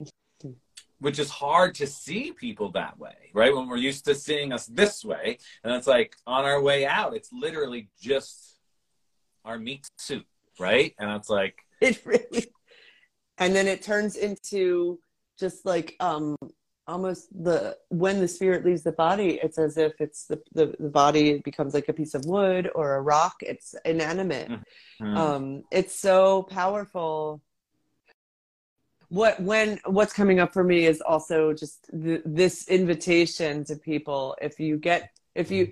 Which 0.98 1.18
is 1.18 1.30
hard 1.30 1.74
to 1.76 1.86
see 1.86 2.32
people 2.32 2.70
that 2.72 2.98
way, 2.98 3.30
right? 3.32 3.54
When 3.54 3.68
we're 3.68 3.76
used 3.76 4.04
to 4.04 4.14
seeing 4.14 4.52
us 4.52 4.66
this 4.66 5.04
way. 5.04 5.38
And 5.64 5.72
it's 5.74 5.86
like 5.86 6.16
on 6.26 6.44
our 6.44 6.60
way 6.60 6.86
out, 6.86 7.14
it's 7.14 7.32
literally 7.32 7.88
just 8.00 8.58
our 9.44 9.58
meat 9.58 9.88
suit, 9.98 10.26
right? 10.58 10.94
And 10.98 11.10
it's 11.12 11.30
like, 11.30 11.56
It 11.80 12.04
really, 12.04 12.46
and 13.38 13.54
then 13.56 13.66
it 13.66 13.82
turns 13.82 14.16
into 14.16 15.00
just 15.38 15.64
like 15.66 15.96
um 15.98 16.36
almost 16.86 17.28
the 17.44 17.76
when 17.88 18.20
the 18.20 18.28
spirit 18.28 18.64
leaves 18.64 18.82
the 18.82 18.92
body, 18.92 19.40
it's 19.42 19.58
as 19.58 19.76
if 19.76 19.92
it's 20.00 20.26
the 20.26 20.40
the, 20.52 20.74
the 20.78 20.88
body 20.88 21.38
becomes 21.44 21.74
like 21.74 21.88
a 21.88 21.92
piece 21.92 22.14
of 22.14 22.24
wood 22.26 22.70
or 22.74 22.94
a 22.96 23.00
rock. 23.02 23.36
It's 23.40 23.74
inanimate. 23.84 24.48
hmm, 25.00 25.16
Um, 25.16 25.62
it's 25.72 25.94
so 25.94 26.44
powerful 26.44 27.42
what 29.12 29.38
when 29.40 29.78
what's 29.84 30.12
coming 30.14 30.40
up 30.40 30.54
for 30.54 30.64
me 30.64 30.86
is 30.86 31.02
also 31.02 31.52
just 31.52 31.90
th- 32.04 32.22
this 32.24 32.66
invitation 32.68 33.62
to 33.64 33.76
people. 33.76 34.34
If 34.40 34.58
you 34.58 34.78
get 34.78 35.10
if 35.34 35.50
you 35.50 35.70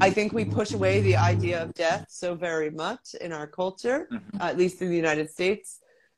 i 0.00 0.10
think 0.10 0.32
we 0.32 0.44
push 0.44 0.72
away 0.74 1.00
the 1.00 1.16
idea 1.16 1.62
of 1.62 1.72
death 1.74 2.06
so 2.08 2.34
very 2.34 2.70
much 2.70 3.14
in 3.20 3.30
our 3.32 3.46
culture 3.60 4.08
Mhm. 4.10 4.40
uh, 4.40 4.44
at 4.50 4.56
least 4.62 4.82
in 4.82 4.88
the 4.90 4.96
united 5.06 5.28
states. 5.30 5.68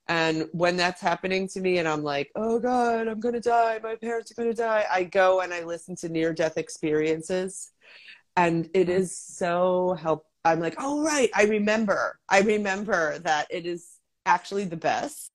And 0.08 0.36
when 0.52 0.74
that's 0.82 1.02
happening 1.10 1.42
to 1.54 1.60
me 1.66 1.72
and 1.80 1.86
i'm 1.92 2.02
like 2.14 2.28
oh 2.42 2.58
god 2.70 3.08
i'm 3.08 3.20
gonna 3.20 3.40
die. 3.58 3.78
My 3.82 3.96
parents 4.06 4.30
are 4.30 4.38
gonna 4.40 4.54
die. 4.70 4.84
I 4.98 5.00
go 5.04 5.28
and 5.42 5.50
i 5.52 5.60
listen 5.74 5.94
to 6.02 6.08
near 6.08 6.30
death 6.42 6.56
experiences. 6.64 7.52
And 8.44 8.58
it 8.80 8.88
is 8.88 9.08
so 9.42 9.96
help 10.04 10.20
i'm 10.48 10.60
like 10.66 10.76
oh 10.86 10.96
right 11.12 11.30
i 11.40 11.44
remember. 11.58 12.00
I 12.36 12.40
remember 12.56 13.18
that 13.28 13.44
it 13.50 13.64
is 13.74 13.82
actually 14.34 14.64
the 14.74 14.82
best 14.90 15.30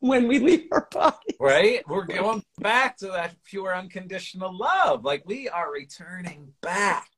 when 0.00 0.26
we 0.28 0.38
leave 0.38 0.66
our 0.72 0.88
body 0.90 1.36
Right? 1.38 1.82
We're 1.88 2.04
going 2.06 2.42
back 2.58 2.96
to 2.98 3.06
that 3.08 3.34
pure 3.44 3.74
unconditional 3.74 4.56
love. 4.56 5.04
Like 5.04 5.22
we 5.26 5.48
are 5.48 5.72
returning 5.72 6.52
back. 6.60 7.08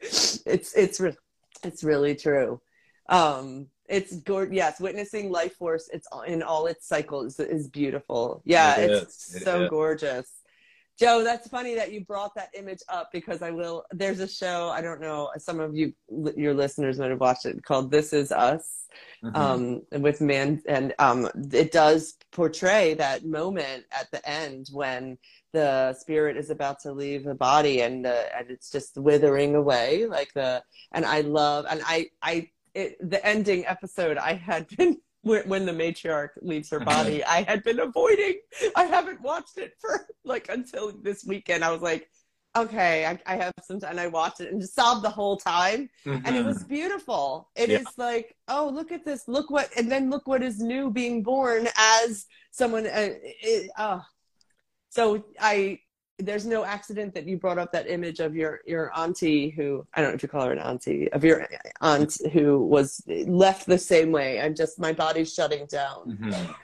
it's 0.00 0.42
it's 0.76 1.00
re- 1.00 1.16
it's 1.62 1.82
really 1.82 2.14
true 2.14 2.60
um 3.08 3.66
it's 3.88 4.16
good 4.16 4.52
yes 4.52 4.78
witnessing 4.80 5.30
life 5.30 5.54
force 5.56 5.88
it's 5.92 6.06
in 6.26 6.42
all 6.42 6.66
its 6.66 6.86
cycles 6.86 7.38
is 7.40 7.68
beautiful 7.68 8.42
yeah 8.44 8.76
It 8.78 8.90
it's 8.90 9.28
is. 9.30 9.36
It 9.36 9.44
so 9.44 9.62
is. 9.62 9.70
gorgeous 9.70 10.30
joe 10.98 11.22
that's 11.24 11.48
funny 11.48 11.74
that 11.74 11.92
you 11.92 12.04
brought 12.04 12.34
that 12.34 12.48
image 12.54 12.80
up 12.88 13.10
because 13.12 13.42
i 13.42 13.50
will 13.50 13.84
there's 13.92 14.20
a 14.20 14.28
show 14.28 14.68
i 14.68 14.80
don't 14.80 15.00
know 15.00 15.30
some 15.38 15.60
of 15.60 15.74
you 15.76 15.92
your 16.36 16.54
listeners 16.54 16.98
might 16.98 17.10
have 17.10 17.20
watched 17.20 17.46
it 17.46 17.62
called 17.64 17.90
this 17.90 18.12
is 18.12 18.30
us 18.32 18.80
Mhm. 19.24 19.36
um 19.92 20.02
with 20.02 20.20
man 20.20 20.62
and 20.68 20.94
um 20.98 21.28
it 21.52 21.72
does 21.72 22.14
portray 22.30 22.94
that 22.94 23.24
moment 23.24 23.84
at 23.90 24.08
the 24.12 24.28
end 24.28 24.68
when 24.72 25.18
the 25.52 25.94
spirit 25.94 26.36
is 26.36 26.50
about 26.50 26.78
to 26.80 26.92
leave 26.92 27.24
the 27.24 27.34
body 27.34 27.80
and 27.80 28.06
uh, 28.06 28.24
and 28.38 28.50
it's 28.50 28.70
just 28.70 28.96
withering 28.98 29.54
away 29.56 30.06
like 30.06 30.32
the 30.34 30.62
and 30.92 31.04
i 31.06 31.22
love 31.22 31.64
and 31.68 31.80
i 31.86 32.06
i 32.22 32.48
it, 32.74 32.96
the 33.08 33.24
ending 33.26 33.64
episode 33.66 34.16
i 34.18 34.34
had 34.34 34.68
been 34.76 34.96
when 35.24 35.42
when 35.48 35.66
the 35.66 35.72
matriarch 35.72 36.30
leaves 36.42 36.70
her 36.70 36.80
body 36.80 37.24
i 37.24 37.42
had 37.42 37.62
been 37.64 37.80
avoiding 37.80 38.36
i 38.76 38.84
haven't 38.84 39.20
watched 39.20 39.58
it 39.58 39.72
for 39.80 40.06
like 40.24 40.48
until 40.48 40.92
this 41.02 41.24
weekend 41.24 41.64
i 41.64 41.70
was 41.70 41.82
like 41.82 42.08
okay 42.56 43.04
i, 43.06 43.18
I 43.26 43.36
have 43.36 43.52
some 43.62 43.80
time 43.80 43.92
and 43.92 44.00
i 44.00 44.06
watched 44.06 44.40
it 44.40 44.52
and 44.52 44.60
just 44.60 44.74
sobbed 44.74 45.04
the 45.04 45.10
whole 45.10 45.36
time 45.36 45.90
and 46.06 46.36
it 46.36 46.44
was 46.44 46.62
beautiful. 46.64 47.50
It 47.56 47.68
is 47.70 47.82
Yeah. 47.82 48.06
like, 48.06 48.36
oh, 48.48 48.70
look 48.72 48.92
at 48.92 49.04
this, 49.04 49.28
look 49.28 49.50
what, 49.50 49.68
and 49.76 49.90
then 49.92 50.10
look 50.10 50.26
what 50.26 50.42
is 50.42 50.58
new 50.60 50.90
being 50.90 51.22
born 51.22 51.68
as 51.76 52.26
someone. 52.50 52.86
Uh, 52.86 53.10
it, 53.42 53.70
uh. 53.76 54.00
So 54.90 55.24
I, 55.40 55.80
there's 56.18 56.46
no 56.46 56.64
accident 56.64 57.12
that 57.14 57.26
you 57.26 57.36
brought 57.36 57.58
up 57.58 57.72
that 57.72 57.88
image 57.90 58.20
of 58.20 58.36
your 58.36 58.60
your 58.66 58.92
auntie 58.96 59.50
who 59.50 59.84
I 59.94 60.00
don't 60.00 60.10
know 60.10 60.14
if 60.14 60.22
you 60.22 60.28
call 60.28 60.46
her 60.46 60.52
an 60.52 60.58
auntie 60.58 61.10
of 61.12 61.24
your 61.24 61.46
aunt 61.80 62.16
who 62.32 62.64
was 62.64 63.02
left 63.26 63.66
the 63.66 63.78
same 63.78 64.12
way. 64.12 64.40
I'm 64.40 64.54
just 64.54 64.78
my 64.78 64.92
body's 64.92 65.34
shutting 65.34 65.66
down. 65.66 66.16
Mhm. 66.20 66.54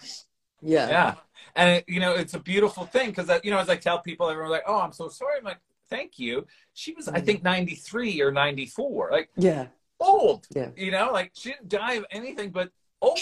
Yeah. 0.63 0.89
Yeah. 0.89 1.15
And 1.57 1.79
it, 1.79 1.85
you 1.89 1.99
know, 2.01 2.13
it's 2.15 2.35
a 2.35 2.39
beautiful 2.39 2.85
thing 2.85 3.11
because 3.11 3.29
you 3.43 3.51
know, 3.51 3.59
as 3.59 3.69
I 3.69 3.77
tell 3.77 3.99
people, 4.01 4.29
everyone's 4.29 4.53
like, 4.53 4.63
"Oh, 4.67 4.79
I'm 4.81 4.93
so 4.93 5.09
sorry." 5.09 5.39
I'm 5.39 5.45
like, 5.45 5.59
"Thank 5.89 6.19
you." 6.19 6.47
She 6.75 6.93
was, 6.93 7.09
I 7.09 7.21
Mhm. 7.21 7.25
think, 7.27 7.43
93 7.43 8.21
or 8.23 8.31
94, 8.31 9.09
like 9.11 9.31
Yeah. 9.37 9.67
old. 9.99 10.47
Yeah. 10.55 10.69
You 10.77 10.93
know, 10.93 11.11
like 11.13 11.33
she 11.35 11.51
didn't 11.51 11.69
die 11.69 11.95
of 11.95 12.07
anything 12.13 12.51
but 12.51 12.71
old. 13.03 13.19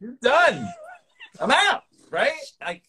You're 0.00 0.16
done. 0.22 0.66
I'm 1.40 1.50
out. 1.50 1.82
Right? 2.10 2.32
Like, 2.60 2.82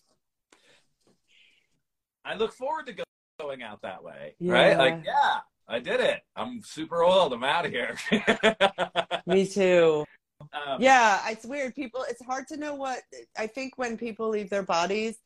I 2.26 2.36
look 2.36 2.54
forward 2.54 2.86
to 2.88 2.94
go, 2.94 3.04
going 3.40 3.64
out 3.64 3.82
that 3.82 4.04
way. 4.04 4.36
Right? 4.42 4.78
Like, 4.78 5.04
yeah, 5.06 5.40
I 5.68 5.80
did 5.80 6.00
it. 6.00 6.22
I'm 6.36 6.62
super 6.64 7.04
old. 7.04 7.34
I'm 7.34 7.44
out 7.44 7.66
of 7.66 7.72
here. 7.72 7.98
Me 9.26 9.46
too. 9.48 10.06
um, 10.54 10.82
yeah 10.82 11.22
it's 11.30 11.46
weird 11.46 11.74
people 11.74 12.04
it's 12.10 12.22
hard 12.26 12.46
to 12.48 12.58
know 12.58 12.76
what 12.76 13.00
i 13.38 13.48
think 13.48 13.78
when 13.78 13.98
people 13.98 14.28
leave 14.28 14.50
their 14.50 14.64
bodies 14.64 15.20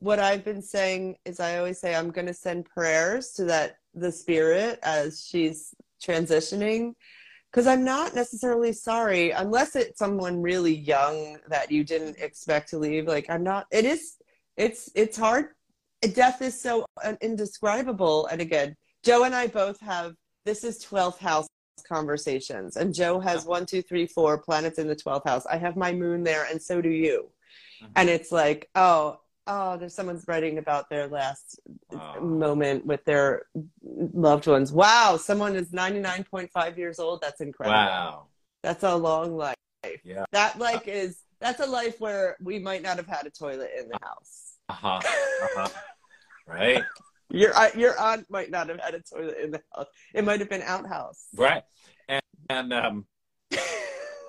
what 0.00 0.18
i've 0.18 0.44
been 0.44 0.60
saying 0.60 1.14
is 1.24 1.38
i 1.38 1.58
always 1.58 1.78
say 1.78 1.94
i'm 1.94 2.10
going 2.10 2.26
to 2.26 2.34
send 2.34 2.64
prayers 2.64 3.30
to 3.30 3.44
that 3.44 3.76
the 3.94 4.10
spirit 4.10 4.80
as 4.82 5.24
she's 5.24 5.74
transitioning 6.04 6.92
because 7.52 7.68
i'm 7.68 7.84
not 7.84 8.16
necessarily 8.16 8.72
sorry 8.72 9.30
unless 9.30 9.76
it's 9.76 9.98
someone 9.98 10.42
really 10.42 10.74
young 10.74 11.38
that 11.48 11.70
you 11.70 11.84
didn't 11.84 12.16
expect 12.18 12.68
to 12.68 12.76
leave 12.78 13.06
like 13.06 13.26
i'm 13.30 13.44
not 13.44 13.66
it 13.70 13.84
is 13.84 14.16
it's 14.56 14.90
it's 14.96 15.16
hard 15.16 15.50
death 16.06 16.42
is 16.42 16.60
so 16.60 16.84
indescribable 17.20 18.26
and 18.26 18.40
again 18.40 18.74
joe 19.04 19.24
and 19.24 19.34
i 19.34 19.46
both 19.46 19.80
have 19.80 20.14
this 20.44 20.64
is 20.64 20.84
12th 20.84 21.18
house 21.18 21.46
conversations 21.88 22.76
and 22.76 22.94
joe 22.94 23.18
has 23.20 23.44
one 23.44 23.66
two 23.66 23.82
three 23.82 24.06
four 24.06 24.38
planets 24.38 24.78
in 24.78 24.86
the 24.88 24.96
12th 24.96 25.26
house 25.26 25.44
i 25.46 25.56
have 25.56 25.76
my 25.76 25.92
moon 25.92 26.22
there 26.22 26.46
and 26.50 26.60
so 26.62 26.80
do 26.80 26.88
you 26.88 27.28
Mhm. 27.82 27.90
and 27.96 28.08
it's 28.08 28.30
like 28.30 28.68
oh 28.76 29.18
oh 29.46 29.76
there's 29.76 29.94
someone's 29.94 30.26
writing 30.28 30.58
about 30.58 30.88
their 30.88 31.08
last 31.08 31.58
Oh. 31.92 32.20
moment 32.20 32.86
with 32.86 33.04
their 33.04 33.46
loved 33.82 34.46
ones 34.46 34.72
wow 34.72 35.16
someone 35.16 35.56
is 35.56 35.70
99.5 35.72 36.78
years 36.78 36.98
old 36.98 37.20
that's 37.20 37.40
incredible 37.40 37.76
Wow. 37.78 38.26
that's 38.62 38.84
a 38.84 38.94
long 38.96 39.36
life 39.36 39.56
Yeah. 40.04 40.24
that 40.32 40.58
like 40.58 40.86
is 40.88 41.22
that's 41.40 41.60
a 41.60 41.66
life 41.66 42.00
where 42.00 42.36
we 42.40 42.58
might 42.58 42.82
not 42.82 42.96
have 42.96 43.06
had 43.08 43.26
a 43.26 43.30
toilet 43.30 43.70
in 43.78 43.88
the 43.88 43.98
house 44.02 44.56
Uh-huh. 44.68 45.00
Uh 45.00 45.48
huh. 45.56 45.68
Right. 46.46 46.84
your 47.30 47.52
your 47.74 47.98
aunt 47.98 48.26
might 48.30 48.50
not 48.50 48.68
have 48.68 48.80
had 48.80 48.94
a 48.94 49.00
toilet 49.00 49.38
in 49.42 49.50
the 49.50 49.62
house 49.74 49.86
it 50.14 50.24
might 50.24 50.40
have 50.40 50.50
been 50.50 50.62
outhouse 50.62 51.26
Right. 51.34 51.62
And, 52.08 52.22
and 52.50 52.72
um, 52.72 53.06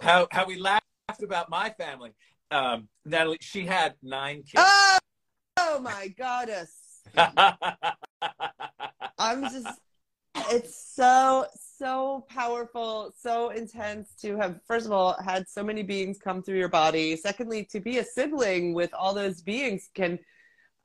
how 0.02 0.28
how 0.32 0.46
we 0.46 0.58
laughed 0.58 0.84
about 1.22 1.50
my 1.50 1.70
family. 1.72 2.12
Um, 2.52 2.88
Natalie, 3.06 3.38
she 3.42 3.66
had 3.66 3.96
nine 4.02 4.38
kids. 4.38 4.58
oh, 4.58 4.98
oh 5.58 5.80
my 5.80 6.08
goddess 6.18 7.02
I'm 9.18 9.44
just 9.44 9.80
it's 10.52 10.94
so 10.94 11.46
so 11.78 12.26
powerful, 12.30 13.14
so 13.18 13.50
intense 13.50 14.14
to 14.22 14.38
have 14.38 14.60
first 14.68 14.86
of 14.86 14.92
all 14.92 15.16
had 15.24 15.48
so 15.48 15.64
many 15.64 15.84
beings 15.84 16.18
come 16.18 16.42
through 16.42 16.58
your 16.58 16.70
body. 16.70 17.16
Secondly, 17.16 17.66
to 17.72 17.80
be 17.80 18.00
a 18.00 18.04
sibling 18.04 18.74
with 18.74 18.94
all 18.94 19.14
those 19.14 19.42
beings 19.42 19.90
can 19.94 20.20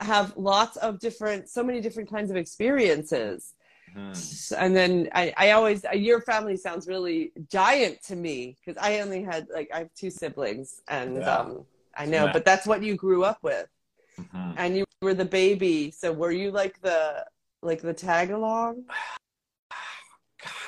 have 0.00 0.36
lots 0.36 0.76
of 0.78 0.98
different 0.98 1.48
so 1.48 1.62
many 1.62 1.80
different 1.80 2.10
kinds 2.10 2.30
of 2.30 2.36
experiences. 2.36 3.54
Mhm. 3.94 4.52
And 4.56 4.74
then 4.74 5.08
I, 5.14 5.32
I 5.36 5.50
always 5.50 5.84
your 5.94 6.20
family 6.22 6.56
sounds 6.56 6.86
really 6.86 7.32
giant 7.50 8.02
to 8.04 8.16
me 8.16 8.56
because 8.64 8.80
I 8.80 9.00
only 9.00 9.22
had 9.22 9.48
like 9.52 9.68
I 9.74 9.78
have 9.80 9.94
two 9.94 10.10
siblings 10.10 10.80
and 10.88 11.16
Yeah. 11.16 11.36
um 11.36 11.66
I 11.96 12.06
know, 12.06 12.26
Yeah. 12.26 12.32
but 12.32 12.44
that's 12.44 12.66
what 12.66 12.82
you 12.82 12.94
grew 12.96 13.24
up 13.24 13.38
with 13.42 13.68
Mhm. 14.18 14.54
and 14.56 14.76
you 14.76 14.84
were 15.02 15.14
the 15.14 15.24
baby. 15.24 15.90
So 15.90 16.12
were 16.12 16.30
you 16.32 16.50
like 16.50 16.80
the 16.80 17.26
like 17.62 17.82
the 17.82 17.92
tag 17.92 18.30
along? 18.30 18.84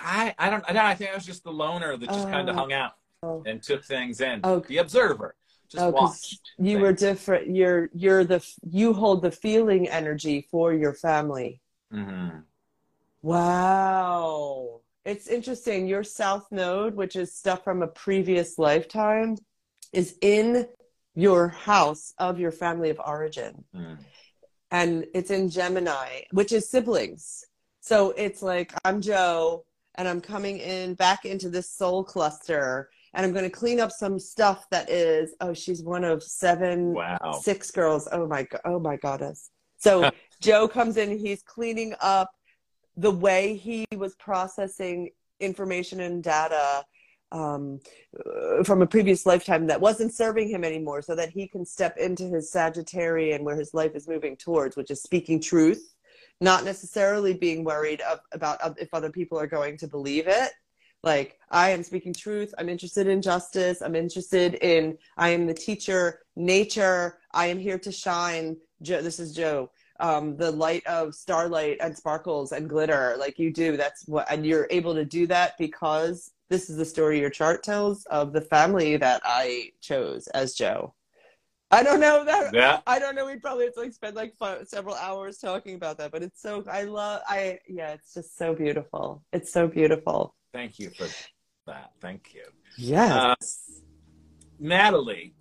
I, 0.02 0.34
I 0.38 0.50
don't 0.50 0.64
I 0.68 0.72
don't 0.72 0.84
I 0.84 0.94
think 0.94 1.10
I 1.10 1.14
was 1.14 1.24
just 1.24 1.44
the 1.44 1.52
loner 1.52 1.96
that 1.96 2.08
just 2.08 2.28
kind 2.28 2.48
of 2.48 2.56
Oh. 2.56 2.58
hung 2.58 2.72
out 2.72 2.92
Oh. 3.22 3.42
and 3.46 3.62
took 3.62 3.84
things 3.84 4.20
in. 4.20 4.40
Oh. 4.44 4.58
The 4.60 4.78
observer. 4.78 5.36
Just 5.72 5.82
Oh. 5.82 6.12
You 6.58 6.74
things. 6.76 6.82
were 6.82 6.92
different. 6.92 7.48
You're 7.56 7.88
you're 7.94 8.24
the 8.24 8.46
you 8.62 8.92
hold 8.92 9.22
the 9.22 9.30
feeling 9.30 9.88
energy 9.88 10.46
for 10.50 10.72
your 10.74 10.92
family. 10.92 11.60
Mhm. 11.92 12.44
Wow. 13.22 14.80
It's 15.04 15.26
interesting. 15.26 15.86
Your 15.88 16.04
south 16.04 16.46
node, 16.52 16.94
which 16.94 17.16
is 17.16 17.34
stuff 17.34 17.64
from 17.64 17.82
a 17.82 17.88
previous 17.88 18.58
lifetime, 18.58 19.36
is 19.92 20.16
in 20.20 20.68
your 21.14 21.48
house 21.48 22.14
of 22.18 22.38
your 22.38 22.52
family 22.52 22.90
of 22.90 23.00
origin. 23.04 23.64
Mhm. 23.74 23.98
and 24.74 25.06
it's 25.12 25.30
in 25.30 25.50
Gemini, 25.50 26.22
which 26.30 26.50
is 26.50 26.66
siblings. 26.70 27.44
So 27.80 28.12
it's 28.12 28.40
like 28.40 28.72
I'm 28.86 29.02
Joe 29.02 29.66
and 29.96 30.08
I'm 30.08 30.22
coming 30.22 30.56
in 30.56 30.94
back 30.94 31.26
into 31.26 31.50
this 31.50 31.68
soul 31.68 32.02
cluster 32.04 32.88
and 33.14 33.26
I'm 33.26 33.32
going 33.32 33.44
to 33.44 33.50
clean 33.50 33.80
up 33.80 33.90
some 33.90 34.18
stuff 34.18 34.66
that 34.70 34.90
is 34.90 35.34
oh 35.40 35.52
she's 35.54 35.82
one 35.82 36.04
of 36.04 36.22
seven 36.22 36.94
Wow. 36.94 37.40
six 37.42 37.70
girls. 37.70 38.08
Oh 38.10 38.26
my 38.26 38.44
god. 38.44 38.60
Oh 38.64 38.78
my 38.78 38.96
goddess. 38.96 39.50
So 39.78 40.10
Joe 40.40 40.68
comes 40.68 40.96
in 40.96 41.18
he's 41.18 41.42
cleaning 41.42 41.94
up 42.00 42.30
the 42.96 43.10
way 43.10 43.56
he 43.56 43.86
was 43.96 44.14
processing 44.16 45.10
information 45.40 46.00
and 46.00 46.22
data 46.22 46.84
um, 47.32 47.80
uh, 48.18 48.62
from 48.62 48.82
a 48.82 48.86
previous 48.86 49.24
lifetime 49.24 49.66
that 49.66 49.80
wasn't 49.80 50.14
serving 50.14 50.48
him 50.48 50.64
anymore 50.64 51.00
so 51.00 51.14
that 51.14 51.30
he 51.30 51.48
can 51.48 51.64
step 51.64 51.96
into 51.96 52.24
his 52.28 52.52
Sagittarian 52.52 53.42
where 53.42 53.56
his 53.56 53.72
life 53.72 53.92
is 53.94 54.06
moving 54.06 54.36
towards, 54.36 54.76
which 54.76 54.90
is 54.90 55.02
speaking 55.02 55.40
truth, 55.40 55.94
not 56.40 56.64
necessarily 56.64 57.32
being 57.32 57.64
worried 57.64 58.02
of, 58.02 58.20
about 58.32 58.78
if 58.78 58.92
other 58.92 59.10
people 59.10 59.38
are 59.38 59.46
going 59.46 59.78
to 59.78 59.88
believe 59.88 60.28
it, 60.28 60.52
Like, 61.02 61.38
I 61.50 61.70
am 61.70 61.82
speaking 61.82 62.14
truth. 62.14 62.54
I'm 62.58 62.68
interested 62.68 63.06
in 63.08 63.20
justice. 63.22 63.82
I'm 63.82 63.96
interested 63.96 64.54
in, 64.54 64.96
I 65.16 65.30
am 65.30 65.46
the 65.46 65.54
teacher, 65.54 66.20
nature. 66.36 67.18
I 67.32 67.46
am 67.46 67.58
here 67.58 67.78
to 67.80 67.90
shine. 67.90 68.56
Joe, 68.82 69.02
this 69.02 69.18
is 69.18 69.34
Joe. 69.34 69.70
Um, 70.00 70.36
the 70.36 70.50
light 70.50 70.86
of 70.86 71.14
starlight 71.14 71.78
and 71.80 71.96
sparkles 71.96 72.52
and 72.52 72.68
glitter, 72.68 73.16
like 73.18 73.38
you 73.38 73.52
do. 73.52 73.76
That's 73.76 74.06
what, 74.06 74.30
and 74.30 74.46
you're 74.46 74.66
able 74.70 74.94
to 74.94 75.04
do 75.04 75.26
that 75.28 75.58
because 75.58 76.30
this 76.48 76.70
is 76.70 76.76
the 76.76 76.84
story 76.84 77.20
your 77.20 77.30
chart 77.30 77.62
tells 77.62 78.04
of 78.06 78.32
the 78.32 78.40
family 78.40 78.96
that 78.96 79.22
I 79.24 79.70
chose 79.80 80.28
as 80.28 80.54
Joe. 80.54 80.94
I 81.70 81.82
don't 81.82 82.00
know 82.00 82.24
that. 82.24 82.52
Yeah. 82.52 82.80
I 82.86 82.98
don't 82.98 83.14
know. 83.14 83.24
We 83.24 83.36
probably 83.36 83.64
have 83.64 83.74
to 83.74 83.80
like 83.80 83.94
spend 83.94 84.14
like 84.14 84.34
five, 84.38 84.68
several 84.68 84.94
hours 84.96 85.38
talking 85.38 85.74
about 85.74 85.96
that, 85.98 86.12
but 86.12 86.22
it's 86.22 86.42
so. 86.42 86.62
I 86.70 86.82
love. 86.82 87.22
I 87.26 87.60
yeah. 87.66 87.92
It's 87.92 88.12
just 88.12 88.36
so 88.36 88.54
beautiful. 88.54 89.22
It's 89.32 89.50
so 89.50 89.66
beautiful. 89.66 90.34
Thank 90.52 90.78
you 90.78 90.90
for 90.90 91.06
that. 91.66 91.92
Thank 92.00 92.34
you. 92.34 92.44
Yes. 92.76 93.16
Uh, 93.18 93.34
Natalie, 94.58 95.34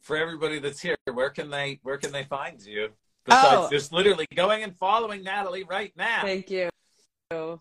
for 0.00 0.16
everybody 0.16 0.58
that's 0.58 0.80
here, 0.80 0.96
where 1.12 1.30
can 1.30 1.50
they 1.50 1.78
where 1.82 1.98
can 1.98 2.12
they 2.12 2.24
find 2.24 2.60
you? 2.62 2.88
Besides 3.24 3.66
Oh. 3.66 3.70
just 3.70 3.92
literally 3.92 4.26
going 4.34 4.62
and 4.64 4.76
following 4.76 5.22
Natalie 5.22 5.64
right 5.64 5.92
now. 5.96 6.22
Thank 6.22 6.50
you. 6.50 6.68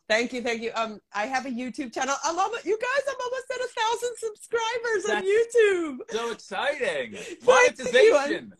Thank 0.10 0.34
you, 0.34 0.42
thank 0.42 0.62
you. 0.62 0.72
Um, 0.76 1.00
I 1.14 1.28
have 1.28 1.46
a 1.46 1.50
YouTube 1.50 1.94
channel. 1.94 2.16
I'm 2.26 2.38
almost, 2.38 2.66
you 2.66 2.78
guys, 2.78 3.04
I'm 3.08 3.16
almost 3.24 3.46
at 3.52 3.62
a 3.62 3.70
thousand 3.80 4.18
subscribers 4.18 5.06
on 5.10 5.24
YouTube. 5.24 5.98
So 6.10 6.32
exciting. 6.32 7.14
Thank 7.42 7.80
you. 7.80 8.12
Monetization. 8.12 8.54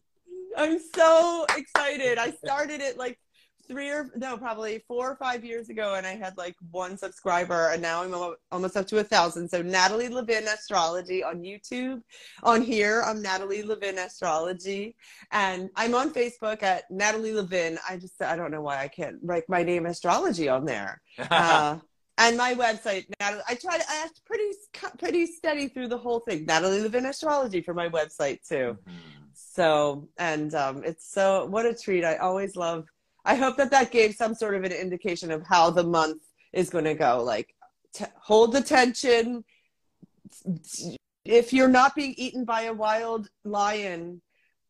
I'm 0.56 0.80
so 0.80 1.46
excited. 1.58 2.18
I 2.18 2.32
started 2.32 2.80
it 2.80 2.98
like 2.98 3.20
three 3.72 3.90
or 3.90 4.10
no, 4.16 4.38
probably 4.38 4.84
four 4.86 5.10
or 5.10 5.16
five 5.16 5.46
years 5.46 5.70
ago, 5.70 5.96
and 5.96 6.06
I 6.06 6.16
had 6.16 6.38
like 6.38 6.56
one 6.72 6.98
subscriber, 6.98 7.70
and 7.70 7.82
now 7.82 8.04
I'm 8.04 8.36
almost 8.52 8.76
up 8.76 8.86
to 8.88 9.00
a 9.00 9.04
thousand. 9.04 9.50
So 9.50 9.62
Natalie 9.62 10.10
Levin 10.10 10.44
Astrology 10.44 11.24
on 11.24 11.42
YouTube. 11.42 12.02
On 12.44 12.62
here, 12.62 13.02
I'm 13.06 13.22
Natalie 13.22 13.64
Levin 13.64 13.98
Astrology, 13.98 14.96
and 15.32 15.70
I'm 15.78 15.96
on 15.96 16.14
Facebook 16.14 16.62
at 16.64 16.92
Natalie 16.92 17.32
Levin. 17.32 17.80
I 17.90 17.96
just 17.96 18.22
I 18.22 18.36
don't 18.36 18.52
know 18.52 18.62
why 18.62 18.78
I 18.80 18.90
can't 18.90 19.16
write 19.24 19.48
my 19.48 19.64
name 19.64 19.86
astrology 19.86 20.50
on 20.50 20.66
there. 20.66 21.02
Uh, 21.32 21.78
and 22.18 22.38
my 22.38 22.54
website, 22.54 23.06
Natalie, 23.20 23.42
I 23.48 23.56
try 23.56 23.78
to 23.78 23.84
I 23.90 24.04
act 24.04 24.22
pretty 24.26 24.52
pretty 25.00 25.26
steady 25.26 25.70
through 25.70 25.88
the 25.88 25.98
whole 25.98 26.20
thing. 26.20 26.46
Natalie 26.46 26.82
Levin 26.82 27.06
Astrology 27.06 27.62
for 27.62 27.74
my 27.74 27.90
website 27.90 28.48
too. 28.48 28.78
So, 29.34 30.08
and 30.18 30.54
um, 30.56 30.84
it's 30.84 31.12
so, 31.12 31.46
what 31.46 31.66
a 31.66 31.74
treat. 31.74 32.06
I 32.06 32.18
always 32.18 32.56
love, 32.56 32.86
I 33.26 33.36
hope 33.36 33.58
that 33.58 33.72
that 33.72 33.92
gave 33.92 34.16
some 34.16 34.34
sort 34.34 34.56
of 34.56 34.64
an 34.64 34.72
indication 34.72 35.32
of 35.32 35.46
how 35.46 35.70
the 35.70 35.84
month 35.84 36.24
is 36.54 36.70
going 36.70 36.86
to 36.86 36.96
go. 36.96 37.24
Like, 37.24 37.54
t- 37.94 38.06
hold 38.20 38.54
the 38.54 38.62
tension. 38.62 39.44
If 41.24 41.54
you're 41.54 41.68
not 41.68 41.96
being 41.96 42.16
eaten 42.18 42.46
by 42.46 42.64
a 42.64 42.74
wild 42.74 43.30
lion, 43.44 44.22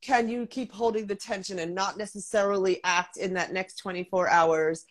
can 0.02 0.28
you 0.28 0.48
keep 0.48 0.74
holding 0.74 1.06
the 1.06 1.16
tension 1.16 1.60
and 1.60 1.74
not 1.74 1.98
necessarily 1.98 2.82
act 2.84 3.18
in 3.18 3.34
that 3.36 3.54
next 3.54 3.76
24 3.76 4.30
hours? 4.30 4.86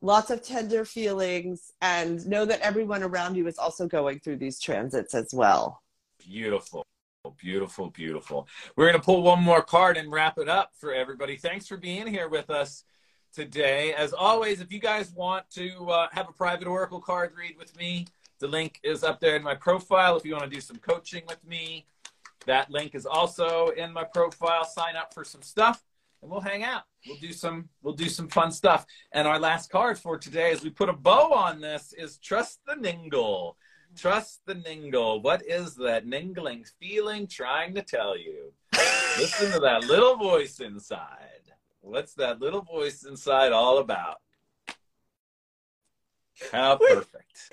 Lots 0.00 0.30
of 0.30 0.42
tender 0.42 0.84
feelings, 0.84 1.70
and 1.80 2.26
know 2.26 2.44
that 2.44 2.60
everyone 2.60 3.04
around 3.04 3.36
you 3.36 3.46
is 3.46 3.58
also 3.58 3.86
going 3.86 4.18
through 4.20 4.38
these 4.38 4.58
transits 4.58 5.14
as 5.14 5.32
well. 5.32 5.82
Beautiful. 6.18 6.84
Beautiful, 7.38 7.90
beautiful. 7.90 8.48
We're 8.74 8.88
going 8.88 9.00
to 9.00 9.04
pull 9.04 9.22
one 9.22 9.40
more 9.40 9.62
card 9.62 9.96
and 9.96 10.10
wrap 10.10 10.38
it 10.38 10.48
up 10.48 10.72
for 10.76 10.92
everybody. 10.92 11.36
Thanks 11.36 11.68
for 11.68 11.76
being 11.76 12.08
here 12.08 12.28
with 12.28 12.50
us 12.50 12.82
today. 13.32 13.94
As 13.94 14.12
always, 14.12 14.60
if 14.60 14.72
you 14.72 14.78
guys 14.78 15.12
want 15.12 15.48
to 15.50 15.90
uh, 15.90 16.08
have 16.12 16.28
a 16.28 16.32
private 16.32 16.66
Oracle 16.66 17.00
card 17.00 17.32
read 17.36 17.56
with 17.58 17.76
me, 17.76 18.06
the 18.38 18.48
link 18.48 18.80
is 18.82 19.04
up 19.04 19.20
there 19.20 19.36
in 19.36 19.42
my 19.42 19.54
profile. 19.54 20.16
If 20.16 20.24
you 20.24 20.32
want 20.32 20.44
to 20.44 20.50
do 20.50 20.60
some 20.60 20.76
coaching 20.76 21.22
with 21.28 21.44
me, 21.46 21.86
that 22.46 22.70
link 22.70 22.94
is 22.94 23.06
also 23.06 23.68
in 23.68 23.92
my 23.92 24.04
profile. 24.04 24.64
Sign 24.64 24.96
up 24.96 25.14
for 25.14 25.24
some 25.24 25.42
stuff 25.42 25.82
and 26.22 26.30
we'll 26.30 26.40
hang 26.40 26.62
out. 26.62 26.82
We'll 27.06 27.18
do 27.18 27.32
some 27.32 27.68
we'll 27.82 27.94
do 27.94 28.08
some 28.08 28.28
fun 28.28 28.52
stuff. 28.52 28.86
And 29.12 29.26
our 29.26 29.38
last 29.38 29.70
card 29.70 29.98
for 29.98 30.18
today 30.18 30.52
as 30.52 30.62
we 30.62 30.70
put 30.70 30.88
a 30.88 30.92
bow 30.92 31.32
on 31.32 31.60
this 31.60 31.92
is 31.96 32.18
trust 32.18 32.60
the 32.66 32.74
Ningle. 32.74 33.54
Trust 33.96 34.40
the 34.46 34.54
Ningle. 34.54 35.22
What 35.22 35.42
is 35.46 35.74
that 35.76 36.06
ningling 36.06 36.64
feeling 36.80 37.26
trying 37.26 37.74
to 37.74 37.82
tell 37.82 38.16
you? 38.16 38.52
Listen 39.18 39.52
to 39.52 39.60
that 39.60 39.84
little 39.84 40.16
voice 40.16 40.60
inside. 40.60 41.31
What's 41.82 42.14
that 42.14 42.40
little 42.40 42.62
voice 42.62 43.04
inside 43.04 43.50
all 43.52 43.78
about? 43.78 44.16
How 46.50 46.76
perfect. 46.76 47.50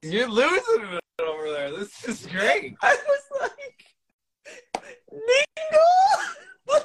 You're 0.00 0.28
losing 0.28 0.84
it 0.92 1.00
over 1.20 1.50
there. 1.50 1.70
This 1.76 2.04
is 2.04 2.26
great. 2.26 2.74
I 2.82 2.96
was 3.06 3.22
like, 3.40 3.84
Ningle? 5.12 6.84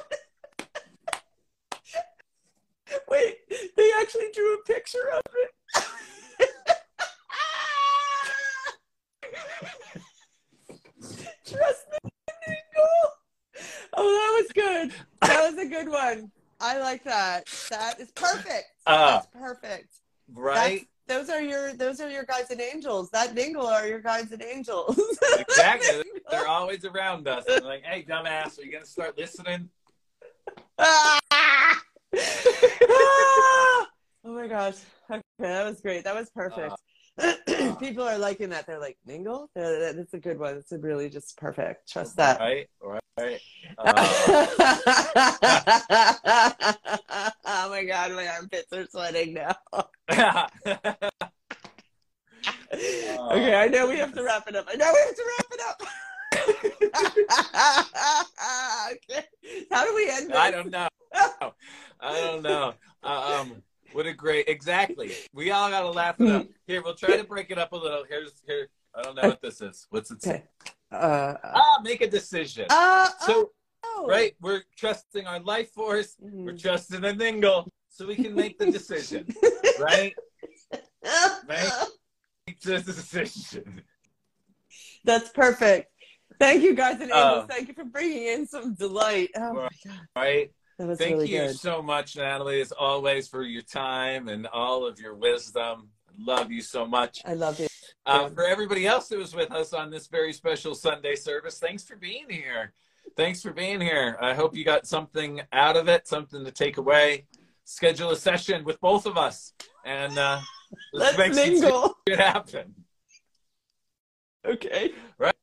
Wait, 3.08 3.36
they 3.76 3.90
actually 4.00 4.30
drew 4.34 4.54
a 4.54 4.62
picture 4.64 5.10
of 5.14 5.22
it. 5.34 5.50
Trust 11.46 11.84
Ningle. 11.92 12.17
Oh, 14.00 14.04
that 14.04 14.42
was 14.42 14.52
good. 14.52 14.92
That 15.22 15.50
was 15.50 15.58
a 15.58 15.66
good 15.66 15.88
one. 15.88 16.30
I 16.60 16.78
like 16.78 17.02
that. 17.04 17.46
That 17.70 17.98
is 17.98 18.12
perfect. 18.12 18.66
Uh, 18.86 19.12
That's 19.14 19.26
perfect. 19.26 19.96
right? 20.32 20.86
That's, 21.06 21.28
those 21.28 21.34
are 21.34 21.40
your 21.40 21.72
those 21.72 22.00
are 22.00 22.08
your 22.10 22.24
guides 22.24 22.50
and 22.50 22.60
angels. 22.60 23.10
That 23.10 23.34
Ningle 23.34 23.64
are 23.64 23.86
your 23.86 24.00
guides 24.00 24.30
and 24.30 24.42
angels. 24.42 24.98
Exactly. 25.38 26.04
They're 26.30 26.46
always 26.46 26.84
around 26.84 27.26
us. 27.26 27.44
They're 27.44 27.60
like, 27.60 27.82
hey, 27.84 28.04
dumbass, 28.08 28.58
are 28.58 28.62
you 28.62 28.70
going 28.70 28.84
to 28.84 28.90
start 28.90 29.18
listening? 29.18 29.68
Ah! 30.78 31.18
Ah! 32.90 33.86
oh 34.24 34.34
my 34.34 34.46
gosh. 34.46 34.76
Okay, 35.10 35.20
that 35.38 35.64
was 35.64 35.80
great. 35.80 36.04
That 36.04 36.14
was 36.14 36.30
perfect. 36.30 36.74
People 37.80 38.04
are 38.04 38.18
liking 38.18 38.50
that. 38.50 38.66
They're 38.66 38.78
like, 38.78 38.98
Ningle? 39.06 39.44
Uh, 39.56 39.92
That's 39.92 40.14
a 40.14 40.18
good 40.18 40.38
one. 40.38 40.56
It's 40.56 40.72
really 40.72 41.10
just 41.10 41.36
perfect. 41.36 41.90
Trust 41.90 42.16
that. 42.16 42.38
Right? 42.38 42.68
Right? 42.80 43.40
Uh, 43.78 43.86
oh 47.44 47.70
my 47.70 47.84
god, 47.84 48.12
my 48.12 48.28
armpits 48.28 48.72
are 48.72 48.86
sweating 48.86 49.34
now. 49.34 49.56
okay, 53.32 53.54
I 53.54 53.66
know 53.68 53.88
we 53.88 53.96
have 53.96 54.12
to 54.14 54.22
wrap 54.22 54.46
it 54.48 54.54
up. 54.54 54.68
I 54.70 54.76
know 54.76 54.92
we 54.92 55.00
have 55.06 55.16
to 55.16 55.24
wrap 55.38 55.46
it 55.52 55.60
up. 55.68 55.82
okay. 58.92 59.24
How 59.70 59.84
do 59.84 59.94
we 59.94 60.08
end 60.08 60.30
this? 60.30 60.36
I 60.36 60.50
don't 60.50 60.70
know. 60.70 60.88
I 62.00 62.20
don't 62.20 62.42
know. 62.42 62.74
Uh, 63.02 63.40
um, 63.40 63.57
great 64.18 64.48
exactly. 64.48 65.12
We 65.32 65.50
all 65.50 65.70
gotta 65.70 65.88
laugh 65.90 66.20
it 66.20 66.28
up. 66.30 66.46
Here, 66.66 66.82
we'll 66.82 66.94
try 66.94 67.16
to 67.16 67.24
break 67.24 67.50
it 67.50 67.56
up 67.58 67.72
a 67.72 67.76
little. 67.76 68.04
Here's 68.06 68.42
here. 68.46 68.68
I 68.94 69.00
don't 69.02 69.16
know 69.16 69.28
what 69.28 69.40
this 69.40 69.62
is. 69.62 69.86
What's 69.90 70.10
it 70.10 70.22
say? 70.22 70.44
Uh, 70.92 71.34
Ah, 71.42 71.80
make 71.82 72.02
a 72.02 72.10
decision. 72.10 72.66
uh, 72.68 73.08
So 73.20 73.52
oh. 73.84 74.06
right, 74.08 74.34
we're 74.42 74.62
trusting 74.76 75.26
our 75.26 75.40
life 75.40 75.70
force. 75.72 76.16
We're 76.18 76.52
Mhm. 76.52 76.60
trusting 76.60 77.00
the 77.00 77.12
Ningle, 77.14 77.68
so 77.88 78.06
we 78.06 78.16
can 78.16 78.34
make 78.34 78.58
the 78.58 78.70
decision. 78.70 79.26
Right? 79.80 80.12
Make 81.46 82.60
the 82.62 82.80
decision. 82.80 83.82
That's 85.04 85.28
perfect. 85.30 85.92
Thank 86.40 86.62
you, 86.62 86.74
guys 86.74 87.00
and. 87.00 87.12
Uh, 87.12 87.46
Thank 87.46 87.68
you 87.68 87.74
for 87.74 87.84
bringing 87.84 88.24
in 88.26 88.46
some 88.46 88.74
delight. 88.74 89.30
Oh 89.36 89.52
my 89.54 89.68
god, 89.84 90.00
Right? 90.16 90.50
That 90.78 90.86
was 90.86 90.98
Thank 90.98 91.12
really 91.14 91.30
you 91.30 91.38
good. 91.38 91.58
so 91.58 91.82
much, 91.82 92.16
Natalie, 92.16 92.60
as 92.60 92.72
always, 92.72 93.28
for 93.28 93.42
your 93.42 93.62
time 93.62 94.28
and 94.28 94.46
all 94.46 94.86
of 94.86 95.00
your 95.00 95.14
wisdom. 95.14 95.88
Love 96.18 96.50
you 96.50 96.62
so 96.62 96.86
much. 96.86 97.20
I 97.24 97.34
love 97.34 97.60
you. 97.60 97.66
Uh, 98.06 98.28
for 98.30 98.44
everybody 98.44 98.86
else 98.86 99.08
who 99.08 99.18
was 99.18 99.34
with 99.34 99.52
us 99.52 99.72
on 99.72 99.90
this 99.90 100.06
very 100.06 100.32
special 100.32 100.74
Sunday 100.74 101.14
service, 101.14 101.58
thanks 101.58 101.84
for 101.84 101.96
being 101.96 102.26
here. 102.28 102.72
Thanks 103.16 103.42
for 103.42 103.52
being 103.52 103.80
here. 103.80 104.16
I 104.20 104.34
hope 104.34 104.56
you 104.56 104.64
got 104.64 104.86
something 104.86 105.40
out 105.52 105.76
of 105.76 105.88
it, 105.88 106.08
something 106.08 106.44
to 106.44 106.50
take 106.50 106.76
away. 106.76 107.26
Schedule 107.64 108.10
a 108.10 108.16
session 108.16 108.64
with 108.64 108.80
both 108.80 109.04
of 109.04 109.18
us, 109.18 109.52
and 109.84 110.16
uh, 110.16 110.40
Let's 110.92 111.18
make 111.18 111.34
some 111.34 111.52
mingle. 111.52 111.94
shit 112.08 112.18
happen. 112.18 112.74
Okay. 114.46 114.92
Right. 115.18 115.34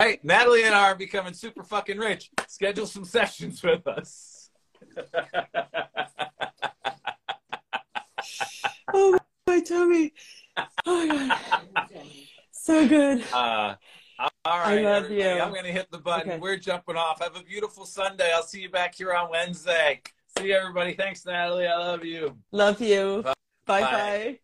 Hey, 0.00 0.20
Natalie 0.22 0.64
and 0.64 0.74
I 0.74 0.90
are 0.90 0.94
becoming 0.96 1.34
super 1.34 1.62
fucking 1.62 1.98
rich. 1.98 2.30
Schedule 2.48 2.86
some 2.86 3.04
sessions 3.04 3.62
with 3.62 3.86
us. 3.86 4.27
Oh 8.94 9.18
my 9.46 9.60
tummy. 9.60 10.12
Oh 10.86 11.06
my 11.06 11.34
god. 11.92 12.06
So 12.50 12.88
good. 12.88 13.22
Uh, 13.32 13.74
all 14.18 14.30
I 14.44 14.80
love 14.80 15.04
everybody. 15.04 15.14
you. 15.16 15.40
I'm 15.42 15.50
going 15.50 15.64
to 15.64 15.72
hit 15.72 15.90
the 15.90 15.98
button. 15.98 16.30
Okay. 16.30 16.40
We're 16.40 16.56
jumping 16.56 16.96
off. 16.96 17.20
Have 17.20 17.36
a 17.36 17.42
beautiful 17.42 17.84
Sunday. 17.84 18.32
I'll 18.34 18.42
see 18.42 18.60
you 18.60 18.70
back 18.70 18.94
here 18.94 19.12
on 19.12 19.30
Wednesday. 19.30 20.02
See 20.36 20.48
you, 20.48 20.54
everybody. 20.54 20.94
Thanks, 20.94 21.24
Natalie. 21.24 21.66
I 21.66 21.76
love 21.76 22.04
you. 22.04 22.36
Love 22.52 22.80
you. 22.80 23.22
Bye 23.22 23.34
Bye. 23.66 23.80
bye. 23.82 24.38